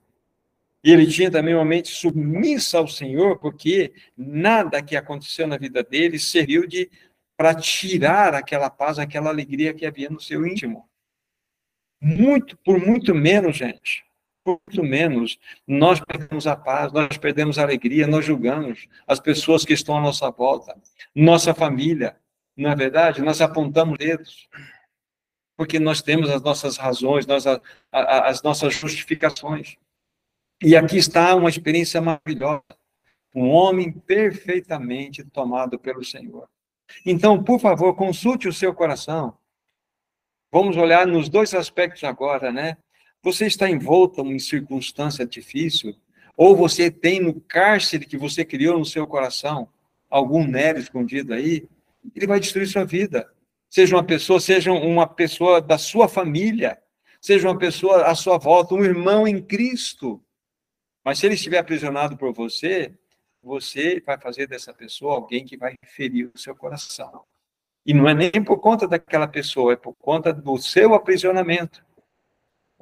E 0.84 0.90
ele 0.90 1.06
tinha 1.06 1.30
também 1.30 1.54
uma 1.54 1.64
mente 1.64 1.88
submissa 1.88 2.78
ao 2.78 2.88
Senhor, 2.88 3.38
porque 3.38 3.92
nada 4.16 4.82
que 4.82 4.96
aconteceu 4.96 5.46
na 5.46 5.56
vida 5.56 5.82
dele 5.82 6.18
serviu 6.18 6.66
de 6.66 6.90
para 7.36 7.54
tirar 7.54 8.34
aquela 8.34 8.68
paz, 8.68 8.98
aquela 8.98 9.30
alegria 9.30 9.74
que 9.74 9.86
havia 9.86 10.10
no 10.10 10.20
seu 10.20 10.46
íntimo. 10.46 10.88
Muito, 12.00 12.56
por 12.58 12.78
muito 12.78 13.14
menos, 13.14 13.56
gente, 13.56 14.04
muito 14.46 14.82
menos, 14.82 15.38
nós 15.66 16.00
perdemos 16.00 16.46
a 16.46 16.56
paz, 16.56 16.92
nós 16.92 17.16
perdemos 17.16 17.58
a 17.58 17.62
alegria, 17.62 18.06
nós 18.06 18.24
julgamos 18.24 18.88
as 19.06 19.20
pessoas 19.20 19.64
que 19.64 19.72
estão 19.72 19.96
à 19.96 20.00
nossa 20.00 20.30
volta, 20.30 20.76
nossa 21.14 21.54
família, 21.54 22.16
não 22.56 22.70
é 22.70 22.76
verdade? 22.76 23.22
Nós 23.22 23.40
apontamos 23.40 23.98
dedos 23.98 24.48
porque 25.56 25.78
nós 25.78 26.02
temos 26.02 26.28
as 26.30 26.42
nossas 26.42 26.76
razões, 26.76 27.26
nós, 27.26 27.46
a, 27.46 27.60
a, 27.92 28.28
as 28.28 28.42
nossas 28.42 28.74
justificações. 28.74 29.76
E 30.62 30.76
aqui 30.76 30.96
está 30.96 31.34
uma 31.34 31.48
experiência 31.48 32.00
maravilhosa. 32.00 32.62
Um 33.34 33.48
homem 33.48 33.92
perfeitamente 33.92 35.24
tomado 35.24 35.78
pelo 35.78 36.04
Senhor. 36.04 36.48
Então, 37.06 37.42
por 37.42 37.60
favor, 37.60 37.94
consulte 37.94 38.48
o 38.48 38.52
seu 38.52 38.74
coração. 38.74 39.36
Vamos 40.50 40.76
olhar 40.76 41.06
nos 41.06 41.28
dois 41.28 41.54
aspectos 41.54 42.04
agora, 42.04 42.52
né? 42.52 42.76
Você 43.22 43.46
está 43.46 43.70
envolto 43.70 44.20
em 44.22 44.38
circunstância 44.38 45.26
difícil, 45.26 45.94
ou 46.36 46.56
você 46.56 46.90
tem 46.90 47.20
no 47.20 47.40
cárcere 47.40 48.06
que 48.06 48.16
você 48.16 48.44
criou 48.44 48.78
no 48.78 48.84
seu 48.84 49.06
coração 49.06 49.68
algum 50.10 50.46
Nero 50.46 50.78
escondido 50.78 51.32
aí, 51.32 51.68
ele 52.14 52.26
vai 52.26 52.40
destruir 52.40 52.66
sua 52.66 52.84
vida 52.84 53.30
seja 53.72 53.96
uma 53.96 54.04
pessoa, 54.04 54.38
seja 54.38 54.70
uma 54.70 55.06
pessoa 55.06 55.58
da 55.58 55.78
sua 55.78 56.06
família, 56.06 56.78
seja 57.18 57.48
uma 57.48 57.58
pessoa 57.58 58.04
à 58.04 58.14
sua 58.14 58.36
volta, 58.36 58.74
um 58.74 58.84
irmão 58.84 59.26
em 59.26 59.40
Cristo. 59.40 60.22
Mas 61.02 61.18
se 61.18 61.24
ele 61.24 61.36
estiver 61.36 61.56
aprisionado 61.56 62.14
por 62.18 62.34
você, 62.34 62.94
você 63.42 64.02
vai 64.04 64.18
fazer 64.18 64.46
dessa 64.46 64.74
pessoa 64.74 65.14
alguém 65.14 65.46
que 65.46 65.56
vai 65.56 65.74
ferir 65.86 66.30
o 66.34 66.38
seu 66.38 66.54
coração. 66.54 67.24
E 67.86 67.94
não 67.94 68.06
é 68.06 68.12
nem 68.12 68.44
por 68.44 68.58
conta 68.58 68.86
daquela 68.86 69.26
pessoa, 69.26 69.72
é 69.72 69.76
por 69.76 69.94
conta 69.94 70.34
do 70.34 70.58
seu 70.58 70.92
aprisionamento. 70.92 71.82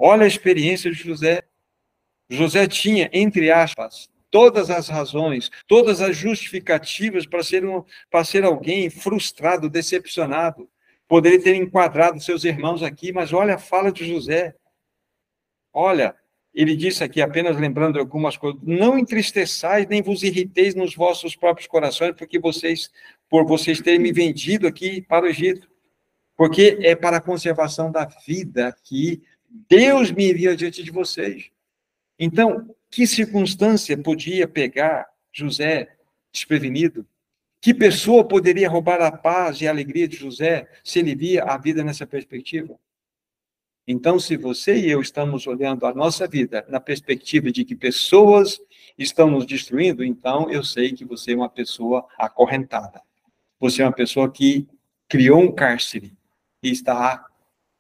Olha 0.02 0.24
a 0.24 0.26
experiência 0.26 0.90
de 0.90 0.96
José. 0.96 1.42
José 2.30 2.66
tinha, 2.66 3.10
entre 3.12 3.50
aspas, 3.50 4.08
todas 4.30 4.70
as 4.70 4.88
razões, 4.88 5.50
todas 5.66 6.00
as 6.00 6.16
justificativas 6.16 7.26
para 7.26 7.42
ser, 7.42 7.66
um, 7.66 7.84
para 8.10 8.24
ser 8.24 8.42
alguém 8.44 8.88
frustrado, 8.88 9.68
decepcionado. 9.68 10.70
Poderia 11.06 11.42
ter 11.42 11.54
enquadrado 11.54 12.18
seus 12.18 12.44
irmãos 12.44 12.82
aqui, 12.82 13.12
mas 13.12 13.30
olha 13.34 13.56
a 13.56 13.58
fala 13.58 13.92
de 13.92 14.06
José. 14.06 14.54
Olha, 15.70 16.16
ele 16.54 16.74
disse 16.74 17.04
aqui, 17.04 17.20
apenas 17.20 17.58
lembrando 17.58 17.98
algumas 17.98 18.38
coisas: 18.38 18.58
não 18.62 18.98
entristeçais 18.98 19.86
nem 19.86 20.00
vos 20.00 20.22
irriteis 20.22 20.74
nos 20.74 20.94
vossos 20.94 21.36
próprios 21.36 21.68
corações, 21.68 22.14
porque 22.16 22.38
vocês, 22.38 22.90
por 23.28 23.44
vocês 23.44 23.82
terem 23.82 24.00
me 24.00 24.12
vendido 24.12 24.66
aqui 24.66 25.02
para 25.02 25.26
o 25.26 25.28
Egito, 25.28 25.68
porque 26.38 26.78
é 26.80 26.96
para 26.96 27.18
a 27.18 27.20
conservação 27.20 27.92
da 27.92 28.06
vida 28.26 28.74
que 28.82 29.22
Deus 29.50 30.12
me 30.12 30.30
envia 30.30 30.56
diante 30.56 30.82
de 30.82 30.90
vocês. 30.90 31.50
Então, 32.18 32.74
que 32.90 33.06
circunstância 33.06 33.98
podia 33.98 34.46
pegar 34.46 35.08
José 35.32 35.96
desprevenido? 36.32 37.06
Que 37.60 37.74
pessoa 37.74 38.26
poderia 38.26 38.68
roubar 38.68 39.00
a 39.02 39.10
paz 39.10 39.60
e 39.60 39.66
a 39.66 39.70
alegria 39.70 40.06
de 40.06 40.16
José 40.16 40.68
se 40.84 41.00
ele 41.00 41.14
via 41.14 41.44
a 41.44 41.58
vida 41.58 41.82
nessa 41.82 42.06
perspectiva? 42.06 42.78
Então, 43.86 44.20
se 44.20 44.36
você 44.36 44.78
e 44.78 44.90
eu 44.90 45.00
estamos 45.00 45.46
olhando 45.46 45.84
a 45.84 45.92
nossa 45.92 46.26
vida 46.28 46.64
na 46.68 46.78
perspectiva 46.78 47.50
de 47.50 47.64
que 47.64 47.74
pessoas 47.74 48.60
estão 48.96 49.30
nos 49.30 49.44
destruindo, 49.44 50.04
então 50.04 50.50
eu 50.50 50.62
sei 50.62 50.92
que 50.92 51.04
você 51.04 51.32
é 51.32 51.36
uma 51.36 51.48
pessoa 51.48 52.06
acorrentada. 52.16 53.02
Você 53.58 53.82
é 53.82 53.84
uma 53.84 53.92
pessoa 53.92 54.30
que 54.30 54.68
criou 55.08 55.40
um 55.40 55.52
cárcere 55.52 56.16
e 56.62 56.70
está 56.70 57.26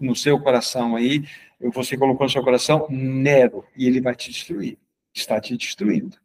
no 0.00 0.16
seu 0.16 0.40
coração 0.40 0.96
aí, 0.96 1.24
você 1.60 1.96
colocou 1.96 2.24
no 2.24 2.32
seu 2.32 2.42
coração 2.42 2.86
Nero, 2.88 3.64
e 3.76 3.86
ele 3.86 4.00
vai 4.00 4.14
te 4.14 4.30
destruir. 4.30 4.78
Está 5.12 5.40
te 5.40 5.56
destruindo. 5.56 6.16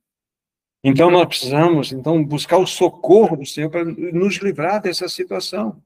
Então 0.83 1.09
nós 1.09 1.25
precisamos 1.25 1.91
então 1.91 2.23
buscar 2.23 2.57
o 2.57 2.67
socorro 2.67 3.35
do 3.35 3.45
Senhor 3.45 3.69
para 3.69 3.83
nos 3.83 4.35
livrar 4.37 4.81
dessa 4.81 5.09
situação. 5.09 5.81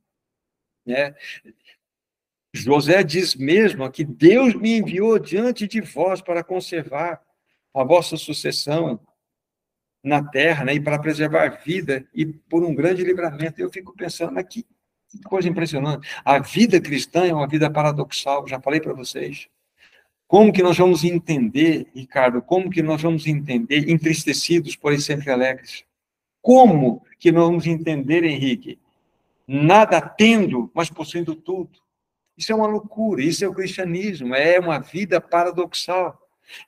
Né? 0.86 1.16
José 2.54 3.04
diz 3.04 3.36
mesmo 3.36 3.90
que 3.92 4.04
Deus 4.04 4.54
me 4.56 4.78
enviou 4.78 5.18
diante 5.18 5.68
de 5.68 5.80
vós 5.82 6.22
para 6.22 6.44
conservar 6.44 7.22
a 7.74 7.84
vossa 7.84 8.18
sucessão 8.18 9.00
na 10.04 10.24
terra, 10.24 10.66
né, 10.66 10.74
e 10.74 10.80
para 10.80 11.00
preservar 11.00 11.46
a 11.46 11.50
vida 11.50 12.08
e 12.14 12.26
por 12.26 12.64
um 12.64 12.74
grande 12.74 13.04
livramento. 13.04 13.62
Eu 13.62 13.70
fico 13.70 13.96
pensando, 13.96 14.34
mas 14.34 14.48
coisa 15.26 15.50
impressionante. 15.50 16.08
A 16.24 16.40
vida 16.40 16.80
cristã 16.80 17.26
é 17.26 17.34
uma 17.34 17.48
vida 17.48 17.70
paradoxal, 17.70 18.48
já 18.48 18.60
falei 18.60 18.80
para 18.80 18.94
vocês. 18.94 19.48
Como 20.28 20.54
que 20.54 20.62
nós 20.62 20.78
vamos 20.78 21.04
entender, 21.04 21.88
Ricardo, 21.96 22.42
como 22.42 22.70
que 22.70 22.84
nós 22.84 23.02
vamos 23.02 23.26
entender 23.26 23.90
entristecidos, 23.90 24.76
porém 24.76 25.00
sempre 25.00 25.32
alegres? 25.32 25.84
Como 26.42 27.04
que 27.20 27.32
nós 27.32 27.48
vamos 27.48 27.66
entender, 27.66 28.24
Henrique, 28.24 28.80
nada 29.48 30.00
tendo, 30.00 30.72
mas 30.74 30.90
possuindo 30.90 31.34
tudo? 31.34 31.72
Isso 32.38 32.52
é 32.52 32.56
uma 32.56 32.68
loucura, 32.68 33.24
isso 33.24 33.44
é 33.44 33.48
o 33.48 33.54
cristianismo, 33.54 34.36
é 34.36 34.60
uma 34.60 34.80
vida 34.80 35.20
paradoxal. 35.20 36.18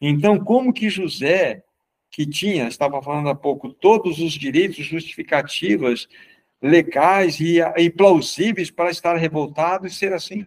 Então, 0.02 0.39
como 0.39 0.74
que 0.74 0.89
José, 0.89 1.64
que 2.10 2.26
tinha, 2.26 2.68
estava 2.68 3.02
falando 3.02 3.30
há 3.30 3.36
pouco, 3.36 3.70
todos 3.72 4.20
os 4.20 4.34
direitos 4.34 4.86
justificativas 4.86 6.08
legais 6.62 7.39
e, 7.39 7.59
e 7.78 7.89
plausíveis 7.89 8.70
para 8.70 8.91
estar 8.91 9.16
revoltado 9.16 9.88
e 9.88 9.89
ser 9.89 10.14
assim? 10.14 10.45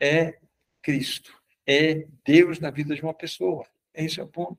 É 0.00 0.38
Cristo, 0.80 1.32
é 1.66 2.06
Deus 2.24 2.58
na 2.58 2.70
vida 2.70 2.94
de 2.94 3.02
uma 3.02 3.14
pessoa. 3.14 3.66
Esse 3.94 4.20
é 4.20 4.22
o 4.22 4.26
ponto. 4.26 4.58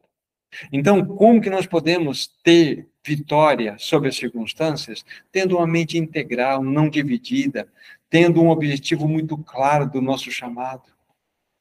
Então, 0.71 1.05
como 1.05 1.41
que 1.41 1.49
nós 1.49 1.65
podemos 1.65 2.27
ter 2.43 2.87
vitória 3.03 3.75
sobre 3.77 4.09
as 4.09 4.15
circunstâncias? 4.15 5.05
Tendo 5.31 5.57
uma 5.57 5.67
mente 5.67 5.97
integral, 5.97 6.63
não 6.63 6.89
dividida, 6.89 7.67
tendo 8.09 8.41
um 8.41 8.49
objetivo 8.49 9.07
muito 9.07 9.37
claro 9.37 9.89
do 9.89 10.01
nosso 10.01 10.31
chamado. 10.31 10.83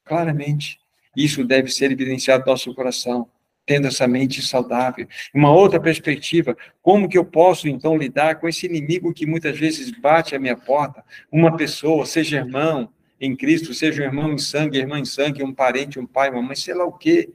Claramente, 0.03 0.79
isso 1.15 1.43
deve 1.43 1.69
ser 1.69 1.91
evidenciado 1.91 2.45
no 2.45 2.51
nosso 2.51 2.73
coração, 2.73 3.29
tendo 3.65 3.87
essa 3.87 4.07
mente 4.07 4.41
saudável. 4.41 5.07
Uma 5.33 5.51
outra 5.51 5.79
perspectiva, 5.79 6.55
como 6.81 7.09
que 7.09 7.17
eu 7.17 7.25
posso 7.25 7.67
então 7.67 7.97
lidar 7.97 8.39
com 8.39 8.47
esse 8.47 8.65
inimigo 8.65 9.13
que 9.13 9.25
muitas 9.25 9.57
vezes 9.57 9.91
bate 9.91 10.35
à 10.35 10.39
minha 10.39 10.55
porta? 10.55 11.03
Uma 11.31 11.57
pessoa, 11.57 12.05
seja 12.05 12.37
irmão 12.37 12.89
em 13.19 13.35
Cristo, 13.35 13.73
seja 13.73 14.03
um 14.03 14.05
irmão 14.05 14.33
em 14.33 14.37
sangue, 14.37 14.77
irmã 14.77 14.99
em 14.99 15.05
sangue, 15.05 15.43
um 15.43 15.53
parente, 15.53 15.99
um 15.99 16.05
pai, 16.05 16.29
uma 16.29 16.41
mãe, 16.41 16.55
sei 16.55 16.75
lá 16.75 16.85
o 16.85 16.93
quê. 16.93 17.29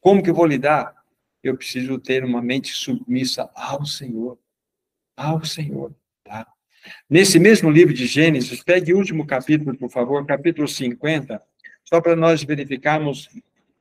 Como 0.00 0.22
que 0.22 0.30
eu 0.30 0.34
vou 0.34 0.46
lidar? 0.46 0.94
Eu 1.42 1.56
preciso 1.56 1.98
ter 1.98 2.24
uma 2.24 2.40
mente 2.40 2.72
submissa 2.72 3.50
ao 3.54 3.84
Senhor. 3.84 4.38
Ao 5.16 5.44
Senhor, 5.44 5.92
tá? 6.24 6.46
Nesse 7.10 7.38
mesmo 7.38 7.70
livro 7.70 7.92
de 7.92 8.06
Gênesis, 8.06 8.62
pegue 8.62 8.94
o 8.94 8.96
último 8.96 9.26
capítulo, 9.26 9.76
por 9.76 9.90
favor, 9.90 10.24
capítulo 10.24 10.66
50, 10.66 11.42
só 11.84 12.00
para 12.00 12.16
nós 12.16 12.42
verificarmos 12.42 13.28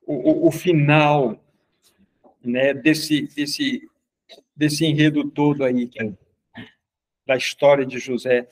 o, 0.07 0.47
o, 0.47 0.51
final 0.51 1.37
né, 2.43 2.73
desse, 2.73 3.23
desse, 3.35 3.89
desse 4.55 4.85
enredo 4.85 5.29
todo 5.29 5.65
aí, 5.65 5.91
é 5.99 6.11
da 7.25 7.35
história 7.35 7.85
de 7.85 7.99
José. 7.99 8.47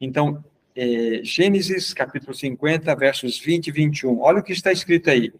Então, 0.00 0.42
é, 0.76 1.20
Gênesis, 1.24 1.92
capítulo 1.92 2.32
50, 2.32 2.94
versos 2.94 3.40
20 3.40 3.66
e 3.66 3.72
21. 3.72 4.20
Olha 4.20 4.38
o 4.38 4.42
que 4.42 4.52
está 4.52 4.70
escrito 4.70 5.10
aí. 5.10 5.32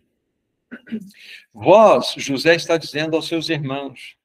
Vós, 1.55 2.15
José 2.17 2.57
está 2.57 2.77
dizendo 2.77 3.15
aos 3.15 3.29
seus 3.29 3.49
irmãos, 3.49 4.17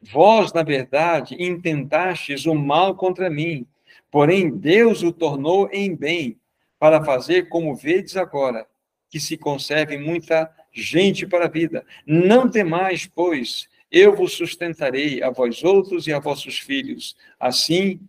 vós, 0.00 0.52
na 0.52 0.62
verdade, 0.62 1.34
intentastes 1.42 2.46
o 2.46 2.54
mal 2.54 2.94
contra 2.94 3.28
mim, 3.28 3.66
porém 4.08 4.56
Deus 4.56 5.02
o 5.02 5.12
tornou 5.12 5.68
em 5.72 5.94
bem, 5.94 6.38
para 6.78 7.04
fazer 7.04 7.48
como 7.48 7.74
vedes 7.76 8.16
agora, 8.16 8.66
que 9.08 9.20
se 9.20 9.36
conserve 9.36 9.96
muita 9.96 10.50
gente 10.72 11.26
para 11.26 11.46
a 11.46 11.48
vida. 11.48 11.84
Não 12.06 12.50
temais, 12.50 13.06
pois, 13.06 13.68
eu 13.90 14.16
vos 14.16 14.32
sustentarei 14.32 15.22
a 15.22 15.30
vós 15.30 15.62
outros 15.62 16.06
e 16.06 16.12
a 16.12 16.18
vossos 16.18 16.58
filhos. 16.58 17.14
Assim 17.38 18.00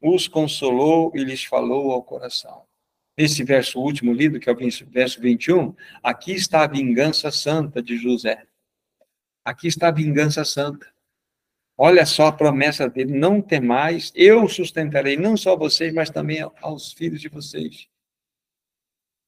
os 0.00 0.26
consolou 0.28 1.12
e 1.14 1.22
lhes 1.22 1.44
falou 1.44 1.92
ao 1.92 2.02
coração. 2.02 2.62
Esse 3.16 3.42
verso 3.42 3.80
último 3.80 4.12
lido, 4.12 4.38
que 4.38 4.48
é 4.48 4.52
o 4.52 4.56
verso 4.90 5.20
21, 5.20 5.74
aqui 6.02 6.32
está 6.32 6.62
a 6.62 6.68
vingança 6.68 7.30
santa 7.30 7.82
de 7.82 7.96
José. 7.98 8.44
Aqui 9.44 9.66
está 9.66 9.88
a 9.88 9.92
vingança 9.92 10.44
santa. 10.44 10.86
Olha 11.76 12.06
só 12.06 12.26
a 12.26 12.32
promessa 12.32 12.88
dele: 12.88 13.12
não 13.18 13.42
temais, 13.42 14.12
eu 14.14 14.48
sustentarei 14.48 15.16
não 15.16 15.36
só 15.36 15.56
vocês, 15.56 15.92
mas 15.92 16.10
também 16.10 16.48
aos 16.60 16.92
filhos 16.92 17.20
de 17.20 17.28
vocês. 17.28 17.88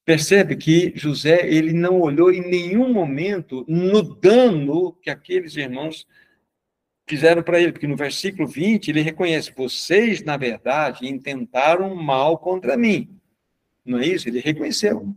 Percebe 0.04 0.56
que 0.56 0.92
José 0.96 1.46
ele 1.46 1.72
não 1.72 2.00
olhou 2.00 2.32
em 2.32 2.40
nenhum 2.40 2.92
momento 2.92 3.64
no 3.68 4.02
dano 4.02 4.92
que 4.94 5.10
aqueles 5.10 5.56
irmãos 5.56 6.06
fizeram 7.06 7.42
para 7.42 7.60
ele, 7.60 7.72
porque 7.72 7.86
no 7.86 7.96
versículo 7.96 8.46
20 8.46 8.88
ele 8.88 9.02
reconhece: 9.02 9.52
vocês, 9.54 10.22
na 10.22 10.36
verdade, 10.36 11.08
intentaram 11.08 11.94
mal 11.94 12.38
contra 12.38 12.76
mim. 12.76 13.20
Não 13.84 13.98
é 13.98 14.06
isso? 14.06 14.28
Ele 14.28 14.40
reconheceu. 14.40 15.14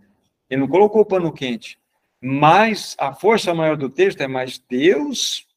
Ele 0.49 0.61
não 0.61 0.67
colocou 0.67 1.01
o 1.01 1.05
pano 1.05 1.31
quente. 1.31 1.79
Mas 2.19 2.95
a 2.99 3.13
força 3.13 3.53
maior 3.53 3.77
do 3.77 3.89
texto 3.89 4.21
é: 4.21 4.27
mas 4.27 4.57
Deus, 4.57 5.47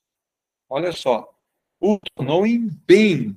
olha 0.68 0.93
só, 0.93 1.33
o 1.81 1.99
tornou 2.14 2.47
em 2.47 2.68
bem. 2.87 3.37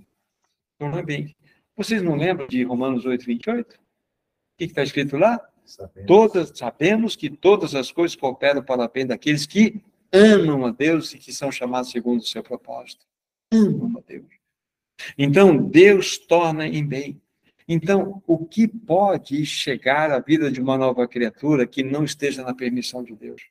Tornou 0.77 0.99
em 0.99 1.05
bem. 1.05 1.35
Vocês 1.75 2.01
não 2.01 2.15
lembram 2.15 2.47
de 2.47 2.63
Romanos 2.63 3.05
8, 3.05 3.25
28? 3.25 3.75
O 3.75 3.79
que 4.57 4.65
está 4.65 4.83
escrito 4.83 5.15
lá? 5.15 5.39
Sabemos. 5.69 6.07
Todas, 6.07 6.51
sabemos 6.55 7.15
que 7.15 7.29
todas 7.29 7.75
as 7.75 7.91
coisas 7.91 8.15
cooperam 8.15 8.63
para 8.63 8.83
o 8.83 8.89
bem 8.89 9.05
daqueles 9.05 9.45
que 9.45 9.79
amam 10.11 10.65
a 10.65 10.71
Deus 10.71 11.13
e 11.13 11.19
que 11.19 11.31
são 11.31 11.51
chamados 11.51 11.91
segundo 11.91 12.21
o 12.21 12.25
seu 12.25 12.41
propósito. 12.41 13.05
Amam 13.53 13.99
a 13.99 14.01
Deus. 14.01 14.25
Então, 15.15 15.55
Deus 15.55 16.17
torna 16.17 16.67
em 16.67 16.85
bem. 16.85 17.21
Então, 17.67 18.23
o 18.25 18.45
que 18.45 18.67
pode 18.67 19.45
chegar 19.45 20.09
à 20.09 20.19
vida 20.19 20.51
de 20.51 20.59
uma 20.59 20.75
nova 20.75 21.07
criatura 21.07 21.67
que 21.67 21.83
não 21.83 22.03
esteja 22.03 22.41
na 22.43 22.55
permissão 22.55 23.03
de 23.03 23.15
Deus? 23.15 23.43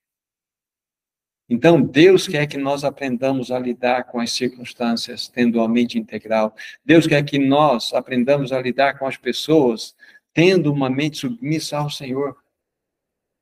Então, 1.48 1.80
Deus 1.80 2.26
quer 2.26 2.46
que 2.46 2.58
nós 2.58 2.84
aprendamos 2.84 3.50
a 3.52 3.58
lidar 3.58 4.04
com 4.04 4.20
as 4.20 4.32
circunstâncias, 4.32 5.28
tendo 5.28 5.60
a 5.62 5.68
mente 5.68 5.98
integral. 5.98 6.54
Deus 6.84 7.06
quer 7.06 7.24
que 7.24 7.38
nós 7.38 7.94
aprendamos 7.94 8.52
a 8.52 8.60
lidar 8.60 8.98
com 8.98 9.06
as 9.06 9.16
pessoas, 9.16 9.94
tendo 10.38 10.72
uma 10.72 10.88
mente 10.88 11.18
submissa 11.18 11.78
ao 11.78 11.90
Senhor. 11.90 12.40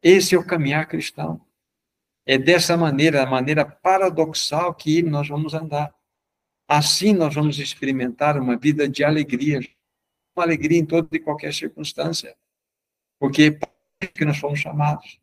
Esse 0.03 0.35
é 0.35 0.39
o 0.39 0.47
caminhar 0.47 0.89
cristão. 0.89 1.47
É 2.25 2.39
dessa 2.39 2.75
maneira, 2.75 3.23
a 3.23 3.27
maneira 3.27 3.67
paradoxal 3.67 4.75
que 4.75 5.03
nós 5.03 5.29
vamos 5.29 5.53
andar. 5.53 5.95
Assim 6.67 7.13
nós 7.13 7.35
vamos 7.35 7.59
experimentar 7.59 8.41
uma 8.41 8.57
vida 8.57 8.89
de 8.89 9.05
alegria, 9.05 9.61
uma 10.35 10.47
alegria 10.47 10.79
em 10.79 10.87
toda 10.87 11.07
e 11.13 11.21
qualquer 11.21 11.53
circunstância, 11.53 12.35
porque 13.19 13.59
é 14.01 14.07
que 14.07 14.25
nós 14.25 14.39
fomos 14.39 14.59
chamados. 14.59 15.21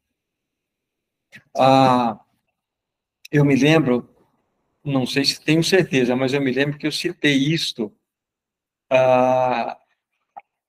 Ah, 1.57 2.23
eu 3.31 3.43
me 3.43 3.55
lembro, 3.55 4.07
não 4.83 5.07
sei 5.07 5.25
se 5.25 5.41
tenho 5.41 5.63
certeza, 5.63 6.15
mas 6.15 6.33
eu 6.33 6.41
me 6.41 6.51
lembro 6.51 6.77
que 6.77 6.85
eu 6.85 6.91
citei 6.91 7.35
isto, 7.35 7.91
ah, 8.91 9.79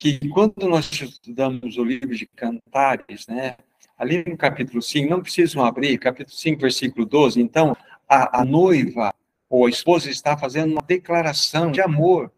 que 0.05 0.29
quando 0.29 0.69
nós 0.69 0.93
estudamos 0.93 1.79
o 1.79 1.83
livro 1.83 2.15
de 2.15 2.27
Cantares, 2.27 3.27
né, 3.27 3.57
ali 3.97 4.23
no 4.23 4.37
capítulo 4.37 4.83
5, 4.83 5.09
não 5.09 5.23
precisam 5.23 5.65
abrir, 5.65 5.97
capítulo 5.97 6.37
5, 6.37 6.61
versículo 6.61 7.07
12, 7.07 7.41
então, 7.41 7.75
a, 8.07 8.43
a 8.43 8.45
noiva 8.45 9.15
ou 9.49 9.65
a 9.65 9.71
esposa 9.71 10.11
está 10.11 10.37
fazendo 10.37 10.73
uma 10.73 10.83
declaração 10.83 11.73
de 11.73 11.81
amor, 11.81 12.31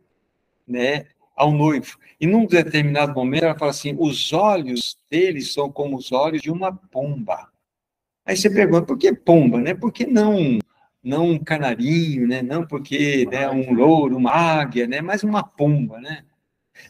né, 0.65 1.07
ao 1.35 1.51
noivo. 1.51 1.99
E 2.21 2.27
num 2.27 2.47
determinado 2.47 3.13
momento 3.13 3.43
ela 3.43 3.59
fala 3.59 3.73
assim: 3.73 3.97
os 3.99 4.33
olhos 4.33 4.97
dele 5.11 5.43
são 5.43 5.71
como 5.71 5.97
os 5.97 6.13
olhos 6.13 6.43
de 6.43 6.53
uma 6.53 6.73
pomba. 6.73 7.49
Aí 8.25 8.37
você 8.37 8.49
pergunta, 8.49 8.87
por 8.87 8.97
que 8.97 9.13
pomba, 9.13 9.61
né? 9.61 9.75
Por 9.75 9.93
que 9.93 10.07
não 10.07 10.59
não 11.03 11.31
um 11.31 11.39
canarinho, 11.39 12.29
né? 12.29 12.43
Não 12.43 12.65
porque 12.67 13.27
né, 13.27 13.51
um 13.51 13.75
louro, 13.75 14.17
uma 14.17 14.31
águia, 14.31 14.87
né? 14.87 15.01
Mas 15.01 15.25
uma 15.25 15.43
pomba, 15.43 16.01
né? 16.01 16.25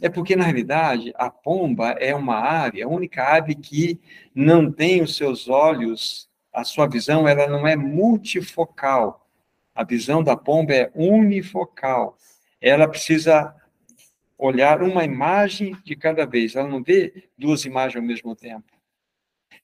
É 0.00 0.08
porque, 0.08 0.36
na 0.36 0.44
realidade, 0.44 1.12
a 1.16 1.30
pomba 1.30 1.90
é 1.92 2.14
uma 2.14 2.38
ave, 2.38 2.82
a 2.82 2.88
única 2.88 3.22
ave 3.22 3.54
que 3.54 4.00
não 4.34 4.70
tem 4.70 5.02
os 5.02 5.16
seus 5.16 5.48
olhos, 5.48 6.28
a 6.52 6.64
sua 6.64 6.86
visão, 6.86 7.26
ela 7.28 7.46
não 7.46 7.66
é 7.66 7.76
multifocal. 7.76 9.28
A 9.74 9.84
visão 9.84 10.22
da 10.22 10.36
pomba 10.36 10.72
é 10.72 10.90
unifocal. 10.94 12.16
Ela 12.60 12.88
precisa 12.88 13.54
olhar 14.38 14.82
uma 14.82 15.04
imagem 15.04 15.76
de 15.84 15.96
cada 15.96 16.26
vez, 16.26 16.54
ela 16.54 16.68
não 16.68 16.82
vê 16.82 17.28
duas 17.36 17.64
imagens 17.64 17.96
ao 17.96 18.02
mesmo 18.02 18.34
tempo. 18.34 18.75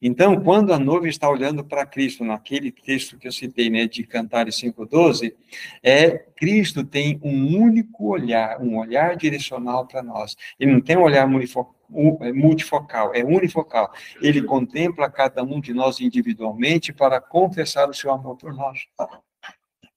Então, 0.05 0.43
quando 0.43 0.73
a 0.73 0.81
noiva 0.81 1.09
está 1.09 1.31
olhando 1.31 1.65
para 1.65 1.87
Cristo, 1.87 2.25
naquele 2.25 2.73
texto 2.73 3.17
que 3.17 3.29
eu 3.29 3.33
citei, 3.33 3.71
né, 3.71 3.87
de 3.87 4.03
Cantares 4.03 4.57
5:12, 4.57 5.33
é 5.81 6.11
Cristo 6.11 6.83
tem 6.83 7.21
um 7.23 7.57
único 7.57 8.09
olhar, 8.09 8.61
um 8.61 8.79
olhar 8.79 9.17
direcional 9.17 9.87
para 9.87 10.03
nós. 10.03 10.37
Ele 10.59 10.73
não 10.73 10.81
tem 10.81 10.97
um 10.97 11.03
olhar 11.03 11.23
é 11.23 12.33
multifocal, 12.33 13.15
é 13.15 13.23
unifocal. 13.23 13.93
Ele 14.21 14.43
contempla 14.43 15.09
cada 15.09 15.45
um 15.45 15.61
de 15.61 15.73
nós 15.73 16.01
individualmente 16.01 16.93
para 16.93 17.21
confessar 17.21 17.89
o 17.89 17.95
seu 17.95 18.11
amor 18.11 18.37
por 18.37 18.53
nós. 18.53 18.81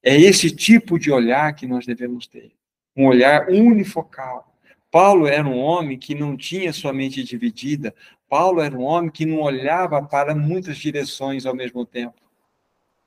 É 0.03 0.15
esse 0.15 0.55
tipo 0.55 0.99
de 0.99 1.11
olhar 1.11 1.51
que 1.55 1.65
nós 1.65 1.83
devemos 1.83 2.27
ter, 2.27 2.51
um 2.95 3.07
olhar 3.07 3.49
unifocal. 3.49 4.55
Paulo 4.91 5.27
era 5.27 5.45
um 5.45 5.57
homem 5.57 5.97
que 5.97 6.15
não 6.15 6.37
tinha 6.37 6.71
sua 6.71 6.93
mente 6.93 7.21
dividida, 7.21 7.93
Paulo 8.29 8.61
era 8.61 8.75
um 8.75 8.83
homem 8.83 9.09
que 9.09 9.25
não 9.25 9.41
olhava 9.41 10.01
para 10.03 10.33
muitas 10.33 10.77
direções 10.77 11.45
ao 11.45 11.55
mesmo 11.55 11.85
tempo. 11.85 12.15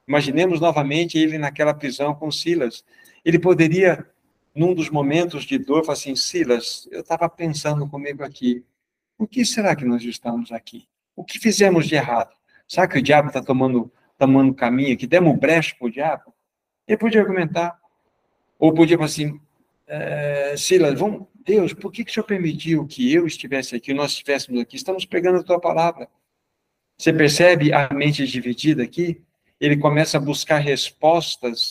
Imaginemos 0.06 0.60
novamente 0.60 1.18
ele 1.18 1.36
naquela 1.36 1.74
prisão 1.74 2.14
com 2.14 2.30
Silas. 2.30 2.84
Ele 3.24 3.38
poderia, 3.38 4.06
num 4.54 4.72
dos 4.72 4.88
momentos 4.88 5.44
de 5.44 5.58
dor, 5.58 5.84
falar 5.84 5.94
assim: 5.98 6.16
Silas, 6.16 6.88
eu 6.90 7.00
estava 7.00 7.28
pensando 7.28 7.86
comigo 7.86 8.22
aqui, 8.22 8.64
por 9.18 9.28
que 9.28 9.44
será 9.44 9.76
que 9.76 9.84
nós 9.84 10.02
estamos 10.02 10.50
aqui? 10.52 10.88
O 11.14 11.24
que 11.24 11.38
fizemos 11.38 11.86
de 11.86 11.96
errado? 11.96 12.34
Será 12.66 12.86
que 12.86 12.98
o 12.98 13.02
diabo 13.02 13.28
está 13.28 13.42
tomando, 13.42 13.92
tomando 14.16 14.54
caminho 14.54 14.94
aqui? 14.94 15.06
Demos 15.06 15.36
brecha 15.38 15.74
para 15.78 15.88
o 15.88 15.90
diabo? 15.90 16.34
Ele 16.86 16.96
podia 16.96 17.20
argumentar. 17.20 17.78
Ou 18.58 18.72
podia 18.72 18.96
falar 18.96 19.06
assim: 19.06 19.40
é, 19.86 20.54
Silas, 20.56 20.98
vamos, 20.98 21.26
Deus, 21.48 21.72
por 21.72 21.90
que, 21.90 22.04
que 22.04 22.10
o 22.10 22.14
Senhor 22.14 22.26
permitiu 22.26 22.86
que 22.86 23.10
eu 23.10 23.26
estivesse 23.26 23.74
aqui, 23.74 23.94
nós 23.94 24.10
estivéssemos 24.10 24.60
aqui? 24.60 24.76
Estamos 24.76 25.06
pegando 25.06 25.38
a 25.38 25.42
tua 25.42 25.58
palavra. 25.58 26.06
Você 26.98 27.10
percebe 27.10 27.72
a 27.72 27.88
mente 27.94 28.26
dividida 28.26 28.82
aqui? 28.82 29.24
Ele 29.58 29.78
começa 29.78 30.18
a 30.18 30.20
buscar 30.20 30.58
respostas 30.58 31.70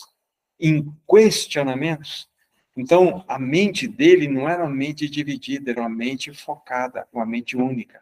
em 0.59 0.91
questionamentos. 1.07 2.28
Então, 2.75 3.23
a 3.28 3.38
mente 3.38 3.88
dele 3.88 4.28
não 4.28 4.49
era 4.49 4.63
uma 4.63 4.73
mente 4.73 5.07
dividida, 5.07 5.69
era 5.69 5.82
uma 5.82 5.89
mente 5.89 6.34
focada, 6.34 7.07
uma 7.13 7.25
mente 7.25 7.55
única. 7.55 8.01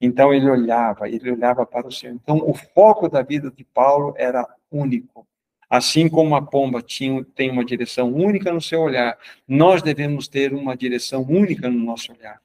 Então, 0.00 0.32
ele 0.32 0.48
olhava, 0.48 1.06
ele 1.06 1.30
olhava 1.30 1.66
para 1.66 1.86
o 1.86 1.92
Senhor. 1.92 2.14
Então, 2.14 2.38
o 2.38 2.54
foco 2.54 3.10
da 3.10 3.20
vida 3.20 3.50
de 3.50 3.62
Paulo 3.62 4.14
era 4.16 4.48
único. 4.70 5.26
Assim 5.74 6.08
como 6.08 6.36
a 6.36 6.40
pomba 6.40 6.80
tinha, 6.80 7.24
tem 7.34 7.50
uma 7.50 7.64
direção 7.64 8.14
única 8.14 8.52
no 8.52 8.60
seu 8.60 8.80
olhar, 8.80 9.18
nós 9.48 9.82
devemos 9.82 10.28
ter 10.28 10.54
uma 10.54 10.76
direção 10.76 11.22
única 11.22 11.68
no 11.68 11.80
nosso 11.80 12.12
olhar. 12.12 12.40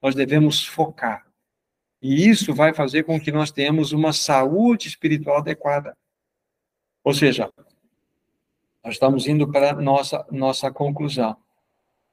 Nós 0.00 0.14
devemos 0.14 0.64
focar. 0.64 1.26
E 2.00 2.26
isso 2.26 2.54
vai 2.54 2.72
fazer 2.72 3.02
com 3.02 3.20
que 3.20 3.30
nós 3.30 3.50
tenhamos 3.50 3.92
uma 3.92 4.10
saúde 4.10 4.88
espiritual 4.88 5.36
adequada. 5.36 5.94
Ou 7.04 7.12
seja, 7.12 7.52
nós 8.82 8.94
estamos 8.94 9.26
indo 9.26 9.52
para 9.52 9.74
nossa, 9.74 10.26
nossa 10.30 10.70
conclusão. 10.70 11.36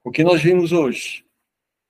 O 0.04 0.10
que 0.10 0.22
nós 0.22 0.42
vimos 0.42 0.72
hoje, 0.72 1.24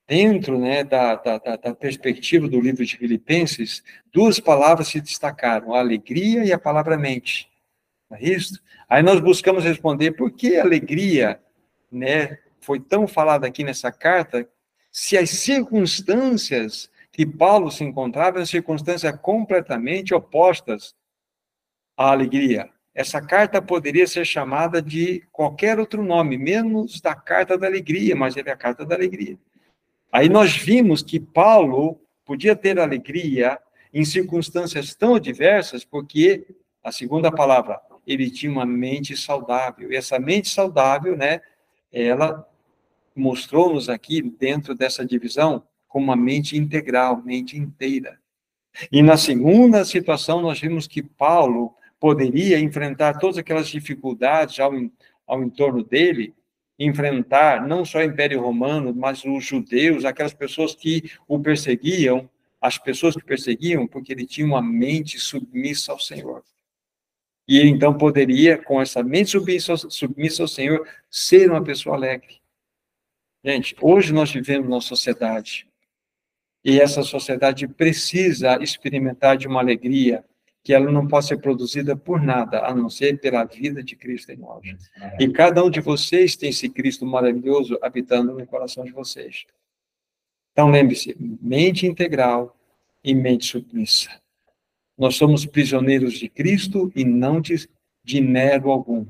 dentro 0.07 0.61
né, 0.61 0.85
da, 0.85 1.17
da, 1.17 1.39
da 1.39 1.75
perspectiva 1.75 2.47
do 2.47 2.61
livro 2.61 2.87
de 2.87 2.97
Filipenses, 2.99 3.83
duas 4.13 4.39
palavras 4.39 4.87
se 4.87 5.01
destacaram, 5.01 5.75
a 5.75 5.81
alegria 5.81 6.45
e 6.45 6.53
a 6.53 6.59
palavra 6.59 6.97
mente. 6.97 7.53
Aí 8.89 9.03
nós 9.03 9.21
buscamos 9.21 9.65
responder 9.65 10.13
por 10.13 10.31
que 10.31 10.57
alegria, 10.57 11.41
né, 11.91 12.39
foi 12.61 12.81
tão 12.81 13.07
falada 13.07 13.47
aqui 13.47 13.63
nessa 13.65 13.91
carta, 13.93 14.49
se 14.91 15.17
as 15.17 15.31
circunstâncias 15.31 16.91
que 17.11 17.25
Paulo 17.25 17.71
se 17.71 17.85
encontrava 17.85 18.39
eram 18.39 18.47
circunstâncias 18.47 19.17
completamente 19.21 20.13
opostas 20.13 20.95
à 21.97 22.11
alegria. 22.11 22.69
Essa 22.95 23.21
carta 23.21 23.61
poderia 23.61 24.07
ser 24.07 24.25
chamada 24.25 24.81
de 24.81 25.23
qualquer 25.33 25.79
outro 25.79 26.03
nome, 26.03 26.39
menos 26.39 27.01
da 27.01 27.15
carta 27.15 27.59
da 27.59 27.67
alegria, 27.67 28.15
mas 28.15 28.37
ele 28.37 28.49
é 28.49 28.53
a 28.53 28.57
carta 28.57 28.85
da 28.85 28.95
alegria. 28.95 29.37
Aí 30.13 30.29
nós 30.29 30.57
vimos 30.57 31.03
que 31.03 31.19
Paulo 31.19 32.01
podia 32.25 32.55
ter 32.55 32.79
alegria 32.79 33.59
em 33.93 34.05
circunstâncias 34.05 34.95
tão 34.95 35.17
adversas, 35.17 35.85
porque 35.85 36.47
a 36.83 36.93
segunda 36.93 37.33
palavra, 37.33 37.81
ele 38.07 38.31
tinha 38.31 38.53
uma 38.53 38.67
mente 38.67 39.17
saudável. 39.17 39.93
E 39.93 39.97
essa 39.97 40.19
mente 40.19 40.49
saudável, 40.49 41.17
né, 41.17 41.41
ela 41.93 42.47
mostrou-nos 43.15 43.89
aqui, 43.89 44.21
dentro 44.21 44.75
dessa 44.75 45.05
divisão, 45.05 45.63
como 45.87 46.07
uma 46.07 46.17
mente 46.17 46.57
integral, 46.57 47.23
mente 47.23 47.57
inteira. 47.57 48.19
E 48.91 49.03
na 49.03 49.17
segunda 49.17 49.85
situação, 49.85 50.43
nós 50.43 50.61
vimos 50.61 50.87
que 50.89 51.03
Paulo 51.03 51.75
poderia 52.01 52.59
enfrentar 52.59 53.19
todas 53.19 53.39
aquelas 53.39 53.69
dificuldades 53.69 54.59
ao, 54.59 54.73
ao 55.27 55.43
entorno 55.43 55.85
dele, 55.85 56.35
enfrentar 56.79 57.67
não 57.67 57.85
só 57.85 57.99
o 57.99 58.03
Império 58.03 58.41
Romano, 58.41 58.93
mas 58.93 59.25
os 59.25 59.45
judeus, 59.45 60.05
aquelas 60.05 60.35
pessoas 60.35 60.75
que 60.75 61.13
o 61.29 61.39
perseguiam, 61.39 62.29
as 62.61 62.77
pessoas 62.77 63.15
que 63.15 63.25
perseguiam, 63.25 63.87
porque 63.87 64.13
ele 64.13 64.27
tinha 64.27 64.47
uma 64.47 64.61
mente 64.61 65.19
submissa 65.19 65.93
ao 65.93 66.01
Senhor. 66.01 66.43
E 67.47 67.59
ele 67.59 67.69
então 67.69 67.97
poderia, 67.97 68.57
com 68.57 68.81
essa 68.81 69.03
mente 69.03 69.31
submissa, 69.31 69.77
submissa 69.77 70.43
ao 70.43 70.49
Senhor, 70.49 70.87
ser 71.11 71.51
uma 71.51 71.63
pessoa 71.63 71.97
alegre. 71.97 72.41
Gente, 73.45 73.77
hoje 73.81 74.13
nós 74.13 74.33
vivemos 74.33 74.69
numa 74.69 74.81
sociedade, 74.81 75.69
e 76.65 76.81
essa 76.81 77.03
sociedade 77.03 77.69
precisa 77.69 78.57
experimentar 78.63 79.37
de 79.37 79.47
uma 79.47 79.61
alegria 79.61 80.25
que 80.63 80.73
ela 80.73 80.91
não 80.91 81.07
pode 81.07 81.27
ser 81.27 81.37
produzida 81.37 81.95
por 81.95 82.23
nada, 82.23 82.65
a 82.65 82.75
não 82.75 82.89
ser 82.89 83.21
pela 83.21 83.45
vida 83.45 83.83
de 83.83 83.95
Cristo 83.95 84.33
em 84.33 84.37
nós. 84.37 84.65
E 85.21 85.29
cada 85.29 85.63
um 85.63 85.69
de 85.69 85.81
vocês 85.81 86.37
tem 86.37 86.49
esse 86.49 86.71
Cristo 86.71 87.05
maravilhoso 87.05 87.79
habitando 87.83 88.33
no 88.33 88.47
coração 88.47 88.83
de 88.83 88.91
vocês. 88.91 89.45
Então 90.53 90.71
lembre-se, 90.71 91.15
mente 91.19 91.87
integral 91.87 92.57
e 93.03 93.15
mente 93.15 93.45
submissa. 93.45 94.09
Nós 94.97 95.17
somos 95.17 95.45
prisioneiros 95.45 96.15
de 96.15 96.29
Cristo 96.29 96.93
e 96.95 97.05
não 97.05 97.41
de, 97.41 97.69
de 98.05 98.21
algum. 98.65 99.07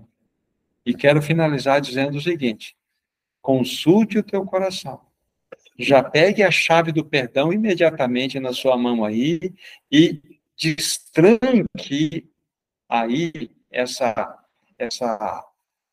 E 0.85 0.95
quero 0.95 1.21
finalizar 1.21 1.81
dizendo 1.81 2.17
o 2.17 2.21
seguinte: 2.21 2.77
consulte 3.41 4.19
o 4.19 4.23
teu 4.23 4.45
coração. 4.45 5.01
Já 5.79 6.03
pegue 6.03 6.43
a 6.43 6.51
chave 6.51 6.93
do 6.93 7.05
perdão 7.05 7.53
imediatamente 7.53 8.39
na 8.39 8.53
sua 8.53 8.77
mão 8.77 9.05
aí 9.05 9.41
e 9.91 10.21
destranque 10.57 12.31
aí 12.89 13.51
essa 13.71 14.41
essa 14.79 15.45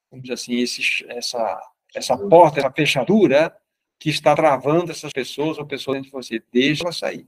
vamos 0.10 0.24
dizer 0.24 0.34
assim, 0.34 0.60
esse, 0.60 1.06
essa 1.10 1.60
essa 1.96 2.18
porta, 2.18 2.60
essa 2.60 2.72
fechadura 2.72 3.56
que 4.00 4.10
está 4.10 4.36
travando 4.36 4.92
essas 4.92 5.12
pessoas 5.12 5.58
ou 5.58 5.66
pessoas 5.66 5.98
dentro 5.98 6.10
de 6.10 6.16
você. 6.16 6.44
Deixa 6.52 6.84
ela 6.84 6.94
sair 6.94 7.28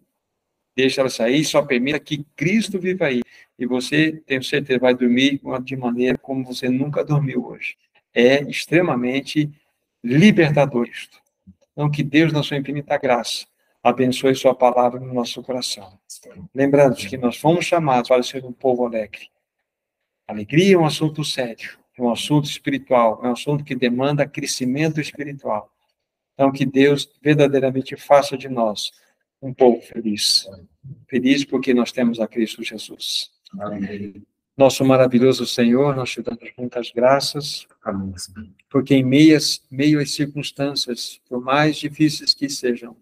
deixa 0.75 1.01
ela 1.01 1.09
sair, 1.09 1.43
só 1.43 1.61
permita 1.61 1.99
que 1.99 2.25
Cristo 2.35 2.79
viva 2.79 3.05
aí. 3.05 3.21
E 3.57 3.65
você, 3.65 4.23
tenho 4.25 4.43
certeza, 4.43 4.79
vai 4.79 4.93
dormir 4.93 5.39
de 5.63 5.75
maneira 5.75 6.17
como 6.17 6.43
você 6.43 6.69
nunca 6.69 7.03
dormiu 7.03 7.45
hoje. 7.45 7.77
É 8.13 8.41
extremamente 8.41 9.51
libertador 10.03 10.87
isto. 10.87 11.17
Então, 11.71 11.89
que 11.89 12.03
Deus, 12.03 12.31
na 12.31 12.43
sua 12.43 12.57
infinita 12.57 12.97
graça, 12.97 13.45
abençoe 13.81 14.35
sua 14.35 14.53
palavra 14.53 14.99
no 14.99 15.13
nosso 15.13 15.41
coração. 15.41 15.99
Lembrando 16.53 16.95
que 16.95 17.17
nós 17.17 17.37
fomos 17.37 17.65
chamados 17.65 18.09
para 18.09 18.23
ser 18.23 18.45
um 18.45 18.51
povo 18.51 18.85
alegre. 18.85 19.29
Alegria 20.27 20.75
é 20.75 20.77
um 20.77 20.85
assunto 20.85 21.23
sério, 21.23 21.77
é 21.97 22.01
um 22.01 22.11
assunto 22.11 22.45
espiritual, 22.45 23.19
é 23.23 23.27
um 23.27 23.33
assunto 23.33 23.63
que 23.63 23.75
demanda 23.75 24.27
crescimento 24.27 25.01
espiritual. 25.01 25.69
Então, 26.33 26.51
que 26.51 26.65
Deus 26.65 27.11
verdadeiramente 27.21 27.95
faça 27.95 28.37
de 28.37 28.49
nós 28.49 28.91
um 29.43 29.53
povo 29.53 29.81
feliz. 29.81 30.47
Feliz 31.07 31.43
porque 31.43 31.73
nós 31.73 31.91
temos 31.91 32.19
a 32.19 32.27
Cristo 32.27 32.63
Jesus. 32.63 33.29
Amém. 33.59 34.23
Nosso 34.55 34.85
maravilhoso 34.85 35.45
Senhor, 35.45 35.95
nós 35.95 36.11
te 36.11 36.21
damos 36.21 36.49
muitas 36.57 36.91
graças, 36.91 37.67
porque 38.69 38.95
em 38.95 39.03
meias, 39.03 39.61
meio 39.69 39.99
às 39.99 40.11
circunstâncias, 40.11 41.19
por 41.27 41.41
mais 41.41 41.77
difíceis 41.77 42.33
que 42.33 42.47
sejam, 42.47 42.95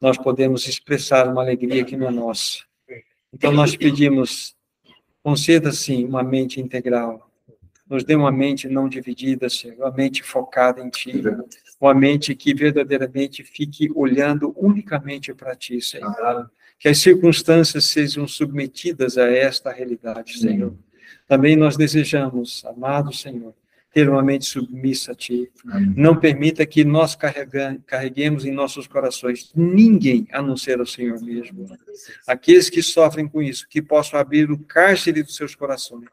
nós 0.00 0.16
podemos 0.16 0.66
expressar 0.68 1.28
uma 1.28 1.42
alegria 1.42 1.84
que 1.84 1.96
não 1.96 2.08
é 2.08 2.10
nossa. 2.10 2.60
Então 3.32 3.52
nós 3.52 3.76
pedimos, 3.76 4.54
conceda 5.22 5.72
sim 5.72 6.04
uma 6.04 6.22
mente 6.22 6.60
integral, 6.60 7.27
nos 7.88 8.04
dê 8.04 8.14
uma 8.14 8.30
mente 8.30 8.68
não 8.68 8.88
dividida, 8.88 9.48
Senhor, 9.48 9.76
uma 9.78 9.90
mente 9.90 10.22
focada 10.22 10.80
em 10.82 10.90
Ti, 10.90 11.22
uma 11.80 11.94
mente 11.94 12.34
que 12.34 12.52
verdadeiramente 12.52 13.42
fique 13.42 13.90
olhando 13.94 14.54
unicamente 14.56 15.32
para 15.32 15.56
Ti, 15.56 15.80
Senhor. 15.80 16.50
Que 16.78 16.88
as 16.88 16.98
circunstâncias 16.98 17.86
sejam 17.86 18.28
submetidas 18.28 19.18
a 19.18 19.28
esta 19.28 19.72
realidade, 19.72 20.38
Senhor. 20.38 20.74
Também 21.26 21.56
nós 21.56 21.76
desejamos, 21.76 22.64
amado 22.64 23.12
Senhor, 23.12 23.54
ter 23.92 24.08
uma 24.08 24.22
mente 24.22 24.44
submissa 24.44 25.12
a 25.12 25.14
Ti. 25.14 25.50
Não 25.96 26.14
permita 26.16 26.64
que 26.66 26.84
nós 26.84 27.16
carreguemos 27.86 28.44
em 28.44 28.52
nossos 28.52 28.86
corações 28.86 29.50
ninguém 29.54 30.26
a 30.32 30.42
não 30.42 30.56
ser 30.56 30.80
o 30.80 30.86
Senhor 30.86 31.20
mesmo. 31.22 31.66
Aqueles 32.26 32.68
que 32.68 32.82
sofrem 32.82 33.26
com 33.26 33.42
isso, 33.42 33.66
que 33.68 33.80
possam 33.80 34.20
abrir 34.20 34.50
o 34.50 34.58
cárcere 34.58 35.22
dos 35.22 35.36
seus 35.36 35.54
corações 35.54 36.04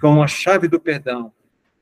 com 0.00 0.22
a 0.22 0.26
chave 0.26 0.68
do 0.68 0.78
perdão 0.78 1.32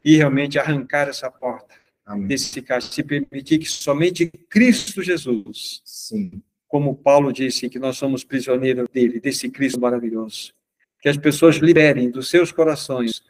e 0.04 0.16
realmente 0.16 0.58
arrancar 0.58 1.08
essa 1.08 1.30
porta 1.30 1.74
Amém. 2.04 2.26
desse 2.26 2.60
cárcere, 2.62 2.94
se 2.94 3.02
permitir 3.02 3.58
que 3.58 3.68
somente 3.68 4.30
Cristo 4.48 5.02
Jesus, 5.02 5.80
Sim. 5.84 6.42
como 6.68 6.94
Paulo 6.94 7.32
disse, 7.32 7.68
que 7.68 7.78
nós 7.78 7.96
somos 7.96 8.24
prisioneiros 8.24 8.88
dele, 8.92 9.20
desse 9.20 9.48
Cristo 9.48 9.80
maravilhoso, 9.80 10.52
que 11.00 11.08
as 11.08 11.16
pessoas 11.16 11.56
liberem 11.56 12.10
dos 12.10 12.30
seus 12.30 12.52
corações 12.52 13.22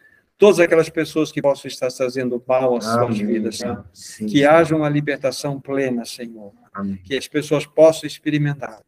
todas 0.43 0.59
aquelas 0.59 0.89
pessoas 0.89 1.31
que 1.31 1.41
possam 1.41 1.69
estar 1.69 1.87
trazendo 1.87 2.43
mal 2.49 2.77
às 2.77 2.85
suas 2.85 3.17
vidas, 3.17 3.59
Senhor. 3.59 3.85
Sim, 3.93 4.27
que 4.27 4.39
sim. 4.39 4.45
haja 4.45 4.75
uma 4.75 4.89
libertação 4.89 5.61
plena, 5.61 6.05
Senhor. 6.05 6.53
Amém. 6.75 6.97
Que 7.05 7.17
as 7.17 7.29
pessoas 7.29 7.65
possam 7.65 8.09
experimentar 8.09 8.83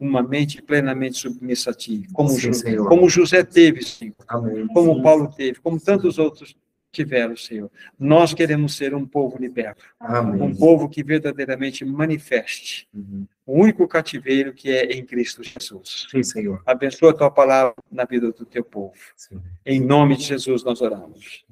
uma 0.00 0.22
mente 0.22 0.62
plenamente 0.62 1.18
submissa 1.18 1.72
a 1.72 1.74
Ti, 1.74 2.08
como, 2.10 2.30
sim, 2.30 2.40
José, 2.40 2.76
como 2.76 3.10
José 3.10 3.44
teve, 3.44 3.84
Senhor, 3.84 4.14
Amém. 4.26 4.66
como 4.68 5.02
Paulo 5.02 5.30
teve, 5.30 5.60
como 5.60 5.78
tantos 5.78 6.18
outros 6.18 6.56
tiveram, 6.94 7.36
Senhor. 7.36 7.70
Nós 7.98 8.32
queremos 8.32 8.74
ser 8.76 8.94
um 8.94 9.06
povo 9.06 9.36
liberto, 9.38 9.84
Amém. 10.00 10.40
um 10.40 10.54
povo 10.54 10.88
que 10.88 11.02
verdadeiramente 11.02 11.84
manifeste 11.84 12.88
uhum. 12.94 13.26
o 13.44 13.60
único 13.62 13.86
cativeiro 13.86 14.52
que 14.52 14.70
é 14.70 14.92
em 14.92 15.04
Cristo 15.04 15.42
Jesus. 15.42 16.06
Sim, 16.10 16.22
Senhor. 16.22 16.62
Abençoa 16.64 17.10
a 17.10 17.14
tua 17.14 17.30
palavra 17.30 17.74
na 17.90 18.04
vida 18.04 18.32
do 18.32 18.44
teu 18.44 18.64
povo. 18.64 18.94
Sim. 19.16 19.40
Em 19.66 19.80
nome 19.80 20.16
de 20.16 20.24
Jesus 20.24 20.64
nós 20.64 20.80
oramos. 20.80 21.44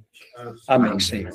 Amém, 0.67 0.91
Amém. 0.91 1.01
Senhor. 1.01 1.33